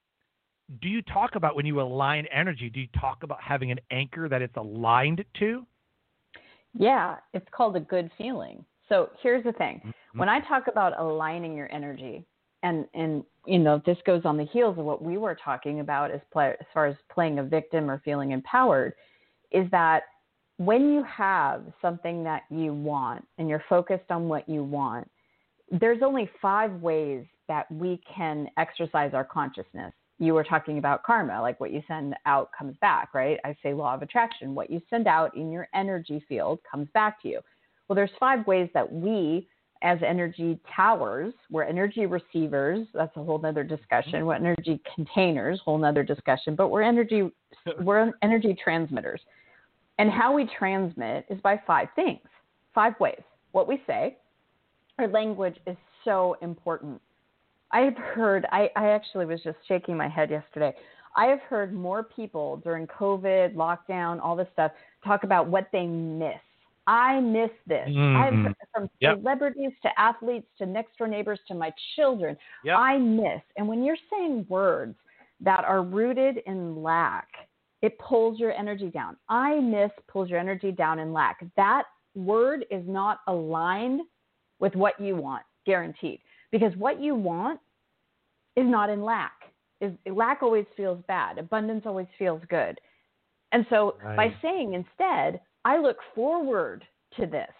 Do 0.80 0.88
you 0.88 1.02
talk 1.02 1.34
about 1.34 1.56
when 1.56 1.66
you 1.66 1.80
align 1.80 2.26
energy, 2.26 2.70
do 2.70 2.78
you 2.78 2.86
talk 3.00 3.24
about 3.24 3.42
having 3.42 3.72
an 3.72 3.80
anchor 3.90 4.28
that 4.28 4.40
it's 4.40 4.56
aligned 4.56 5.24
to? 5.40 5.66
Yeah, 6.78 7.16
it's 7.34 7.46
called 7.50 7.74
a 7.74 7.80
good 7.80 8.08
feeling. 8.16 8.64
So 8.88 9.10
here's 9.20 9.42
the 9.42 9.50
thing. 9.50 9.80
Mm-hmm. 9.84 10.18
When 10.20 10.28
I 10.28 10.38
talk 10.38 10.68
about 10.68 10.96
aligning 10.96 11.56
your 11.56 11.68
energy, 11.72 12.24
and 12.62 12.86
and 12.94 13.24
you 13.46 13.58
know 13.58 13.82
this 13.84 13.96
goes 14.06 14.22
on 14.24 14.36
the 14.36 14.44
heels 14.44 14.78
of 14.78 14.84
what 14.84 15.02
we 15.02 15.18
were 15.18 15.36
talking 15.44 15.80
about 15.80 16.12
as, 16.12 16.20
play, 16.32 16.54
as 16.60 16.66
far 16.72 16.86
as 16.86 16.94
playing 17.12 17.40
a 17.40 17.42
victim 17.42 17.90
or 17.90 18.00
feeling 18.04 18.30
empowered, 18.30 18.92
is 19.50 19.68
that 19.72 20.04
when 20.58 20.92
you 20.92 21.02
have 21.02 21.64
something 21.82 22.22
that 22.22 22.42
you 22.48 22.72
want 22.72 23.26
and 23.38 23.48
you're 23.48 23.64
focused 23.68 24.08
on 24.10 24.28
what 24.28 24.48
you 24.48 24.62
want, 24.62 25.10
there's 25.70 26.02
only 26.02 26.28
five 26.42 26.72
ways 26.80 27.24
that 27.48 27.70
we 27.70 28.00
can 28.14 28.48
exercise 28.58 29.12
our 29.14 29.24
consciousness. 29.24 29.92
You 30.18 30.34
were 30.34 30.44
talking 30.44 30.78
about 30.78 31.02
karma, 31.02 31.40
like 31.40 31.58
what 31.60 31.72
you 31.72 31.82
send 31.88 32.14
out 32.26 32.50
comes 32.56 32.76
back, 32.80 33.14
right? 33.14 33.38
I 33.44 33.56
say 33.62 33.72
law 33.72 33.94
of 33.94 34.02
attraction. 34.02 34.54
What 34.54 34.70
you 34.70 34.82
send 34.90 35.06
out 35.06 35.36
in 35.36 35.50
your 35.50 35.68
energy 35.74 36.22
field 36.28 36.60
comes 36.70 36.88
back 36.92 37.22
to 37.22 37.28
you. 37.28 37.40
Well, 37.88 37.96
there's 37.96 38.10
five 38.20 38.46
ways 38.46 38.68
that 38.74 38.92
we, 38.92 39.48
as 39.82 39.98
energy 40.06 40.60
towers, 40.76 41.32
we're 41.50 41.64
energy 41.64 42.06
receivers. 42.06 42.86
That's 42.92 43.16
a 43.16 43.24
whole 43.24 43.38
nother 43.38 43.64
discussion. 43.64 44.26
We're 44.26 44.34
energy 44.34 44.80
containers, 44.94 45.60
whole 45.64 45.78
nother 45.78 46.02
discussion. 46.02 46.54
But 46.54 46.68
we're 46.68 46.82
energy, 46.82 47.30
we're 47.80 48.12
energy 48.22 48.56
transmitters. 48.62 49.20
And 49.98 50.10
how 50.10 50.34
we 50.34 50.48
transmit 50.58 51.26
is 51.30 51.40
by 51.40 51.60
five 51.66 51.88
things, 51.96 52.20
five 52.74 52.92
ways. 53.00 53.20
What 53.52 53.66
we 53.66 53.82
say, 53.86 54.18
our 55.00 55.08
language 55.08 55.56
is 55.66 55.76
so 56.04 56.36
important. 56.42 57.00
I 57.72 57.80
have 57.80 57.96
heard, 57.96 58.46
I, 58.52 58.70
I 58.76 58.88
actually 58.88 59.26
was 59.26 59.40
just 59.42 59.56
shaking 59.66 59.96
my 59.96 60.08
head 60.08 60.30
yesterday. 60.30 60.74
I 61.16 61.26
have 61.26 61.40
heard 61.40 61.72
more 61.72 62.02
people 62.02 62.58
during 62.58 62.86
COVID, 62.86 63.54
lockdown, 63.54 64.20
all 64.22 64.36
this 64.36 64.46
stuff 64.52 64.72
talk 65.04 65.24
about 65.24 65.48
what 65.48 65.68
they 65.72 65.86
miss. 65.86 66.34
I 66.86 67.20
miss 67.20 67.50
this. 67.66 67.88
Mm-hmm. 67.88 68.46
I've 68.48 68.54
from 68.74 68.90
yep. 69.00 69.18
celebrities 69.18 69.70
to 69.82 69.88
athletes 70.00 70.46
to 70.58 70.66
next 70.66 70.96
door 70.98 71.08
neighbors 71.08 71.40
to 71.48 71.54
my 71.54 71.72
children. 71.96 72.36
Yep. 72.64 72.76
I 72.76 72.98
miss. 72.98 73.40
And 73.56 73.66
when 73.66 73.84
you're 73.84 73.96
saying 74.10 74.46
words 74.48 74.96
that 75.40 75.64
are 75.64 75.82
rooted 75.82 76.38
in 76.46 76.82
lack, 76.82 77.28
it 77.82 77.98
pulls 77.98 78.38
your 78.38 78.52
energy 78.52 78.90
down. 78.90 79.16
I 79.28 79.60
miss 79.60 79.90
pulls 80.08 80.28
your 80.28 80.38
energy 80.38 80.72
down 80.72 80.98
in 80.98 81.12
lack. 81.12 81.44
That 81.56 81.84
word 82.14 82.66
is 82.70 82.82
not 82.86 83.20
aligned 83.26 84.02
with 84.60 84.74
what 84.74 85.00
you 85.00 85.16
want, 85.16 85.42
guaranteed 85.66 86.20
because 86.50 86.72
what 86.76 87.00
you 87.00 87.14
want 87.14 87.60
is 88.56 88.66
not 88.66 88.90
in 88.90 89.02
lack. 89.02 89.32
Is 89.80 89.92
lack 90.12 90.42
always 90.42 90.66
feels 90.76 91.02
bad. 91.08 91.38
Abundance 91.38 91.84
always 91.86 92.06
feels 92.18 92.42
good. 92.50 92.78
And 93.52 93.64
so 93.70 93.96
right. 94.04 94.16
by 94.16 94.34
saying 94.42 94.74
instead, 94.74 95.40
I 95.64 95.78
look 95.78 95.96
forward 96.14 96.84
to 97.18 97.26
this, 97.26 97.50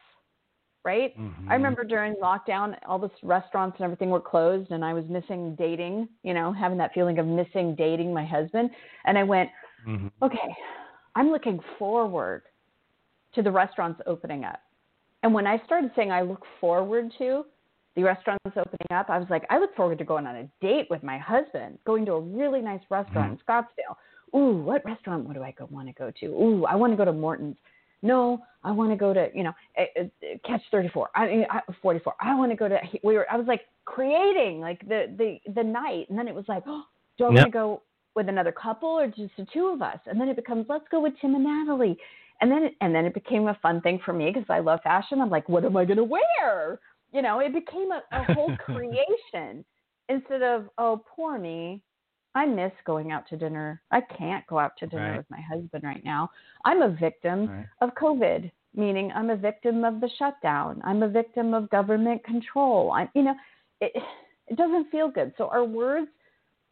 right? 0.85 1.19
Mm-hmm. 1.19 1.51
I 1.51 1.55
remember 1.55 1.83
during 1.83 2.15
lockdown, 2.17 2.77
all 2.87 2.99
the 2.99 3.11
restaurants 3.23 3.77
and 3.79 3.85
everything 3.85 4.11
were 4.11 4.21
closed, 4.21 4.71
and 4.71 4.85
I 4.85 4.93
was 4.93 5.05
missing 5.09 5.57
dating, 5.59 6.09
you 6.23 6.35
know, 6.35 6.53
having 6.53 6.79
that 6.79 6.93
feeling 6.93 7.19
of 7.19 7.27
missing 7.27 7.75
dating 7.75 8.13
my 8.13 8.25
husband. 8.25 8.71
And 9.07 9.17
I 9.17 9.25
went, 9.25 9.49
mm-hmm. 9.89 10.09
okay, 10.23 10.55
I'm 11.17 11.31
looking 11.31 11.59
forward 11.79 12.43
to 13.35 13.43
the 13.43 13.51
restaurants 13.51 14.01
opening 14.07 14.45
up. 14.45 14.61
And 15.23 15.35
when 15.35 15.47
I 15.47 15.63
started 15.65 15.91
saying 15.95 16.11
I 16.11 16.23
look 16.23 16.45
forward 16.61 17.13
to, 17.19 17.45
the 17.97 18.03
restaurants 18.05 18.45
opening 18.47 18.93
up, 18.93 19.11
I 19.11 19.19
was 19.19 19.27
like, 19.31 19.45
I 19.51 19.59
look 19.59 19.75
forward 19.75 19.99
to 19.99 20.05
going 20.05 20.27
on 20.27 20.37
a 20.37 20.49
date 20.61 20.87
with 20.91 21.03
my 21.03 21.19
husband, 21.19 21.79
going 21.85 22.07
to 22.07 22.13
a 22.13 22.21
really 22.21 22.61
nice 22.61 22.81
restaurant 22.89 23.39
mm-hmm. 23.39 23.53
in 23.53 23.65
Scottsdale. 23.65 24.39
Ooh, 24.39 24.63
what 24.63 24.85
restaurant 24.85 25.27
would 25.27 25.37
I 25.39 25.53
go 25.59 25.69
want 25.71 25.89
to 25.89 25.93
go 25.93 26.13
to? 26.21 26.27
Ooh, 26.27 26.65
I 26.65 26.77
want 26.77 26.93
to 26.93 26.97
go 26.97 27.05
to 27.05 27.13
Morton's. 27.13 27.57
No, 28.03 28.41
I 28.65 28.71
want 28.71 28.91
to 28.93 28.97
go 28.97 29.13
to 29.13 29.29
you 29.35 29.43
know 29.43 29.53
eh, 29.77 29.87
eh, 29.97 30.37
Catch 30.47 30.63
34. 30.71 31.11
I, 31.15 31.45
I 31.51 31.61
44. 31.83 32.15
I 32.21 32.35
want 32.35 32.53
to 32.53 32.57
go 32.57 32.69
to. 32.69 32.79
We 33.03 33.15
were. 33.15 33.31
I 33.31 33.37
was 33.37 33.47
like 33.47 33.63
creating 33.85 34.61
like 34.61 34.81
the 34.89 35.13
the 35.19 35.39
the 35.53 35.65
night, 35.65 36.09
and 36.09 36.19
then 36.19 36.29
it 36.29 36.35
was 36.35 36.45
like, 36.49 36.63
oh, 36.67 36.85
do 37.19 37.25
I 37.25 37.29
yep. 37.29 37.35
want 37.35 37.47
to 37.47 37.51
go 37.51 37.83
with 38.17 38.29
another 38.29 38.53
couple 38.53 38.89
or 38.89 39.07
just 39.07 39.33
the 39.37 39.47
two 39.53 39.67
of 39.67 39.83
us? 39.83 39.99
And 40.07 40.21
then 40.21 40.29
it 40.29 40.37
becomes, 40.37 40.67
let's 40.69 40.87
go 40.91 41.01
with 41.01 41.13
Tim 41.21 41.35
and 41.35 41.45
Natalie. 41.45 41.97
And 42.41 42.51
then, 42.51 42.71
and 42.81 42.95
then 42.95 43.05
it 43.05 43.15
became 43.15 43.49
a 43.49 43.59
fun 43.61 43.81
thing 43.83 44.01
for 44.05 44.13
me 44.13 44.31
because 44.33 44.49
I 44.49 44.61
love 44.61 44.81
fashion. 44.83 45.21
I'm 45.21 45.31
like, 45.31 45.49
what 45.49 45.65
am 45.65 45.77
I 45.77 45.85
going 45.85 45.99
to 45.99 46.05
wear? 46.05 46.81
you 47.13 47.23
know, 47.23 47.41
it 47.41 47.53
became 47.53 47.91
a, 47.91 48.03
a 48.13 48.35
whole 48.35 48.57
creation 48.65 49.65
instead 50.09 50.43
of, 50.43 50.69
oh, 50.79 51.03
poor 51.15 51.39
me. 51.39 51.83
I 52.35 52.47
miss 52.47 52.71
going 52.87 53.11
out 53.11 53.29
to 53.31 53.37
dinner. 53.37 53.83
I 53.91 54.01
can't 54.01 54.47
go 54.47 54.59
out 54.59 54.73
to 54.79 54.87
dinner 54.87 55.11
right. 55.11 55.17
with 55.17 55.31
my 55.31 55.41
husband 55.41 55.83
right 55.83 56.05
now. 56.05 56.31
I'm 56.65 56.83
a 56.83 56.89
victim 56.89 57.49
right. 57.49 57.67
of 57.81 57.91
COVID, 58.01 58.53
meaning 58.73 59.11
I'm 59.13 59.31
a 59.31 59.37
victim 59.37 59.83
of 59.83 60.01
the 60.01 60.09
shutdown. 60.17 60.81
I'm 60.85 61.03
a 61.03 61.09
victim 61.09 61.55
of 61.55 61.69
government 61.71 62.23
control. 62.23 62.93
I'm, 62.93 63.09
you 63.17 63.23
know, 63.25 63.35
it, 63.81 63.93
it 64.47 64.57
doesn't 64.57 64.93
feel 64.93 65.11
good. 65.11 65.33
So 65.39 65.49
our 65.49 65.65
words, 65.65 66.07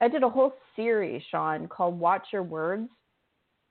I 0.00 0.06
did 0.06 0.22
a 0.22 0.28
whole 0.28 0.52
series, 0.76 1.22
Sean, 1.28 1.66
called 1.66 1.98
Watch 1.98 2.28
Your 2.32 2.44
Words. 2.44 2.88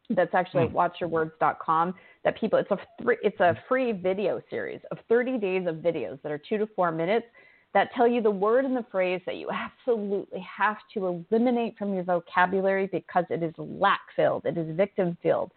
That's 0.10 0.34
actually 0.34 0.64
at 0.64 0.70
hmm. 0.70 0.78
watchyourwords.com 0.78 1.94
that 2.24 2.40
people 2.40 2.60
it's 2.60 2.72
a 2.72 2.78
three, 3.02 3.18
it's 3.22 3.40
a 3.40 3.58
free 3.68 3.92
video 3.92 4.42
series 4.50 4.80
of 4.92 4.98
30 5.10 5.38
days 5.38 5.68
of 5.68 5.78
videos 5.78 6.22
that 6.22 6.32
are 6.32 6.38
2 6.38 6.58
to 6.58 6.68
4 6.76 6.92
minutes 6.92 7.26
that 7.74 7.94
tell 7.94 8.08
you 8.08 8.22
the 8.22 8.32
word 8.32 8.66
and 8.66 8.76
the 8.76 8.86
phrase 8.92 9.22
that 9.26 9.36
you 9.36 9.50
absolutely 9.52 10.40
have 10.40 10.78
to 10.94 11.24
eliminate 11.30 11.78
from 11.78 11.94
your 11.94 12.04
vocabulary 12.04 12.88
because 12.88 13.26
it 13.30 13.44
is 13.44 13.54
lack 13.58 14.02
filled, 14.16 14.46
it 14.46 14.58
is 14.58 14.76
victim 14.76 15.18
filled, 15.22 15.52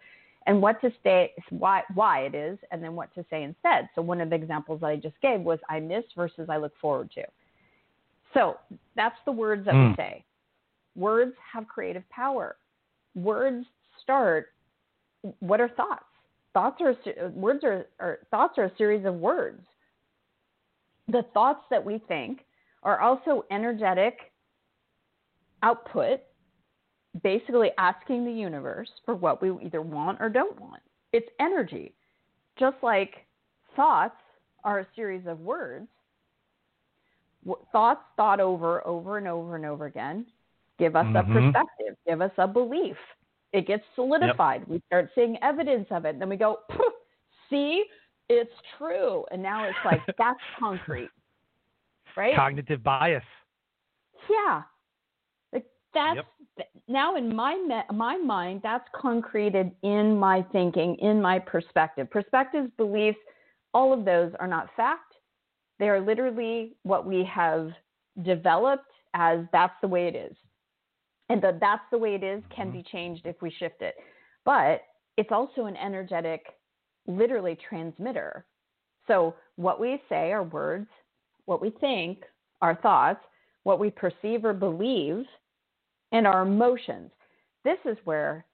and 0.47 0.61
what 0.61 0.81
to 0.81 0.91
say, 1.03 1.33
why, 1.49 1.83
why 1.93 2.21
it 2.21 2.35
is, 2.35 2.57
and 2.71 2.83
then 2.83 2.95
what 2.95 3.13
to 3.15 3.25
say 3.29 3.43
instead. 3.43 3.89
So, 3.95 4.01
one 4.01 4.21
of 4.21 4.29
the 4.29 4.35
examples 4.35 4.81
that 4.81 4.87
I 4.87 4.95
just 4.95 5.19
gave 5.21 5.41
was 5.41 5.59
I 5.69 5.79
miss 5.79 6.03
versus 6.15 6.47
I 6.49 6.57
look 6.57 6.73
forward 6.81 7.11
to. 7.15 7.23
So, 8.33 8.57
that's 8.95 9.15
the 9.25 9.31
words 9.31 9.65
that 9.65 9.73
mm. 9.73 9.89
we 9.89 9.93
hmm. 9.93 10.01
say. 10.01 10.23
Words 10.95 11.33
have 11.53 11.67
creative 11.67 12.07
power. 12.09 12.55
Words 13.15 13.65
start, 14.03 14.47
what 15.39 15.61
are 15.61 15.69
thoughts? 15.69 16.05
thoughts 16.53 16.81
are 16.81 16.95
words 17.29 17.63
are, 17.63 17.85
are 17.99 18.19
thoughts 18.29 18.57
are 18.57 18.65
a 18.65 18.71
series 18.77 19.05
of 19.05 19.15
words. 19.15 19.61
The 21.07 21.23
thoughts 21.33 21.61
that 21.69 21.83
we 21.83 22.01
think 22.07 22.45
are 22.83 22.99
also 22.99 23.45
energetic 23.51 24.31
output, 25.63 26.19
basically 27.23 27.69
asking 27.77 28.25
the 28.25 28.31
universe 28.31 28.89
for 29.05 29.15
what 29.15 29.41
we 29.41 29.51
either 29.63 29.81
want 29.81 30.19
or 30.21 30.29
don't 30.29 30.59
want. 30.59 30.81
It's 31.13 31.27
energy. 31.39 31.93
Just 32.57 32.77
like 32.81 33.15
thoughts 33.75 34.15
are 34.63 34.79
a 34.79 34.87
series 34.95 35.25
of 35.27 35.39
words, 35.39 35.87
thoughts 37.71 38.01
thought 38.15 38.39
over, 38.39 38.85
over 38.87 39.17
and 39.17 39.27
over 39.27 39.55
and 39.55 39.65
over 39.65 39.85
again 39.85 40.25
give 40.79 40.95
us 40.95 41.05
mm-hmm. 41.05 41.37
a 41.37 41.41
perspective, 41.41 41.95
give 42.07 42.21
us 42.21 42.31
a 42.37 42.47
belief. 42.47 42.97
It 43.53 43.67
gets 43.67 43.83
solidified. 43.95 44.61
Yep. 44.61 44.69
We 44.69 44.81
start 44.87 45.09
seeing 45.13 45.37
evidence 45.41 45.87
of 45.91 46.05
it. 46.05 46.19
Then 46.19 46.29
we 46.29 46.37
go, 46.37 46.59
see, 47.49 47.83
it's 48.29 48.51
true. 48.77 49.25
And 49.31 49.43
now 49.43 49.65
it's 49.65 49.77
like, 49.83 49.99
that's 50.17 50.39
concrete. 50.57 51.09
Right? 52.15 52.35
Cognitive 52.35 52.83
bias. 52.83 53.23
Yeah. 54.29 54.63
Like 55.51 55.65
that's 55.93 56.19
yep. 56.57 56.67
now 56.87 57.15
in 57.15 57.33
my 57.35 57.83
my 57.93 58.17
mind, 58.17 58.61
that's 58.63 58.87
concreted 58.99 59.71
in 59.83 60.17
my 60.17 60.45
thinking, 60.51 60.95
in 60.99 61.21
my 61.21 61.39
perspective. 61.39 62.09
Perspectives, 62.09 62.69
beliefs, 62.77 63.17
all 63.73 63.93
of 63.93 64.05
those 64.05 64.31
are 64.39 64.47
not 64.47 64.69
fact. 64.75 65.13
They 65.79 65.89
are 65.89 65.99
literally 65.99 66.75
what 66.83 67.05
we 67.05 67.23
have 67.25 67.71
developed 68.23 68.91
as 69.13 69.39
that's 69.51 69.73
the 69.81 69.87
way 69.87 70.07
it 70.07 70.15
is. 70.15 70.35
And 71.31 71.41
the 71.41 71.57
that's 71.61 71.83
the 71.91 71.97
way 71.97 72.13
it 72.13 72.23
is 72.23 72.43
can 72.53 72.67
mm-hmm. 72.67 72.77
be 72.77 72.83
changed 72.91 73.25
if 73.25 73.41
we 73.41 73.49
shift 73.57 73.81
it. 73.81 73.95
But 74.43 74.81
it's 75.15 75.31
also 75.31 75.65
an 75.65 75.77
energetic, 75.77 76.45
literally 77.07 77.57
transmitter. 77.69 78.45
So 79.07 79.35
what 79.55 79.79
we 79.79 80.01
say 80.09 80.33
our 80.33 80.43
words, 80.43 80.89
what 81.45 81.61
we 81.61 81.69
think 81.79 82.23
our 82.61 82.75
thoughts, 82.75 83.21
what 83.63 83.79
we 83.79 83.89
perceive 83.89 84.43
or 84.43 84.53
believe, 84.53 85.25
and 86.11 86.27
our 86.27 86.41
emotions. 86.41 87.11
This 87.63 87.77
is 87.85 87.97
where 88.03 88.45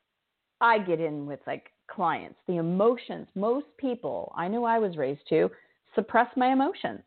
I 0.61 0.77
get 0.77 0.99
in 0.99 1.25
with 1.25 1.39
like 1.47 1.71
clients, 1.89 2.37
the 2.47 2.57
emotions. 2.57 3.27
Most 3.33 3.65
people, 3.77 4.31
I 4.37 4.47
know 4.47 4.65
I 4.65 4.77
was 4.77 4.97
raised 4.97 5.27
to, 5.29 5.49
suppress 5.95 6.27
my 6.35 6.51
emotions. 6.53 7.01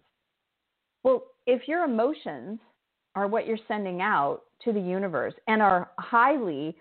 Well, 1.05 1.27
if 1.47 1.69
your 1.69 1.85
emotions 1.85 2.59
are 3.15 3.29
what 3.29 3.47
you're 3.47 3.59
sending 3.69 4.03
out 4.03 4.43
to 4.65 4.73
the 4.73 4.81
universe 4.81 5.35
and 5.47 5.63
are 5.63 5.91
highly 5.99 6.77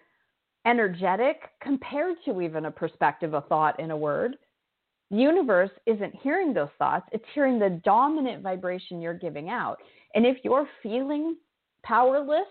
energetic 0.65 1.41
compared 1.61 2.15
to 2.25 2.41
even 2.41 2.65
a 2.65 2.71
perspective, 2.71 3.33
a 3.33 3.41
thought, 3.41 3.79
in 3.79 3.91
a 3.91 3.97
word, 3.97 4.35
the 5.11 5.17
universe 5.17 5.71
isn't 5.85 6.13
hearing 6.21 6.53
those 6.53 6.69
thoughts. 6.77 7.07
It's 7.11 7.25
hearing 7.33 7.57
the 7.57 7.81
dominant 7.83 8.43
vibration 8.43 9.01
you're 9.01 9.13
giving 9.13 9.49
out. 9.49 9.77
And 10.13 10.25
if 10.25 10.37
you're 10.43 10.67
feeling 10.83 11.37
powerless, 11.83 12.47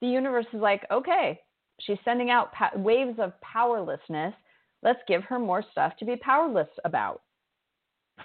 the 0.00 0.08
universe 0.08 0.46
is 0.52 0.60
like, 0.60 0.84
okay, 0.90 1.40
she's 1.80 1.98
sending 2.04 2.30
out 2.30 2.50
waves 2.76 3.18
of 3.18 3.32
powerlessness. 3.40 4.34
Let's 4.82 5.00
give 5.06 5.22
her 5.24 5.38
more 5.38 5.64
stuff 5.70 5.92
to 5.98 6.04
be 6.04 6.16
powerless 6.16 6.68
about. 6.84 7.22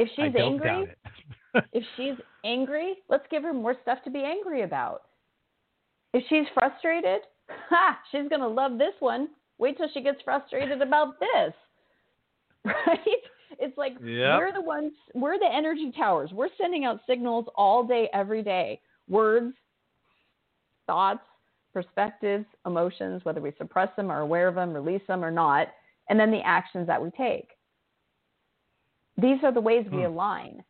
If 0.00 0.08
she's 0.14 0.32
angry, 0.40 0.86
if 1.72 1.84
she's 1.96 2.14
angry, 2.44 2.96
let's 3.08 3.26
give 3.30 3.42
her 3.42 3.52
more 3.52 3.76
stuff 3.82 3.98
to 4.04 4.10
be 4.10 4.22
angry 4.24 4.62
about. 4.62 5.02
If 6.14 6.24
she's 6.28 6.46
frustrated, 6.54 7.20
ha, 7.68 7.98
she's 8.10 8.28
going 8.28 8.40
to 8.40 8.48
love 8.48 8.78
this 8.78 8.94
one. 9.00 9.28
Wait 9.58 9.76
till 9.76 9.88
she 9.92 10.02
gets 10.02 10.22
frustrated 10.24 10.82
about 10.82 11.18
this. 11.20 11.54
Right? 12.64 12.98
It's 13.58 13.78
like 13.78 13.92
yep. 13.94 14.38
we're 14.38 14.52
the 14.52 14.60
ones, 14.60 14.92
we're 15.14 15.38
the 15.38 15.48
energy 15.50 15.90
towers. 15.96 16.30
We're 16.32 16.50
sending 16.60 16.84
out 16.84 17.00
signals 17.08 17.46
all 17.56 17.84
day, 17.84 18.10
every 18.12 18.42
day. 18.42 18.80
Words, 19.08 19.54
thoughts, 20.86 21.24
perspectives, 21.72 22.44
emotions, 22.66 23.24
whether 23.24 23.40
we 23.40 23.52
suppress 23.58 23.88
them 23.96 24.12
or 24.12 24.20
aware 24.20 24.48
of 24.48 24.54
them, 24.54 24.72
release 24.72 25.02
them 25.08 25.24
or 25.24 25.30
not, 25.30 25.68
and 26.08 26.18
then 26.18 26.30
the 26.30 26.42
actions 26.44 26.86
that 26.86 27.02
we 27.02 27.10
take. 27.10 27.48
These 29.16 29.38
are 29.42 29.52
the 29.52 29.60
ways 29.60 29.86
we 29.90 29.98
hmm. 29.98 30.06
align. 30.06 30.62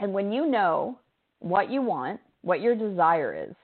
And 0.00 0.12
when 0.12 0.32
you 0.32 0.46
know 0.46 0.98
what 1.38 1.70
you 1.70 1.82
want, 1.82 2.20
what 2.42 2.60
your 2.60 2.74
desire 2.74 3.46
is, 3.48 3.54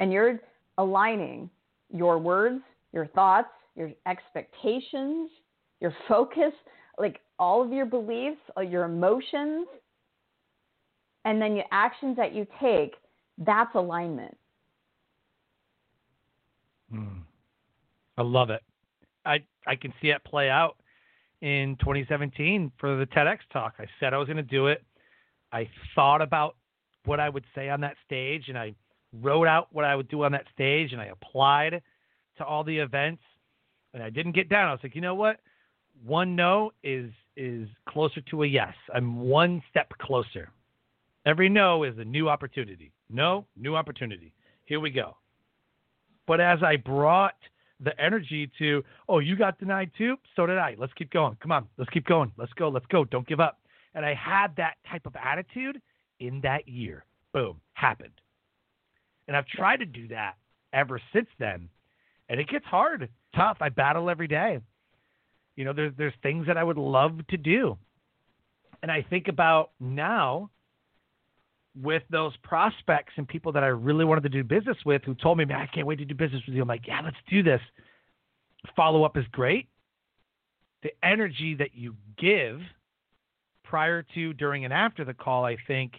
and 0.00 0.12
you're 0.12 0.40
aligning 0.78 1.48
your 1.92 2.18
words, 2.18 2.60
your 2.92 3.06
thoughts, 3.06 3.48
your 3.76 3.92
expectations, 4.06 5.30
your 5.80 5.94
focus, 6.08 6.52
like 6.98 7.20
all 7.38 7.62
of 7.62 7.72
your 7.72 7.86
beliefs, 7.86 8.40
your 8.68 8.84
emotions, 8.84 9.66
and 11.24 11.40
then 11.40 11.56
your 11.56 11.64
actions 11.72 12.16
that 12.16 12.34
you 12.34 12.46
take, 12.60 12.94
that's 13.38 13.74
alignment. 13.74 14.36
Mm. 16.92 17.22
I 18.16 18.22
love 18.22 18.50
it. 18.50 18.62
I 19.24 19.38
I 19.66 19.76
can 19.76 19.92
see 20.00 20.08
it 20.08 20.22
play 20.24 20.48
out 20.50 20.76
in 21.40 21.76
2017 21.80 22.70
for 22.78 22.96
the 22.96 23.06
TEDx 23.06 23.38
talk. 23.52 23.74
I 23.78 23.86
said 23.98 24.12
I 24.12 24.18
was 24.18 24.26
going 24.26 24.36
to 24.36 24.42
do 24.42 24.68
it. 24.68 24.84
I 25.54 25.70
thought 25.94 26.20
about 26.20 26.56
what 27.04 27.20
I 27.20 27.28
would 27.28 27.44
say 27.54 27.68
on 27.68 27.80
that 27.82 27.94
stage 28.04 28.48
and 28.48 28.58
I 28.58 28.74
wrote 29.22 29.46
out 29.46 29.68
what 29.70 29.84
I 29.84 29.94
would 29.94 30.08
do 30.08 30.24
on 30.24 30.32
that 30.32 30.46
stage 30.52 30.92
and 30.92 31.00
I 31.00 31.06
applied 31.06 31.80
to 32.38 32.44
all 32.44 32.64
the 32.64 32.76
events 32.76 33.22
and 33.94 34.02
I 34.02 34.10
didn't 34.10 34.32
get 34.32 34.48
down. 34.48 34.68
I 34.68 34.72
was 34.72 34.80
like, 34.82 34.96
you 34.96 35.00
know 35.00 35.14
what? 35.14 35.38
One 36.04 36.34
no 36.34 36.72
is 36.82 37.10
is 37.36 37.68
closer 37.88 38.20
to 38.30 38.42
a 38.42 38.46
yes. 38.46 38.74
I'm 38.92 39.20
one 39.20 39.62
step 39.70 39.92
closer. 40.00 40.50
Every 41.24 41.48
no 41.48 41.84
is 41.84 41.96
a 41.98 42.04
new 42.04 42.28
opportunity. 42.28 42.92
No, 43.08 43.46
new 43.56 43.76
opportunity. 43.76 44.34
Here 44.64 44.80
we 44.80 44.90
go. 44.90 45.16
But 46.26 46.40
as 46.40 46.62
I 46.64 46.76
brought 46.76 47.36
the 47.80 47.98
energy 48.00 48.50
to, 48.58 48.82
oh, 49.08 49.20
you 49.20 49.36
got 49.36 49.58
denied 49.60 49.90
too? 49.96 50.16
So 50.34 50.46
did 50.46 50.58
I. 50.58 50.74
Let's 50.78 50.92
keep 50.94 51.12
going. 51.12 51.36
Come 51.40 51.52
on, 51.52 51.68
let's 51.76 51.90
keep 51.90 52.06
going. 52.06 52.32
Let's 52.36 52.52
go. 52.54 52.68
Let's 52.68 52.86
go. 52.86 53.04
Don't 53.04 53.26
give 53.28 53.38
up. 53.38 53.60
And 53.94 54.04
I 54.04 54.14
had 54.14 54.56
that 54.56 54.74
type 54.90 55.06
of 55.06 55.14
attitude 55.16 55.80
in 56.20 56.40
that 56.42 56.68
year. 56.68 57.04
Boom, 57.32 57.60
happened. 57.74 58.20
And 59.28 59.36
I've 59.36 59.46
tried 59.46 59.78
to 59.78 59.86
do 59.86 60.08
that 60.08 60.34
ever 60.72 61.00
since 61.12 61.28
then. 61.38 61.68
And 62.28 62.40
it 62.40 62.48
gets 62.48 62.64
hard, 62.64 63.08
tough. 63.34 63.58
I 63.60 63.68
battle 63.68 64.10
every 64.10 64.28
day. 64.28 64.60
You 65.56 65.64
know, 65.64 65.72
there's 65.72 65.92
there's 65.96 66.14
things 66.22 66.46
that 66.46 66.56
I 66.56 66.64
would 66.64 66.78
love 66.78 67.26
to 67.28 67.36
do. 67.36 67.78
And 68.82 68.90
I 68.90 69.02
think 69.08 69.28
about 69.28 69.70
now 69.80 70.50
with 71.80 72.02
those 72.10 72.32
prospects 72.42 73.12
and 73.16 73.26
people 73.26 73.52
that 73.52 73.64
I 73.64 73.68
really 73.68 74.04
wanted 74.04 74.22
to 74.24 74.28
do 74.28 74.44
business 74.44 74.76
with 74.84 75.02
who 75.04 75.14
told 75.14 75.38
me, 75.38 75.44
man, 75.44 75.60
I 75.60 75.66
can't 75.66 75.86
wait 75.86 75.98
to 75.98 76.04
do 76.04 76.14
business 76.14 76.42
with 76.46 76.54
you. 76.54 76.62
I'm 76.62 76.68
like, 76.68 76.86
yeah, 76.86 77.00
let's 77.02 77.16
do 77.28 77.42
this. 77.42 77.60
Follow 78.76 79.04
up 79.04 79.16
is 79.16 79.24
great. 79.32 79.68
The 80.82 80.90
energy 81.02 81.54
that 81.56 81.74
you 81.74 81.94
give 82.18 82.60
prior 83.64 84.04
to, 84.14 84.32
during, 84.34 84.64
and 84.64 84.72
after 84.72 85.04
the 85.04 85.14
call, 85.14 85.44
I 85.44 85.56
think 85.66 85.92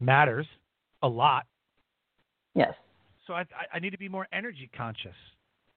matters 0.00 0.46
a 1.02 1.08
lot. 1.08 1.46
Yes. 2.54 2.74
So 3.26 3.34
I, 3.34 3.44
I 3.72 3.78
need 3.78 3.90
to 3.90 3.98
be 3.98 4.08
more 4.08 4.26
energy 4.32 4.68
conscious 4.76 5.14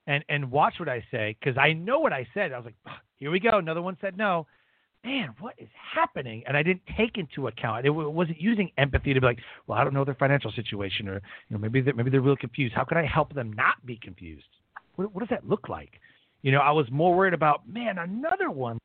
and, 0.08 0.26
and 0.28 0.52
watch 0.52 0.74
what 0.80 0.90
I 0.90 1.04
say 1.12 1.38
because 1.40 1.58
I 1.58 1.74
know 1.74 2.00
what 2.00 2.12
I 2.12 2.28
said. 2.34 2.52
I 2.52 2.58
was 2.58 2.66
like, 2.66 2.96
here 3.18 3.32
we 3.32 3.40
go. 3.40 3.58
Another 3.58 3.82
one 3.82 3.98
said 4.02 4.18
no 4.18 4.46
man, 5.06 5.30
what 5.40 5.54
is 5.58 5.70
happening? 5.94 6.44
And 6.48 6.58
I 6.58 6.64
didn't 6.64 6.82
take 6.98 7.18
into 7.18 7.48
account. 7.48 7.86
It 7.86 7.92
wasn't 7.92 8.42
using 8.42 8.72
empathy 8.78 9.14
to 9.14 9.22
be 9.22 9.26
like, 9.26 9.40
well, 9.68 9.78
I 9.78 9.84
don't 9.84 9.94
know 9.94 10.04
their 10.04 10.16
financial 10.16 10.52
situation, 10.52 11.08
or 11.08 11.16
you 11.16 11.22
know, 11.52 11.58
maybe 11.60 11.80
they're, 11.80 11.94
maybe 11.94 12.10
they're 12.10 12.22
real 12.22 12.36
confused. 12.36 12.74
How 12.74 12.84
can 12.84 12.98
I 12.98 13.06
help 13.06 13.34
them 13.34 13.54
not 13.54 13.86
be 13.86 14.00
confused? 14.02 14.48
What, 14.96 15.14
what 15.14 15.20
does 15.22 15.30
that 15.30 15.48
look 15.48 15.70
like? 15.70 15.92
You 16.42 16.52
know, 16.52 16.60
I 16.60 16.72
was 16.72 16.88
more 16.92 17.16
worried 17.16 17.34
about, 17.34 17.70
man, 17.70 18.00
another 18.00 18.50
one. 18.50 18.80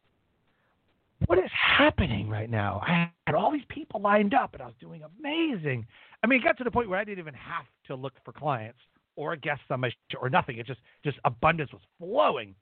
What 1.27 1.39
is 1.39 1.51
happening 1.53 2.29
right 2.29 2.51
now? 2.51 2.81
I 2.83 3.11
had 3.27 3.35
all 3.35 3.53
these 3.53 3.65
people 3.69 4.01
lined 4.01 4.35
up, 4.35 4.55
and 4.55 4.63
I 4.63 4.67
was 4.67 4.75
doing 4.81 5.03
amazing. 5.03 5.87
I 6.23 6.27
mean, 6.27 6.41
it 6.41 6.45
got 6.45 6.57
to 6.59 6.65
the 6.65 6.71
point 6.71 6.89
where 6.89 6.99
I 6.99 7.05
didn't 7.05 7.19
even 7.19 7.35
have 7.35 7.67
to 7.87 7.95
look 7.95 8.15
for 8.25 8.33
clients 8.33 8.79
or 9.17 9.37
guests 9.37 9.65
on 9.71 9.81
my 9.81 9.91
show 10.11 10.19
or 10.21 10.31
nothing. 10.31 10.59
It 10.59 10.67
just 10.67 10.81
just 11.05 11.19
abundance 11.25 11.73
was 11.73 11.83
flowing, 11.99 12.55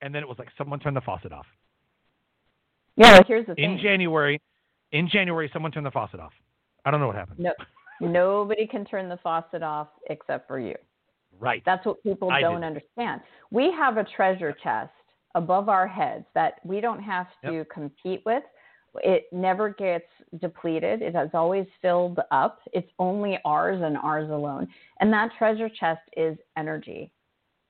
and 0.00 0.14
then 0.14 0.22
it 0.22 0.28
was 0.28 0.38
like 0.38 0.48
someone 0.56 0.80
turned 0.80 0.96
the 0.96 1.02
faucet 1.02 1.32
off 1.32 1.46
yeah, 2.98 3.12
well, 3.12 3.22
here's 3.26 3.46
the 3.46 3.54
thing. 3.54 3.72
In 3.72 3.78
January, 3.80 4.40
in 4.90 5.08
January, 5.08 5.48
someone 5.52 5.70
turned 5.70 5.86
the 5.86 5.90
faucet 5.90 6.18
off. 6.18 6.32
I 6.84 6.90
don't 6.90 7.00
know 7.00 7.06
what 7.06 7.16
happened. 7.16 7.38
No, 7.38 7.52
nobody 8.00 8.66
can 8.66 8.84
turn 8.84 9.08
the 9.08 9.18
faucet 9.22 9.62
off 9.62 9.88
except 10.10 10.48
for 10.48 10.58
you. 10.58 10.74
Right. 11.38 11.62
That's 11.64 11.86
what 11.86 12.02
people 12.02 12.30
I 12.30 12.40
don't 12.40 12.62
did. 12.62 12.66
understand. 12.66 13.20
We 13.52 13.70
have 13.72 13.98
a 13.98 14.04
treasure 14.16 14.56
chest 14.64 14.90
above 15.34 15.68
our 15.68 15.86
heads 15.86 16.24
that 16.34 16.54
we 16.64 16.80
don't 16.80 17.02
have 17.02 17.26
to 17.44 17.52
yep. 17.52 17.70
compete 17.70 18.22
with. 18.24 18.42
It 18.96 19.26
never 19.32 19.70
gets 19.70 20.06
depleted. 20.40 21.02
It 21.02 21.14
has 21.14 21.28
always 21.34 21.66
filled 21.82 22.20
up. 22.30 22.60
It's 22.72 22.90
only 22.98 23.38
ours 23.44 23.80
and 23.82 23.96
ours 23.98 24.30
alone. 24.30 24.66
And 25.00 25.12
that 25.12 25.30
treasure 25.38 25.68
chest 25.68 26.00
is 26.16 26.36
energy. 26.56 27.12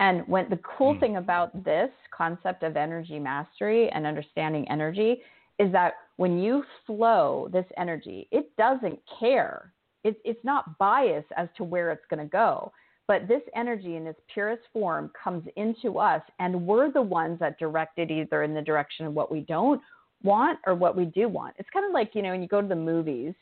And 0.01 0.27
when 0.29 0.49
the 0.49 0.59
cool 0.59 0.95
mm. 0.95 1.01
thing 1.01 1.17
about 1.17 1.65
this 1.65 1.91
concept 2.17 2.63
of 2.63 2.77
energy 2.77 3.19
mastery 3.19 3.91
and 3.91 4.07
understanding 4.07 4.67
energy 4.71 5.23
is 5.59 5.73
that 5.73 5.95
when 6.17 6.39
you 6.39 6.63
flow 6.87 7.49
this 7.53 7.67
energy, 7.77 8.29
it 8.31 8.51
doesn't 8.57 8.99
care. 9.19 9.73
It, 10.05 10.17
it's 10.25 10.45
not 10.45 10.79
biased 10.79 11.29
as 11.37 11.49
to 11.57 11.65
where 11.65 11.91
it's 11.91 12.05
going 12.09 12.25
to 12.25 12.31
go. 12.31 12.73
But 13.09 13.27
this 13.27 13.43
energy 13.57 13.97
in 13.97 14.07
its 14.07 14.21
purest 14.33 14.63
form 14.73 15.11
comes 15.23 15.45
into 15.57 15.99
us, 15.99 16.23
and 16.39 16.67
we're 16.67 16.93
the 16.93 17.03
ones 17.03 17.41
that 17.41 17.59
direct 17.59 17.99
it 17.99 18.11
either 18.11 18.43
in 18.43 18.55
the 18.55 18.63
direction 18.63 19.07
of 19.07 19.15
what 19.15 19.33
we 19.33 19.41
don't 19.41 19.81
want 20.23 20.59
or 20.67 20.75
what 20.75 20.95
we 20.95 21.07
do 21.07 21.27
want. 21.27 21.57
It's 21.59 21.71
kind 21.71 21.87
of 21.87 21.93
like, 21.93 22.11
you 22.15 22.23
know, 22.23 22.31
when 22.31 22.43
you 22.43 22.49
go 22.49 22.61
to 22.61 22.69
the 22.69 22.77
movies, 22.77 23.35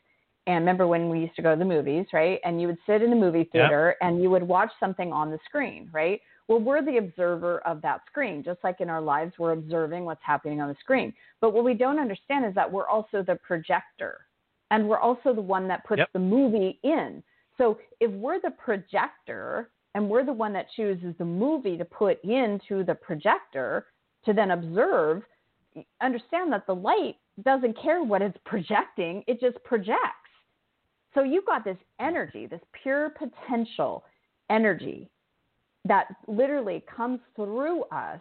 and 0.47 0.61
remember 0.61 0.87
when 0.87 1.09
we 1.09 1.19
used 1.21 1.35
to 1.35 1.43
go 1.43 1.55
to 1.55 1.59
the 1.59 1.65
movies, 1.65 2.07
right? 2.13 2.39
And 2.45 2.61
you 2.61 2.69
would 2.69 2.79
sit 2.87 3.03
in 3.03 3.11
the 3.11 3.17
movie 3.17 3.49
theater 3.51 3.97
yep. 4.01 4.09
and 4.09 4.23
you 4.23 4.31
would 4.31 4.45
watch 4.45 4.71
something 4.79 5.13
on 5.13 5.31
the 5.31 5.39
screen, 5.45 5.89
right? 5.93 6.21
Well, 6.47 6.61
we're 6.61 6.85
the 6.85 6.99
observer 6.99 7.59
of 7.67 7.83
that 7.83 8.03
screen, 8.07 8.45
just 8.45 8.61
like 8.63 8.81
in 8.81 8.89
our 8.89 9.01
lives, 9.01 9.33
we're 9.39 9.51
observing 9.51 10.05
what's 10.05 10.23
happening 10.25 10.61
on 10.61 10.69
the 10.69 10.77
screen. 10.79 11.13
But 11.41 11.53
what 11.53 11.65
we 11.65 11.75
don't 11.75 11.99
understand 11.99 12.45
is 12.47 12.55
that 12.55 12.71
we're 12.71 12.87
also 12.87 13.25
the 13.27 13.35
projector, 13.45 14.21
and 14.71 14.89
we're 14.89 15.01
also 15.01 15.35
the 15.35 15.41
one 15.41 15.67
that 15.67 15.85
puts 15.85 15.99
yep. 15.99 16.13
the 16.13 16.21
movie 16.21 16.79
in. 16.85 17.25
So 17.59 17.79
if 18.01 18.11
we're 18.11 18.41
the 18.41 18.51
projector 18.51 19.71
and 19.95 20.09
we're 20.09 20.25
the 20.25 20.33
one 20.33 20.53
that 20.53 20.67
chooses 20.77 21.15
the 21.19 21.25
movie 21.25 21.77
to 21.79 21.85
put 21.85 22.23
into 22.23 22.85
the 22.85 22.95
projector 22.95 23.87
to 24.25 24.33
then 24.33 24.51
observe, 24.51 25.23
understand 26.01 26.53
that 26.53 26.67
the 26.67 26.75
light 26.75 27.17
doesn't 27.45 27.81
care 27.81 28.03
what 28.03 28.23
it's 28.23 28.39
projecting, 28.45 29.25
it 29.27 29.41
just 29.41 29.63
projects. 29.65 30.01
So 31.15 31.23
you've 31.23 31.47
got 31.47 31.65
this 31.65 31.79
energy, 31.99 32.47
this 32.47 32.61
pure 32.83 33.11
potential 33.11 34.05
energy 34.51 35.09
that 35.87 36.09
literally 36.27 36.85
comes 36.95 37.21
through 37.35 37.85
us 37.85 38.21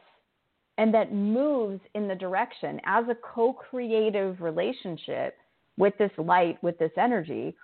and 0.77 0.93
that 0.93 1.13
moves 1.13 1.81
in 1.93 2.07
the 2.07 2.15
direction 2.15 2.79
as 2.85 3.05
a 3.09 3.15
co 3.15 3.53
creative 3.53 4.41
relationship 4.41 5.35
with 5.77 5.93
this 5.97 6.11
light, 6.17 6.61
with 6.63 6.77
this 6.79 6.91
energy, 6.97 7.55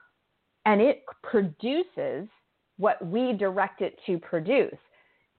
and 0.66 0.82
it 0.82 1.04
produces 1.24 2.28
what 2.78 3.04
we 3.06 3.34
direct 3.34 3.82
it 3.82 4.00
to 4.06 4.18
produce 4.20 4.78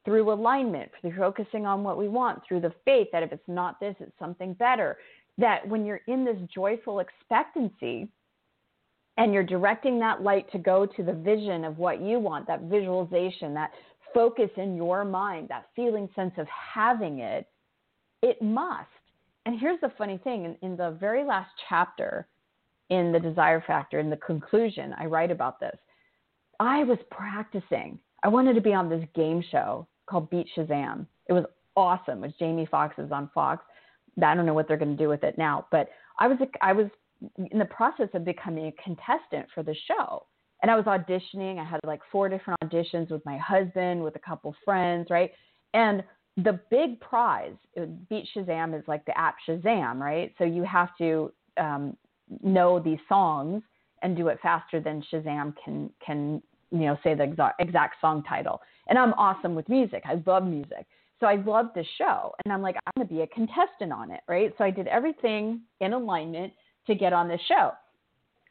through 0.04 0.32
alignment, 0.32 0.90
through 1.00 1.16
focusing 1.16 1.66
on 1.66 1.84
what 1.84 1.96
we 1.96 2.08
want, 2.08 2.42
through 2.46 2.60
the 2.60 2.72
faith 2.84 3.08
that 3.12 3.22
if 3.22 3.32
it's 3.32 3.48
not 3.48 3.78
this, 3.80 3.94
it's 4.00 4.18
something 4.18 4.52
better. 4.54 4.98
That 5.38 5.66
when 5.66 5.86
you're 5.86 6.00
in 6.08 6.24
this 6.24 6.36
joyful 6.52 7.00
expectancy 7.00 8.08
and 9.16 9.32
you're 9.32 9.44
directing 9.44 9.98
that 10.00 10.22
light 10.22 10.50
to 10.52 10.58
go 10.58 10.86
to 10.86 11.02
the 11.02 11.12
vision 11.12 11.64
of 11.64 11.78
what 11.78 12.00
you 12.00 12.18
want, 12.18 12.46
that 12.48 12.62
visualization, 12.62 13.54
that 13.54 13.70
focus 14.12 14.50
in 14.56 14.76
your 14.76 15.04
mind, 15.04 15.48
that 15.48 15.66
feeling 15.74 16.08
sense 16.14 16.34
of 16.36 16.46
having 16.48 17.20
it, 17.20 17.46
it 18.22 18.40
must. 18.42 18.88
And 19.46 19.58
here's 19.58 19.80
the 19.80 19.92
funny 19.98 20.18
thing 20.18 20.44
in, 20.44 20.56
in 20.62 20.76
the 20.76 20.96
very 21.00 21.24
last 21.24 21.50
chapter 21.68 22.26
in 22.90 23.12
the 23.12 23.20
desire 23.20 23.62
factor, 23.66 23.98
in 23.98 24.10
the 24.10 24.16
conclusion, 24.16 24.94
I 24.98 25.06
write 25.06 25.30
about 25.30 25.60
this. 25.60 25.76
I 26.60 26.84
was 26.84 26.98
practicing. 27.10 27.98
I 28.22 28.28
wanted 28.28 28.54
to 28.54 28.60
be 28.60 28.72
on 28.72 28.88
this 28.88 29.04
game 29.14 29.42
show 29.50 29.86
called 30.06 30.30
Beat 30.30 30.46
Shazam. 30.56 31.06
It 31.28 31.32
was 31.32 31.44
awesome. 31.76 32.18
It 32.18 32.28
was 32.28 32.36
Jamie 32.38 32.68
Foxx 32.70 32.94
is 32.98 33.10
on 33.10 33.30
Fox. 33.34 33.64
I 34.22 34.34
don't 34.34 34.46
know 34.46 34.54
what 34.54 34.68
they're 34.68 34.76
going 34.76 34.96
to 34.96 35.02
do 35.02 35.08
with 35.08 35.24
it 35.24 35.38
now, 35.38 35.66
but 35.70 35.88
I 36.18 36.28
was 36.28 36.38
I 36.60 36.72
was 36.72 36.86
in 37.50 37.58
the 37.58 37.64
process 37.64 38.08
of 38.14 38.24
becoming 38.24 38.66
a 38.66 38.82
contestant 38.82 39.46
for 39.54 39.62
the 39.62 39.74
show. 39.86 40.26
And 40.62 40.70
I 40.70 40.76
was 40.76 40.84
auditioning. 40.84 41.58
I 41.58 41.64
had 41.64 41.80
like 41.84 42.00
four 42.10 42.28
different 42.28 42.60
auditions 42.62 43.10
with 43.10 43.24
my 43.24 43.36
husband, 43.38 44.02
with 44.02 44.14
a 44.14 44.20
couple 44.20 44.54
friends, 44.64 45.08
right? 45.10 45.32
And 45.74 46.04
the 46.36 46.60
big 46.70 47.00
prize, 47.00 47.54
Beat 48.08 48.28
Shazam 48.34 48.78
is 48.78 48.84
like 48.86 49.04
the 49.04 49.18
app 49.18 49.36
Shazam, 49.48 49.98
right? 49.98 50.32
So 50.38 50.44
you 50.44 50.62
have 50.62 50.90
to 50.98 51.32
um, 51.58 51.96
know 52.42 52.78
these 52.78 52.98
songs 53.08 53.62
and 54.02 54.16
do 54.16 54.28
it 54.28 54.38
faster 54.42 54.80
than 54.80 55.02
Shazam 55.12 55.54
can 55.64 55.90
can 56.04 56.42
you 56.70 56.80
know 56.80 56.98
say 57.02 57.14
the 57.14 57.24
exact, 57.24 57.60
exact 57.60 57.96
song 58.00 58.22
title. 58.28 58.60
And 58.88 58.98
I'm 58.98 59.12
awesome 59.14 59.54
with 59.54 59.68
music. 59.68 60.02
I 60.04 60.22
love 60.26 60.44
music. 60.44 60.86
So 61.20 61.26
I 61.26 61.36
love 61.36 61.66
this 61.74 61.86
show 61.98 62.34
and 62.44 62.52
I'm 62.52 62.62
like 62.62 62.76
I'm 62.76 62.92
going 62.96 63.08
to 63.08 63.14
be 63.14 63.22
a 63.22 63.26
contestant 63.28 63.92
on 63.92 64.10
it, 64.10 64.20
right? 64.28 64.52
So 64.58 64.64
I 64.64 64.70
did 64.70 64.88
everything 64.88 65.60
in 65.80 65.92
alignment 65.92 66.52
to 66.88 66.94
get 66.94 67.12
on 67.12 67.28
this 67.28 67.40
show. 67.46 67.72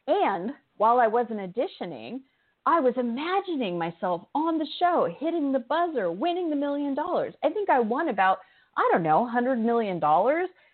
And 0.08 0.52
while 0.78 1.00
I 1.00 1.08
wasn't 1.08 1.40
auditioning, 1.40 2.22
I 2.66 2.80
was 2.80 2.94
imagining 2.98 3.78
myself 3.78 4.24
on 4.36 4.58
the 4.58 4.68
show, 4.80 5.14
hitting 5.20 5.52
the 5.52 5.60
buzzer, 5.60 6.12
winning 6.12 6.50
the 6.50 6.56
million 6.56 6.94
dollars. 6.94 7.34
I 7.44 7.50
think 7.50 7.70
I 7.70 7.80
won 7.80 8.10
about, 8.10 8.40
I 8.78 8.88
don't 8.92 9.04
know, 9.04 9.30
$100 9.34 9.60
million 9.60 10.00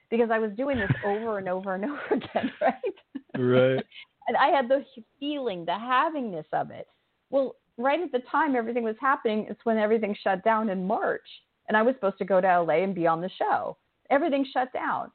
because 0.10 0.30
I 0.32 0.40
was 0.40 0.52
doing 0.58 0.78
this 0.78 0.92
over 1.06 1.38
and 1.38 1.50
over 1.50 1.76
and 1.76 1.86
over 1.92 2.02
again, 2.12 2.52
right? 2.62 3.38
Right. 3.38 3.86
and 4.28 4.38
I 4.38 4.48
had 4.48 4.70
the 4.70 4.84
feeling, 5.20 5.66
the 5.66 5.72
havingness 5.72 6.46
of 6.54 6.72
it. 6.72 6.88
Well, 7.30 7.56
right 7.78 8.00
at 8.00 8.12
the 8.12 8.22
time 8.32 8.56
everything 8.56 8.84
was 8.84 8.96
happening, 9.00 9.48
it's 9.50 9.60
when 9.64 9.78
everything 9.78 10.16
shut 10.24 10.44
down 10.44 10.70
in 10.70 10.86
March. 10.86 11.28
And 11.68 11.76
I 11.76 11.82
was 11.82 11.96
supposed 11.96 12.18
to 12.20 12.26
go 12.26 12.40
to 12.40 12.62
LA 12.62 12.84
and 12.84 12.96
be 12.96 13.08
on 13.08 13.22
the 13.22 13.30
show. 13.38 13.78
Everything 14.10 14.46
shut 14.54 14.72
down. 14.72 15.12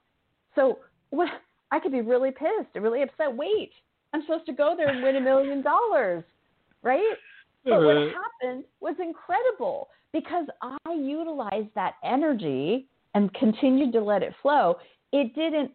So 0.54 0.80
what, 1.10 1.28
I 1.70 1.80
could 1.80 1.92
be 1.92 2.02
really 2.02 2.30
pissed, 2.30 2.74
and 2.74 2.84
really 2.84 3.02
upset. 3.02 3.34
Wait, 3.34 3.72
I'm 4.12 4.22
supposed 4.22 4.46
to 4.46 4.52
go 4.52 4.74
there 4.76 4.88
and 4.88 5.02
win 5.02 5.16
a 5.16 5.20
million 5.20 5.62
dollars, 5.62 6.24
right? 6.82 7.14
But 7.64 7.82
what 7.82 7.96
happened 7.96 8.64
was 8.80 8.96
incredible 9.00 9.88
because 10.12 10.46
I 10.62 10.92
utilized 10.92 11.68
that 11.74 11.94
energy 12.04 12.88
and 13.14 13.32
continued 13.34 13.92
to 13.92 14.00
let 14.00 14.22
it 14.22 14.34
flow, 14.42 14.76
it 15.12 15.34
didn't 15.34 15.70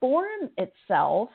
form 0.00 0.50
itself 0.58 1.28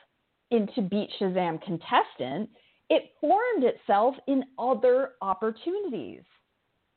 into 0.51 0.82
Beat 0.82 1.10
Shazam 1.20 1.62
contestant. 1.62 2.49
It 2.89 3.12
formed 3.20 3.64
itself 3.64 4.16
in 4.28 4.43
other 4.60 5.12
opportunities. 5.22 6.22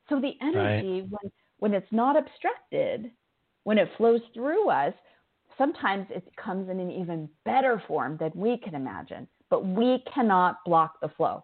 So 0.09 0.19
the 0.19 0.33
energy, 0.41 1.01
right. 1.01 1.09
when, 1.09 1.31
when 1.59 1.73
it's 1.73 1.91
not 1.91 2.17
obstructed, 2.17 3.11
when 3.63 3.77
it 3.77 3.89
flows 3.97 4.21
through 4.33 4.69
us, 4.69 4.93
sometimes 5.57 6.07
it 6.09 6.23
comes 6.43 6.69
in 6.69 6.79
an 6.79 6.91
even 6.91 7.29
better 7.45 7.81
form 7.87 8.17
than 8.19 8.31
we 8.35 8.57
can 8.57 8.75
imagine. 8.75 9.27
But 9.49 9.65
we 9.65 10.03
cannot 10.13 10.57
block 10.65 10.99
the 11.01 11.09
flow. 11.09 11.43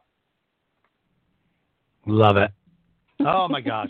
Love 2.05 2.38
it. 2.38 2.51
Oh 3.22 3.47
my 3.47 3.61
gosh 3.61 3.89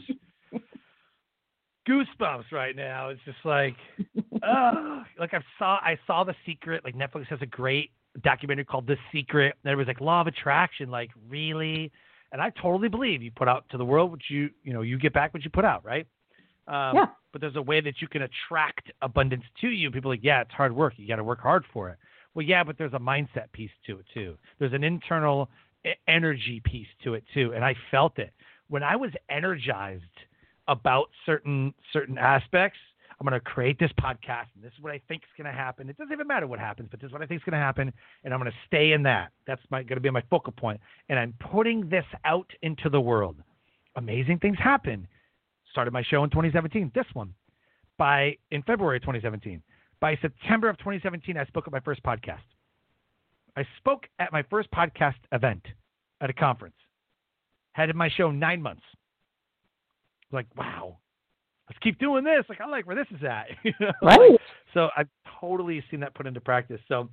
goosebumps 1.87 2.51
right 2.51 2.75
now. 2.75 3.09
It's 3.09 3.21
just 3.25 3.37
like, 3.43 3.75
oh, 4.43 5.03
like 5.19 5.33
I 5.33 5.39
saw, 5.59 5.75
I 5.75 5.97
saw 6.07 6.23
The 6.23 6.35
Secret. 6.45 6.83
Like 6.83 6.95
Netflix 6.95 7.27
has 7.27 7.39
a 7.41 7.45
great 7.45 7.91
documentary 8.23 8.65
called 8.65 8.87
The 8.87 8.97
Secret. 9.11 9.55
And 9.63 9.71
it 9.71 9.75
was 9.75 9.87
like 9.87 10.01
law 10.01 10.21
of 10.21 10.27
attraction. 10.27 10.89
Like 10.89 11.11
really, 11.29 11.91
and 12.31 12.41
I 12.41 12.51
totally 12.61 12.89
believe 12.89 13.21
you 13.21 13.31
put 13.31 13.47
out 13.47 13.65
to 13.69 13.77
the 13.77 13.85
world 13.85 14.11
what 14.11 14.21
you, 14.29 14.49
you 14.63 14.73
know, 14.73 14.81
you 14.81 14.97
get 14.97 15.13
back 15.13 15.33
what 15.33 15.43
you 15.43 15.49
put 15.49 15.65
out, 15.65 15.85
right? 15.85 16.07
Um, 16.67 16.95
yeah. 16.95 17.05
But 17.31 17.41
there's 17.41 17.55
a 17.55 17.61
way 17.61 17.81
that 17.81 18.01
you 18.01 18.07
can 18.07 18.23
attract 18.23 18.91
abundance 19.01 19.43
to 19.61 19.67
you. 19.67 19.91
People 19.91 20.11
like, 20.11 20.21
yeah, 20.23 20.41
it's 20.41 20.53
hard 20.53 20.75
work. 20.75 20.93
You 20.97 21.07
got 21.07 21.17
to 21.17 21.23
work 21.23 21.41
hard 21.41 21.65
for 21.73 21.89
it. 21.89 21.97
Well, 22.33 22.45
yeah, 22.45 22.63
but 22.63 22.77
there's 22.77 22.93
a 22.93 22.99
mindset 22.99 23.51
piece 23.53 23.71
to 23.87 23.99
it 23.99 24.05
too. 24.13 24.37
There's 24.59 24.73
an 24.73 24.83
internal 24.83 25.49
energy 26.07 26.61
piece 26.63 26.87
to 27.03 27.13
it 27.13 27.23
too, 27.33 27.53
and 27.53 27.63
I 27.63 27.75
felt 27.91 28.17
it 28.19 28.33
when 28.67 28.83
I 28.83 28.95
was 28.95 29.11
energized 29.29 30.03
about 30.67 31.09
certain 31.25 31.73
certain 31.93 32.17
aspects. 32.17 32.79
I'm 33.19 33.25
going 33.25 33.39
to 33.39 33.45
create 33.45 33.79
this 33.79 33.91
podcast, 33.99 34.47
and 34.55 34.63
this 34.63 34.73
is 34.77 34.83
what 34.83 34.91
I 34.91 34.99
think 35.07 35.23
is 35.23 35.29
going 35.41 35.49
to 35.49 35.57
happen. 35.57 35.89
It 35.89 35.97
doesn't 35.97 36.11
even 36.11 36.27
matter 36.27 36.47
what 36.47 36.59
happens, 36.59 36.89
but 36.91 36.99
this 36.99 37.07
is 37.07 37.13
what 37.13 37.21
I 37.21 37.25
think 37.25 37.39
is 37.39 37.45
going 37.45 37.57
to 37.57 37.65
happen, 37.65 37.93
and 38.25 38.33
I'm 38.33 38.41
going 38.41 38.51
to 38.51 38.57
stay 38.67 38.91
in 38.91 39.03
that. 39.03 39.31
That's 39.47 39.61
my 39.69 39.83
going 39.83 39.95
to 39.95 40.01
be 40.01 40.09
my 40.09 40.23
focal 40.29 40.51
point, 40.51 40.81
and 41.07 41.17
I'm 41.17 41.33
putting 41.51 41.87
this 41.89 42.03
out 42.25 42.49
into 42.61 42.89
the 42.89 42.99
world. 42.99 43.37
Amazing 43.95 44.39
things 44.39 44.57
happen. 44.59 45.07
Started 45.71 45.91
my 45.91 46.03
show 46.03 46.23
in 46.25 46.29
2017. 46.29 46.91
This 46.93 47.05
one, 47.13 47.33
by 47.97 48.37
in 48.51 48.61
February 48.63 48.99
2017. 48.99 49.61
By 50.01 50.17
September 50.21 50.67
of 50.67 50.77
2017, 50.79 51.37
I 51.37 51.45
spoke 51.45 51.67
at 51.67 51.73
my 51.73 51.79
first 51.79 52.03
podcast. 52.03 52.43
I 53.55 53.65
spoke 53.77 54.07
at 54.19 54.33
my 54.33 54.43
first 54.49 54.69
podcast 54.71 55.15
event 55.31 55.65
at 56.19 56.29
a 56.29 56.33
conference. 56.33 56.75
Had 57.71 57.93
my 57.95 58.09
show 58.09 58.29
nine 58.29 58.61
months 58.61 58.83
like, 60.35 60.47
wow, 60.55 60.97
let's 61.69 61.79
keep 61.79 61.99
doing 61.99 62.23
this. 62.23 62.45
Like, 62.49 62.61
I 62.61 62.67
like 62.67 62.85
where 62.85 62.95
this 62.95 63.07
is 63.11 63.23
at. 63.23 63.47
right. 64.01 64.31
so 64.73 64.89
I've 64.95 65.09
totally 65.39 65.83
seen 65.89 65.99
that 66.01 66.13
put 66.13 66.27
into 66.27 66.41
practice. 66.41 66.79
So 66.87 67.09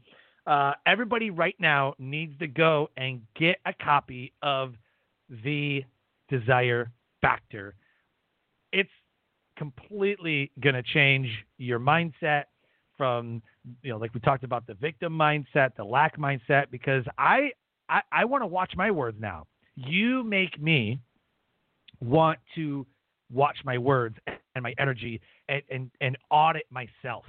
uh, 0.47 0.73
everybody 0.87 1.31
right 1.31 1.57
now 1.59 1.95
needs 1.99 2.39
to 2.41 2.47
go 2.47 2.91
and 2.97 3.23
get 3.39 3.57
a 3.65 3.73
copy 3.73 4.33
of 4.43 4.75
the 5.45 5.85
Desire 6.29 6.91
Factor. 7.21 7.75
It's 8.73 8.91
completely 9.57 10.51
going 10.61 10.75
to 10.75 10.83
change 10.83 11.29
your 11.59 11.79
mindset 11.79 12.45
from 12.97 13.43
you 13.83 13.91
know 13.91 13.97
like 13.99 14.13
we 14.15 14.21
talked 14.21 14.45
about 14.45 14.67
the 14.67 14.75
victim 14.75 15.13
mindset 15.13 15.75
the 15.77 15.85
lack 15.85 16.19
mindset 16.19 16.71
because 16.71 17.05
i 17.17 17.51
i, 17.89 18.01
I 18.11 18.25
want 18.25 18.43
to 18.43 18.47
watch 18.47 18.73
my 18.77 18.91
words 18.91 19.19
now 19.21 19.47
you 19.77 20.25
make 20.25 20.61
me 20.61 21.01
want 22.01 22.39
to 22.55 22.87
watch 23.33 23.59
my 23.65 23.79
words 23.79 24.17
and 24.55 24.63
my 24.63 24.75
energy 24.79 25.21
and, 25.49 25.63
and, 25.71 25.91
and 26.01 26.19
audit 26.31 26.65
myself 26.71 27.25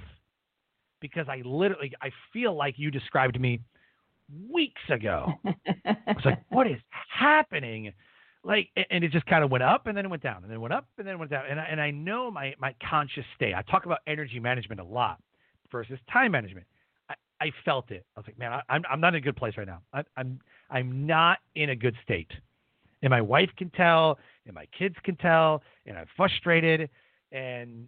because 1.00 1.26
I 1.28 1.42
literally 1.44 1.92
I 2.00 2.10
feel 2.32 2.54
like 2.56 2.74
you 2.78 2.90
described 2.90 3.40
me 3.40 3.60
weeks 4.50 4.82
ago. 4.90 5.32
It's 5.84 6.24
like, 6.24 6.42
what 6.48 6.66
is 6.66 6.78
happening? 7.08 7.92
Like, 8.42 8.68
and 8.90 9.04
it 9.04 9.10
just 9.10 9.26
kind 9.26 9.44
of 9.44 9.50
went 9.50 9.64
up 9.64 9.86
and 9.86 9.96
then 9.96 10.04
it 10.04 10.08
went 10.08 10.22
down 10.22 10.42
and 10.42 10.50
then 10.50 10.60
went 10.60 10.74
up 10.74 10.86
and 10.98 11.06
then 11.06 11.18
went 11.18 11.30
down. 11.30 11.44
And 11.48 11.60
I, 11.60 11.64
and 11.64 11.80
I 11.80 11.90
know 11.90 12.30
my, 12.30 12.54
my 12.58 12.74
conscious 12.88 13.24
state. 13.34 13.54
I 13.54 13.62
talk 13.62 13.86
about 13.86 13.98
energy 14.06 14.38
management 14.38 14.80
a 14.80 14.84
lot 14.84 15.18
versus 15.72 15.98
time 16.12 16.32
management. 16.32 16.66
I, 17.08 17.14
I 17.40 17.50
felt 17.64 17.90
it. 17.90 18.04
I 18.16 18.20
was 18.20 18.26
like, 18.26 18.38
man, 18.38 18.52
I, 18.52 18.62
I'm, 18.68 18.82
I'm 18.90 19.00
not 19.00 19.08
in 19.08 19.16
a 19.16 19.20
good 19.20 19.36
place 19.36 19.54
right 19.56 19.66
now. 19.66 19.80
I, 19.92 20.02
I'm, 20.16 20.40
I'm 20.70 21.06
not 21.06 21.38
in 21.54 21.70
a 21.70 21.76
good 21.76 21.96
state 22.02 22.30
and 23.04 23.10
my 23.10 23.20
wife 23.20 23.50
can 23.56 23.70
tell, 23.70 24.18
and 24.46 24.54
my 24.54 24.66
kids 24.76 24.96
can 25.04 25.14
tell, 25.16 25.62
and 25.86 25.96
I'm 25.96 26.06
frustrated, 26.16 26.88
and 27.30 27.86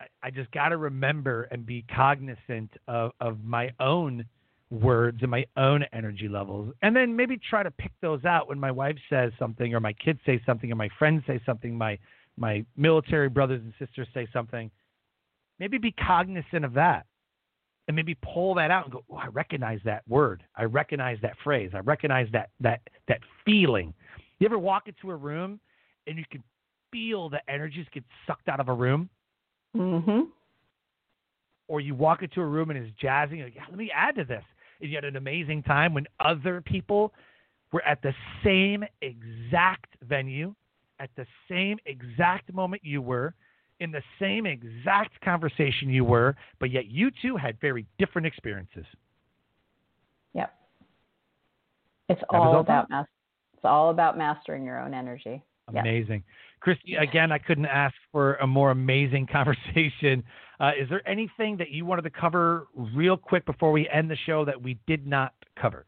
I, 0.00 0.06
I 0.22 0.30
just 0.30 0.50
got 0.52 0.68
to 0.68 0.76
remember 0.76 1.48
and 1.50 1.66
be 1.66 1.84
cognizant 1.94 2.70
of, 2.86 3.10
of 3.20 3.42
my 3.44 3.70
own 3.80 4.24
words 4.70 5.18
and 5.22 5.30
my 5.32 5.44
own 5.56 5.84
energy 5.92 6.28
levels. 6.28 6.72
And 6.82 6.94
then 6.94 7.16
maybe 7.16 7.38
try 7.38 7.64
to 7.64 7.72
pick 7.72 7.90
those 8.00 8.24
out 8.24 8.48
when 8.48 8.60
my 8.60 8.70
wife 8.70 8.96
says 9.10 9.32
something 9.36 9.74
or 9.74 9.80
my 9.80 9.92
kids 9.94 10.20
say 10.24 10.40
something 10.46 10.70
or 10.70 10.76
my 10.76 10.88
friends 10.96 11.24
say 11.26 11.40
something, 11.44 11.76
my 11.76 11.98
my 12.36 12.64
military 12.76 13.28
brothers 13.28 13.60
and 13.62 13.74
sisters 13.78 14.06
say 14.14 14.28
something. 14.32 14.70
Maybe 15.58 15.76
be 15.76 15.90
cognizant 15.92 16.64
of 16.64 16.72
that. 16.74 17.04
And 17.88 17.96
maybe 17.96 18.16
pull 18.22 18.54
that 18.54 18.70
out 18.70 18.84
and 18.84 18.92
go, 18.92 19.04
oh, 19.10 19.16
I 19.16 19.26
recognize 19.26 19.80
that 19.84 20.04
word. 20.06 20.44
I 20.54 20.62
recognize 20.62 21.18
that 21.22 21.34
phrase. 21.42 21.72
I 21.74 21.80
recognize 21.80 22.28
that 22.32 22.50
that 22.60 22.80
that 23.08 23.18
feeling. 23.44 23.92
You 24.40 24.46
ever 24.46 24.58
walk 24.58 24.88
into 24.88 25.10
a 25.10 25.16
room 25.16 25.60
and 26.06 26.18
you 26.18 26.24
can 26.30 26.42
feel 26.90 27.28
the 27.28 27.48
energies 27.48 27.86
get 27.92 28.02
sucked 28.26 28.48
out 28.48 28.58
of 28.58 28.68
a 28.68 28.72
room? 28.72 29.08
Mhm. 29.76 30.32
Or 31.68 31.80
you 31.80 31.94
walk 31.94 32.22
into 32.22 32.40
a 32.40 32.46
room 32.46 32.70
and 32.70 32.78
it's 32.84 32.90
jazzing, 32.96 33.42
like, 33.42 33.54
yeah, 33.54 33.66
let 33.68 33.78
me 33.78 33.92
add 33.92 34.16
to 34.16 34.24
this 34.24 34.44
and 34.80 34.90
you 34.90 34.96
had 34.96 35.04
an 35.04 35.16
amazing 35.16 35.62
time 35.62 35.94
when 35.94 36.06
other 36.18 36.60
people 36.60 37.14
were 37.70 37.82
at 37.82 38.02
the 38.02 38.14
same 38.42 38.84
exact 39.02 39.94
venue, 40.02 40.54
at 40.98 41.14
the 41.14 41.26
same 41.48 41.78
exact 41.86 42.52
moment 42.52 42.82
you 42.84 43.00
were, 43.00 43.34
in 43.78 43.90
the 43.90 44.02
same 44.18 44.46
exact 44.46 45.20
conversation 45.20 45.88
you 45.90 46.04
were, 46.04 46.34
but 46.58 46.70
yet 46.70 46.86
you 46.86 47.10
two 47.22 47.36
had 47.36 47.58
very 47.60 47.86
different 47.98 48.26
experiences. 48.26 48.86
Yep. 50.32 50.54
It's 52.08 52.22
all 52.30 52.58
about 52.58 52.90
mas- 52.90 53.06
it's 53.60 53.66
all 53.66 53.90
about 53.90 54.16
mastering 54.16 54.64
your 54.64 54.80
own 54.80 54.94
energy. 54.94 55.42
Amazing. 55.68 56.24
Christy, 56.60 56.94
again, 56.94 57.30
I 57.30 57.36
couldn't 57.36 57.66
ask 57.66 57.94
for 58.10 58.36
a 58.36 58.46
more 58.46 58.70
amazing 58.70 59.26
conversation. 59.32 60.24
Uh, 60.58 60.70
is 60.80 60.88
there 60.88 61.06
anything 61.06 61.58
that 61.58 61.70
you 61.70 61.84
wanted 61.84 62.02
to 62.02 62.10
cover 62.10 62.68
real 62.96 63.18
quick 63.18 63.44
before 63.44 63.70
we 63.70 63.86
end 63.90 64.10
the 64.10 64.16
show 64.24 64.46
that 64.46 64.60
we 64.60 64.78
did 64.86 65.06
not 65.06 65.34
cover? 65.60 65.84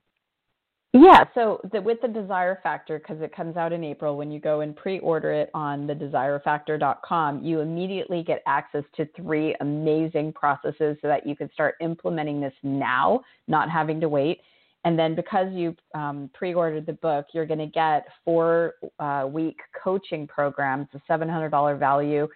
Yeah, 0.93 1.25
so 1.35 1.63
the, 1.73 1.81
with 1.81 2.03
the 2.03 2.09
Desire 2.09 2.61
Factor, 2.63 2.99
because 2.99 3.23
it 3.23 3.35
comes 3.35 3.57
out 3.57 3.73
in 3.73 3.83
April, 3.83 4.19
when 4.19 4.31
you 4.31 4.39
go 4.39 4.61
and 4.61 4.77
pre 4.77 4.99
order 4.99 5.33
it 5.33 5.49
on 5.55 5.87
the 5.87 5.95
desirefactor.com, 5.95 7.43
you 7.43 7.61
immediately 7.61 8.23
get 8.23 8.43
access 8.47 8.85
to 8.99 9.09
three 9.17 9.57
amazing 9.63 10.35
processes 10.35 10.99
so 11.01 11.09
that 11.09 11.27
you 11.27 11.35
can 11.35 11.51
start 11.55 11.77
implementing 11.81 12.43
this 12.43 12.53
now, 12.63 13.23
not 13.49 13.71
having 13.71 13.99
to 14.03 14.11
wait. 14.11 14.43
And 14.85 14.99
then 14.99 15.15
because 15.15 15.53
you 15.53 15.77
um, 15.95 16.29
pre 16.35 16.55
ordered 16.55 16.87
the 16.87 16.95
book, 16.95 17.27
you're 17.33 17.47
going 17.47 17.61
to 17.61 17.67
get 17.67 18.07
four 18.25 18.75
uh, 18.99 19.29
week 19.31 19.59
coaching 19.83 20.27
programs, 20.27 20.89
a 20.95 21.13
$700 21.13 21.79
value 21.79 22.27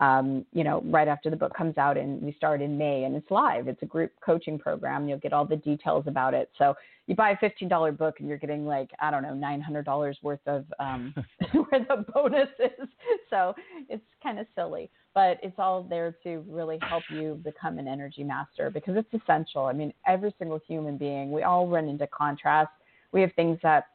um, 0.00 0.44
you 0.52 0.64
know, 0.64 0.82
right 0.86 1.08
after 1.08 1.30
the 1.30 1.36
book 1.36 1.54
comes 1.54 1.78
out 1.78 1.96
and 1.96 2.20
we 2.22 2.32
start 2.32 2.60
in 2.60 2.76
May 2.76 3.04
and 3.04 3.16
it's 3.16 3.30
live. 3.30 3.66
It's 3.68 3.82
a 3.82 3.86
group 3.86 4.12
coaching 4.24 4.58
program. 4.58 5.08
You'll 5.08 5.18
get 5.18 5.32
all 5.32 5.46
the 5.46 5.56
details 5.56 6.04
about 6.06 6.34
it. 6.34 6.50
So 6.58 6.74
you 7.06 7.14
buy 7.14 7.30
a 7.30 7.36
$15 7.36 7.96
book 7.96 8.16
and 8.18 8.28
you're 8.28 8.38
getting 8.38 8.66
like, 8.66 8.90
I 9.00 9.10
don't 9.10 9.22
know, 9.22 9.32
$900 9.32 10.14
worth 10.22 10.40
of, 10.46 10.64
um, 10.78 11.14
worth 11.54 11.90
of 11.90 12.06
bonuses. 12.12 12.50
So 13.28 13.54
it's 13.88 14.04
kind 14.22 14.38
of 14.38 14.46
silly, 14.54 14.88
but 15.12 15.38
it's 15.42 15.56
all 15.58 15.82
there 15.82 16.14
to 16.22 16.44
really 16.48 16.78
help 16.88 17.02
you 17.10 17.40
become 17.42 17.78
an 17.78 17.88
energy 17.88 18.22
master 18.22 18.70
because 18.70 18.96
it's 18.96 19.22
essential. 19.22 19.66
I 19.66 19.72
mean, 19.72 19.92
every 20.06 20.32
single 20.38 20.60
human 20.66 20.96
being, 20.96 21.32
we 21.32 21.42
all 21.42 21.66
run 21.66 21.88
into 21.88 22.06
contrast. 22.06 22.70
We 23.10 23.20
have 23.22 23.32
things 23.34 23.58
that 23.64 23.88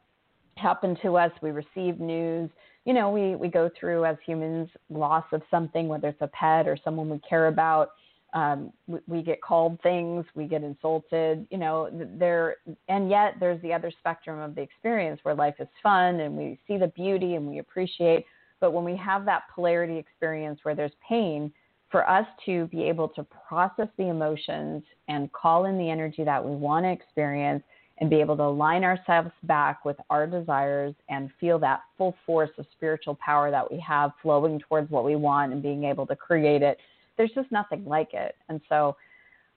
happen 0.56 0.96
to 1.02 1.16
us. 1.16 1.32
We 1.40 1.50
receive 1.50 1.98
news 1.98 2.50
you 2.84 2.92
know, 2.92 3.10
we, 3.10 3.36
we 3.36 3.48
go 3.48 3.70
through 3.78 4.04
as 4.04 4.16
humans 4.26 4.68
loss 4.90 5.24
of 5.32 5.42
something, 5.50 5.88
whether 5.88 6.08
it's 6.08 6.20
a 6.20 6.28
pet 6.28 6.66
or 6.66 6.76
someone 6.82 7.08
we 7.08 7.20
care 7.20 7.48
about. 7.48 7.90
Um, 8.34 8.72
we, 8.86 8.98
we, 9.06 9.22
get 9.22 9.42
called 9.42 9.78
things, 9.82 10.24
we 10.34 10.46
get 10.46 10.62
insulted, 10.62 11.46
you 11.50 11.58
know, 11.58 11.90
there, 12.18 12.56
and 12.88 13.10
yet 13.10 13.34
there's 13.38 13.60
the 13.60 13.74
other 13.74 13.92
spectrum 14.00 14.40
of 14.40 14.54
the 14.54 14.62
experience 14.62 15.20
where 15.22 15.34
life 15.34 15.56
is 15.58 15.68
fun 15.82 16.20
and 16.20 16.34
we 16.34 16.58
see 16.66 16.78
the 16.78 16.88
beauty 16.88 17.34
and 17.34 17.46
we 17.46 17.58
appreciate. 17.58 18.24
But 18.58 18.72
when 18.72 18.84
we 18.84 18.96
have 18.96 19.26
that 19.26 19.42
polarity 19.54 19.98
experience 19.98 20.60
where 20.62 20.74
there's 20.74 20.92
pain, 21.06 21.52
for 21.92 22.08
us 22.08 22.26
to 22.46 22.66
be 22.68 22.82
able 22.82 23.06
to 23.06 23.24
process 23.46 23.88
the 23.98 24.08
emotions 24.08 24.82
and 25.08 25.30
call 25.32 25.66
in 25.66 25.76
the 25.76 25.90
energy 25.90 26.24
that 26.24 26.42
we 26.42 26.56
want 26.56 26.86
to 26.86 26.90
experience 26.90 27.62
and 28.02 28.10
be 28.10 28.16
able 28.20 28.36
to 28.36 28.42
align 28.42 28.82
ourselves 28.82 29.30
back 29.44 29.84
with 29.84 29.96
our 30.10 30.26
desires 30.26 30.92
and 31.08 31.30
feel 31.38 31.56
that 31.56 31.82
full 31.96 32.16
force 32.26 32.50
of 32.58 32.66
spiritual 32.72 33.16
power 33.24 33.48
that 33.48 33.70
we 33.70 33.78
have 33.78 34.10
flowing 34.20 34.58
towards 34.58 34.90
what 34.90 35.04
we 35.04 35.14
want 35.14 35.52
and 35.52 35.62
being 35.62 35.84
able 35.84 36.04
to 36.04 36.16
create 36.16 36.62
it. 36.62 36.78
There's 37.16 37.30
just 37.32 37.52
nothing 37.52 37.84
like 37.84 38.12
it. 38.12 38.34
And 38.48 38.60
so 38.68 38.96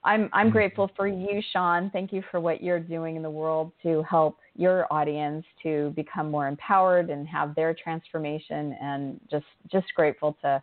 I'm 0.04 0.30
I'm 0.32 0.46
mm-hmm. 0.46 0.58
grateful 0.58 0.92
for 0.96 1.08
you, 1.08 1.42
Sean. 1.52 1.90
Thank 1.90 2.14
you 2.14 2.22
for 2.30 2.40
what 2.40 2.62
you're 2.62 2.80
doing 2.80 3.16
in 3.16 3.24
the 3.24 3.32
world 3.32 3.72
to 3.82 4.04
help 4.04 4.38
your 4.56 4.86
audience 4.94 5.44
to 5.64 5.92
become 5.96 6.30
more 6.30 6.48
empowered 6.48 7.10
and 7.10 7.28
have 7.28 7.56
their 7.56 7.74
transformation 7.74 8.78
and 8.80 9.20
just 9.32 9.48
just 9.72 9.88
grateful 9.96 10.38
to 10.44 10.62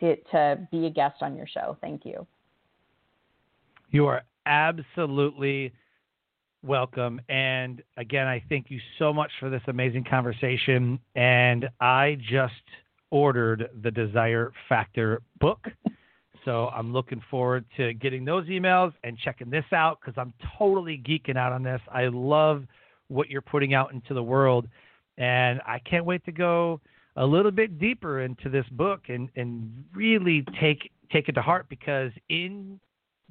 to, 0.00 0.16
to 0.32 0.68
be 0.70 0.84
a 0.84 0.90
guest 0.90 1.22
on 1.22 1.34
your 1.34 1.46
show. 1.46 1.78
Thank 1.80 2.04
you. 2.04 2.26
You 3.90 4.04
are 4.04 4.22
absolutely 4.44 5.72
welcome. 6.66 7.20
And 7.28 7.82
again, 7.96 8.26
I 8.26 8.42
thank 8.48 8.70
you 8.70 8.80
so 8.98 9.12
much 9.12 9.30
for 9.38 9.48
this 9.48 9.62
amazing 9.68 10.04
conversation. 10.04 10.98
And 11.14 11.68
I 11.80 12.18
just 12.28 12.54
ordered 13.10 13.70
the 13.82 13.90
Desire 13.90 14.52
Factor 14.68 15.22
book. 15.40 15.66
So 16.44 16.68
I'm 16.68 16.92
looking 16.92 17.20
forward 17.28 17.64
to 17.76 17.92
getting 17.92 18.24
those 18.24 18.46
emails 18.46 18.92
and 19.02 19.18
checking 19.18 19.50
this 19.50 19.64
out 19.72 19.98
because 20.00 20.14
I'm 20.16 20.32
totally 20.56 20.96
geeking 20.96 21.36
out 21.36 21.50
on 21.50 21.64
this. 21.64 21.80
I 21.92 22.06
love 22.06 22.62
what 23.08 23.28
you're 23.28 23.42
putting 23.42 23.74
out 23.74 23.92
into 23.92 24.14
the 24.14 24.22
world. 24.22 24.68
And 25.18 25.60
I 25.66 25.80
can't 25.80 26.04
wait 26.04 26.24
to 26.24 26.30
go 26.30 26.80
a 27.16 27.26
little 27.26 27.50
bit 27.50 27.80
deeper 27.80 28.20
into 28.20 28.48
this 28.48 28.64
book 28.70 29.06
and, 29.08 29.28
and 29.34 29.84
really 29.92 30.44
take 30.60 30.92
take 31.10 31.28
it 31.28 31.32
to 31.32 31.42
heart 31.42 31.66
because 31.68 32.12
in 32.28 32.78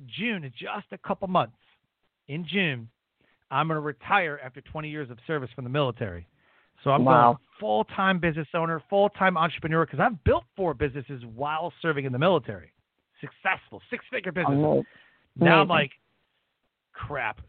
June, 0.07 0.51
just 0.59 0.87
a 0.91 0.97
couple 0.97 1.29
months, 1.29 1.55
in 2.27 2.45
June, 2.45 2.89
I'm 3.51 3.67
going 3.67 3.75
to 3.75 3.81
retire 3.81 4.39
after 4.43 4.61
20 4.61 4.89
years 4.89 5.09
of 5.09 5.17
service 5.27 5.49
from 5.53 5.63
the 5.63 5.69
military. 5.69 6.27
So 6.83 6.91
I'm 6.91 7.05
wow. 7.05 7.33
going 7.33 7.37
full 7.59 7.83
time 7.95 8.19
business 8.19 8.47
owner, 8.53 8.81
full 8.89 9.09
time 9.09 9.37
entrepreneur 9.37 9.85
because 9.85 9.99
I've 9.99 10.23
built 10.23 10.43
four 10.55 10.73
businesses 10.73 11.23
while 11.33 11.73
serving 11.81 12.05
in 12.05 12.11
the 12.11 12.19
military. 12.19 12.73
Successful, 13.21 13.81
six 13.89 14.03
figure 14.11 14.31
business. 14.31 14.57
Now 15.37 15.61
I'm 15.61 15.67
like, 15.67 15.91
crap. 16.93 17.41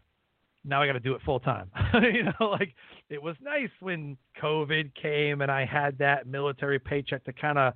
Now 0.63 0.81
I 0.81 0.87
got 0.87 0.93
to 0.93 0.99
do 0.99 1.13
it 1.13 1.21
full 1.23 1.39
time. 1.39 1.69
you 1.93 2.23
know, 2.23 2.49
like 2.49 2.73
it 3.09 3.21
was 3.21 3.35
nice 3.41 3.69
when 3.79 4.17
COVID 4.41 4.91
came 5.01 5.41
and 5.41 5.51
I 5.51 5.65
had 5.65 5.97
that 5.99 6.27
military 6.27 6.79
paycheck 6.79 7.23
to 7.25 7.33
kind 7.33 7.57
of 7.57 7.73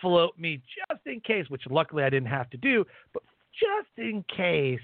float 0.00 0.38
me 0.38 0.60
just 0.88 1.00
in 1.06 1.20
case, 1.20 1.46
which 1.48 1.62
luckily 1.70 2.04
I 2.04 2.10
didn't 2.10 2.28
have 2.28 2.50
to 2.50 2.56
do, 2.56 2.84
but 3.12 3.22
just 3.52 3.98
in 3.98 4.24
case 4.34 4.80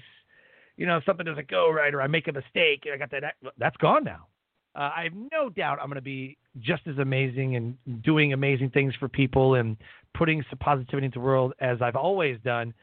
you 0.79 0.85
know, 0.85 0.95
if 0.95 1.03
something 1.03 1.25
doesn't 1.25 1.49
go 1.49 1.69
right 1.69 1.93
or 1.93 2.01
I 2.01 2.07
make 2.07 2.29
a 2.29 2.31
mistake 2.31 2.85
and 2.85 2.93
I 2.93 2.97
got 2.97 3.11
that, 3.11 3.35
that's 3.57 3.75
gone 3.77 4.05
now. 4.05 4.27
Uh, 4.73 4.91
I 4.95 5.03
have 5.03 5.13
no 5.13 5.49
doubt 5.49 5.77
I'm 5.81 5.87
going 5.87 5.95
to 5.95 6.01
be 6.01 6.37
just 6.61 6.83
as 6.87 6.97
amazing 6.99 7.57
and 7.57 8.01
doing 8.01 8.31
amazing 8.31 8.69
things 8.69 8.93
for 8.97 9.09
people 9.09 9.55
and 9.55 9.75
putting 10.17 10.41
some 10.49 10.57
positivity 10.59 11.05
into 11.05 11.19
the 11.19 11.25
world 11.25 11.51
as 11.59 11.81
I've 11.81 11.97
always 11.97 12.39
done. 12.45 12.73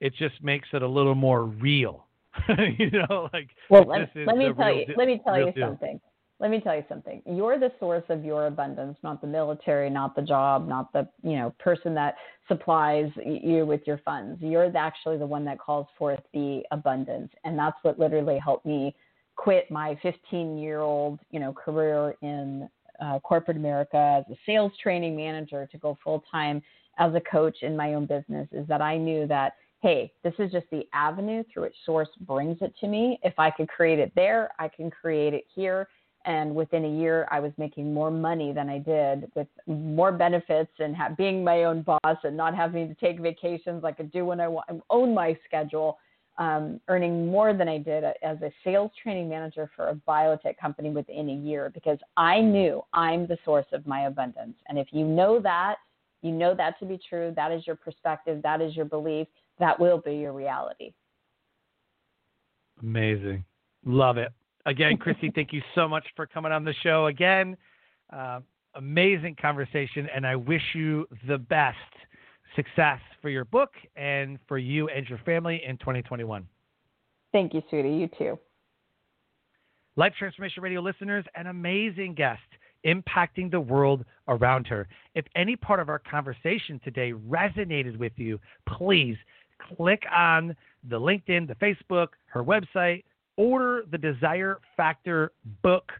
It 0.00 0.12
just 0.18 0.34
makes 0.42 0.68
it 0.74 0.82
a 0.82 0.86
little 0.86 1.14
more 1.14 1.44
real. 1.44 2.04
you 2.78 2.90
know, 2.90 3.30
like 3.32 3.48
well, 3.70 3.84
let, 3.86 4.10
let 4.14 4.36
me 4.36 4.52
tell 4.52 4.74
you, 4.74 4.84
let 4.94 5.06
me 5.06 5.22
tell 5.24 5.38
you 5.38 5.52
something 5.58 5.98
let 6.38 6.50
me 6.50 6.60
tell 6.60 6.76
you 6.76 6.84
something. 6.88 7.22
You're 7.24 7.58
the 7.58 7.72
source 7.80 8.04
of 8.10 8.24
your 8.24 8.46
abundance, 8.46 8.98
not 9.02 9.20
the 9.20 9.26
military, 9.26 9.88
not 9.88 10.14
the 10.14 10.22
job, 10.22 10.68
not 10.68 10.92
the 10.92 11.08
you 11.22 11.36
know 11.36 11.54
person 11.58 11.94
that 11.94 12.16
supplies 12.46 13.10
you 13.24 13.64
with 13.64 13.80
your 13.86 13.98
funds. 13.98 14.40
You're 14.42 14.74
actually 14.76 15.16
the 15.16 15.26
one 15.26 15.44
that 15.46 15.58
calls 15.58 15.86
forth 15.98 16.20
the 16.34 16.62
abundance, 16.72 17.32
and 17.44 17.58
that's 17.58 17.76
what 17.82 17.98
literally 17.98 18.38
helped 18.38 18.66
me 18.66 18.94
quit 19.36 19.70
my 19.70 19.98
15 20.02 20.58
year 20.58 20.80
old 20.80 21.20
you 21.30 21.40
know 21.40 21.52
career 21.52 22.14
in 22.20 22.68
uh, 23.00 23.18
corporate 23.20 23.56
America 23.56 24.22
as 24.26 24.30
a 24.30 24.38
sales 24.44 24.72
training 24.82 25.16
manager 25.16 25.66
to 25.70 25.78
go 25.78 25.96
full 26.04 26.22
time 26.30 26.62
as 26.98 27.14
a 27.14 27.20
coach 27.20 27.56
in 27.62 27.76
my 27.76 27.94
own 27.94 28.04
business. 28.04 28.46
Is 28.52 28.66
that 28.68 28.82
I 28.82 28.98
knew 28.98 29.26
that 29.28 29.54
hey, 29.82 30.12
this 30.24 30.32
is 30.38 30.50
just 30.50 30.66
the 30.72 30.86
avenue 30.92 31.44
through 31.52 31.62
which 31.64 31.76
source 31.84 32.08
brings 32.22 32.58
it 32.60 32.74
to 32.80 32.88
me. 32.88 33.18
If 33.22 33.34
I 33.38 33.50
could 33.50 33.68
create 33.68 33.98
it 33.98 34.10
there, 34.16 34.50
I 34.58 34.68
can 34.68 34.90
create 34.90 35.32
it 35.32 35.44
here 35.54 35.86
and 36.26 36.54
within 36.54 36.84
a 36.84 36.88
year 36.88 37.26
i 37.30 37.40
was 37.40 37.52
making 37.56 37.94
more 37.94 38.10
money 38.10 38.52
than 38.52 38.68
i 38.68 38.78
did 38.78 39.30
with 39.34 39.46
more 39.66 40.12
benefits 40.12 40.72
and 40.78 40.94
ha- 40.94 41.14
being 41.16 41.42
my 41.42 41.64
own 41.64 41.82
boss 41.82 42.18
and 42.24 42.36
not 42.36 42.54
having 42.54 42.88
to 42.88 42.94
take 42.94 43.18
vacations. 43.20 43.84
I 43.84 43.92
could 43.92 44.12
do 44.12 44.26
when 44.26 44.40
i 44.40 44.48
want 44.48 44.68
own 44.90 45.14
my 45.14 45.38
schedule 45.46 45.98
um, 46.38 46.80
earning 46.88 47.26
more 47.26 47.54
than 47.54 47.68
i 47.68 47.78
did 47.78 48.04
as 48.04 48.36
a 48.42 48.52
sales 48.62 48.90
training 49.02 49.28
manager 49.28 49.70
for 49.74 49.88
a 49.88 49.94
biotech 49.94 50.58
company 50.58 50.90
within 50.90 51.30
a 51.30 51.34
year 51.34 51.70
because 51.72 51.98
i 52.16 52.40
knew 52.40 52.82
i'm 52.92 53.26
the 53.26 53.38
source 53.44 53.66
of 53.72 53.86
my 53.86 54.06
abundance. 54.06 54.56
And 54.68 54.78
if 54.78 54.88
you 54.90 55.06
know 55.06 55.40
that 55.40 55.76
you 56.22 56.32
know 56.32 56.54
that 56.54 56.78
to 56.80 56.86
be 56.86 56.98
true 57.08 57.32
that 57.36 57.52
is 57.52 57.66
your 57.66 57.76
perspective 57.76 58.42
that 58.42 58.60
is 58.60 58.76
your 58.76 58.84
belief 58.84 59.28
that 59.58 59.78
will 59.78 59.98
be 59.98 60.16
your 60.16 60.32
reality. 60.32 60.92
Amazing. 62.82 63.44
Love 63.86 64.18
it. 64.18 64.32
Again, 64.66 64.96
Christy, 64.96 65.30
thank 65.32 65.52
you 65.52 65.62
so 65.76 65.86
much 65.86 66.04
for 66.16 66.26
coming 66.26 66.50
on 66.50 66.64
the 66.64 66.74
show 66.82 67.06
again. 67.06 67.56
Uh, 68.12 68.40
amazing 68.74 69.36
conversation, 69.40 70.08
and 70.12 70.26
I 70.26 70.34
wish 70.34 70.62
you 70.74 71.06
the 71.28 71.38
best 71.38 71.78
success 72.56 72.98
for 73.22 73.30
your 73.30 73.44
book 73.44 73.70
and 73.94 74.38
for 74.48 74.58
you 74.58 74.88
and 74.88 75.08
your 75.08 75.18
family 75.18 75.62
in 75.64 75.78
2021. 75.78 76.46
Thank 77.32 77.54
you, 77.54 77.62
sweetie. 77.70 77.90
You 77.90 78.08
too. 78.18 78.38
Life 79.94 80.14
Transformation 80.18 80.62
Radio 80.64 80.80
listeners, 80.80 81.24
an 81.36 81.46
amazing 81.46 82.14
guest 82.14 82.42
impacting 82.84 83.50
the 83.50 83.60
world 83.60 84.04
around 84.26 84.66
her. 84.66 84.88
If 85.14 85.26
any 85.36 85.54
part 85.54 85.78
of 85.78 85.88
our 85.88 86.00
conversation 86.00 86.80
today 86.82 87.12
resonated 87.12 87.98
with 87.98 88.12
you, 88.16 88.40
please 88.68 89.16
click 89.76 90.02
on 90.14 90.56
the 90.88 90.98
LinkedIn, 90.98 91.46
the 91.46 91.54
Facebook, 91.54 92.08
her 92.26 92.42
website, 92.42 93.04
order 93.36 93.84
the 93.90 93.98
Desire 93.98 94.60
Factor 94.76 95.32
book, 95.62 95.92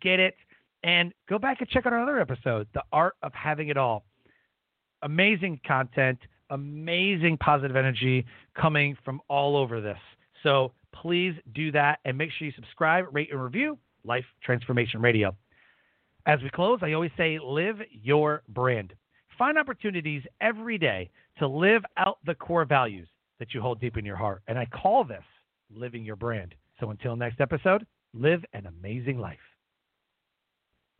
get 0.00 0.20
it, 0.20 0.34
and 0.82 1.12
go 1.28 1.38
back 1.38 1.60
and 1.60 1.68
check 1.68 1.86
out 1.86 1.92
our 1.92 2.02
other 2.02 2.20
episode, 2.20 2.66
The 2.74 2.82
Art 2.92 3.14
of 3.22 3.32
Having 3.34 3.68
It 3.68 3.76
All. 3.76 4.04
Amazing 5.02 5.60
content, 5.66 6.18
amazing 6.50 7.36
positive 7.38 7.76
energy 7.76 8.24
coming 8.60 8.96
from 9.04 9.20
all 9.28 9.56
over 9.56 9.80
this. 9.80 9.98
So 10.42 10.72
please 10.94 11.34
do 11.54 11.72
that 11.72 11.98
and 12.04 12.16
make 12.16 12.30
sure 12.32 12.46
you 12.46 12.52
subscribe, 12.54 13.06
rate, 13.12 13.28
and 13.30 13.42
review 13.42 13.78
Life 14.04 14.24
Transformation 14.42 15.00
Radio. 15.00 15.36
As 16.26 16.40
we 16.42 16.50
close, 16.50 16.80
I 16.82 16.92
always 16.92 17.10
say 17.16 17.38
live 17.42 17.76
your 17.90 18.42
brand. 18.48 18.92
Find 19.38 19.56
opportunities 19.56 20.22
every 20.40 20.78
day 20.78 21.10
to 21.38 21.46
live 21.46 21.82
out 21.96 22.18
the 22.26 22.34
core 22.34 22.64
values 22.64 23.08
that 23.38 23.54
you 23.54 23.60
hold 23.60 23.80
deep 23.80 23.96
in 23.96 24.04
your 24.04 24.16
heart. 24.16 24.42
And 24.48 24.58
I 24.58 24.66
call 24.66 25.04
this 25.04 25.22
living 25.74 26.04
your 26.04 26.16
brand. 26.16 26.54
So 26.80 26.90
until 26.90 27.16
next 27.16 27.40
episode, 27.40 27.86
live 28.14 28.44
an 28.52 28.66
amazing 28.66 29.18
life. 29.18 29.47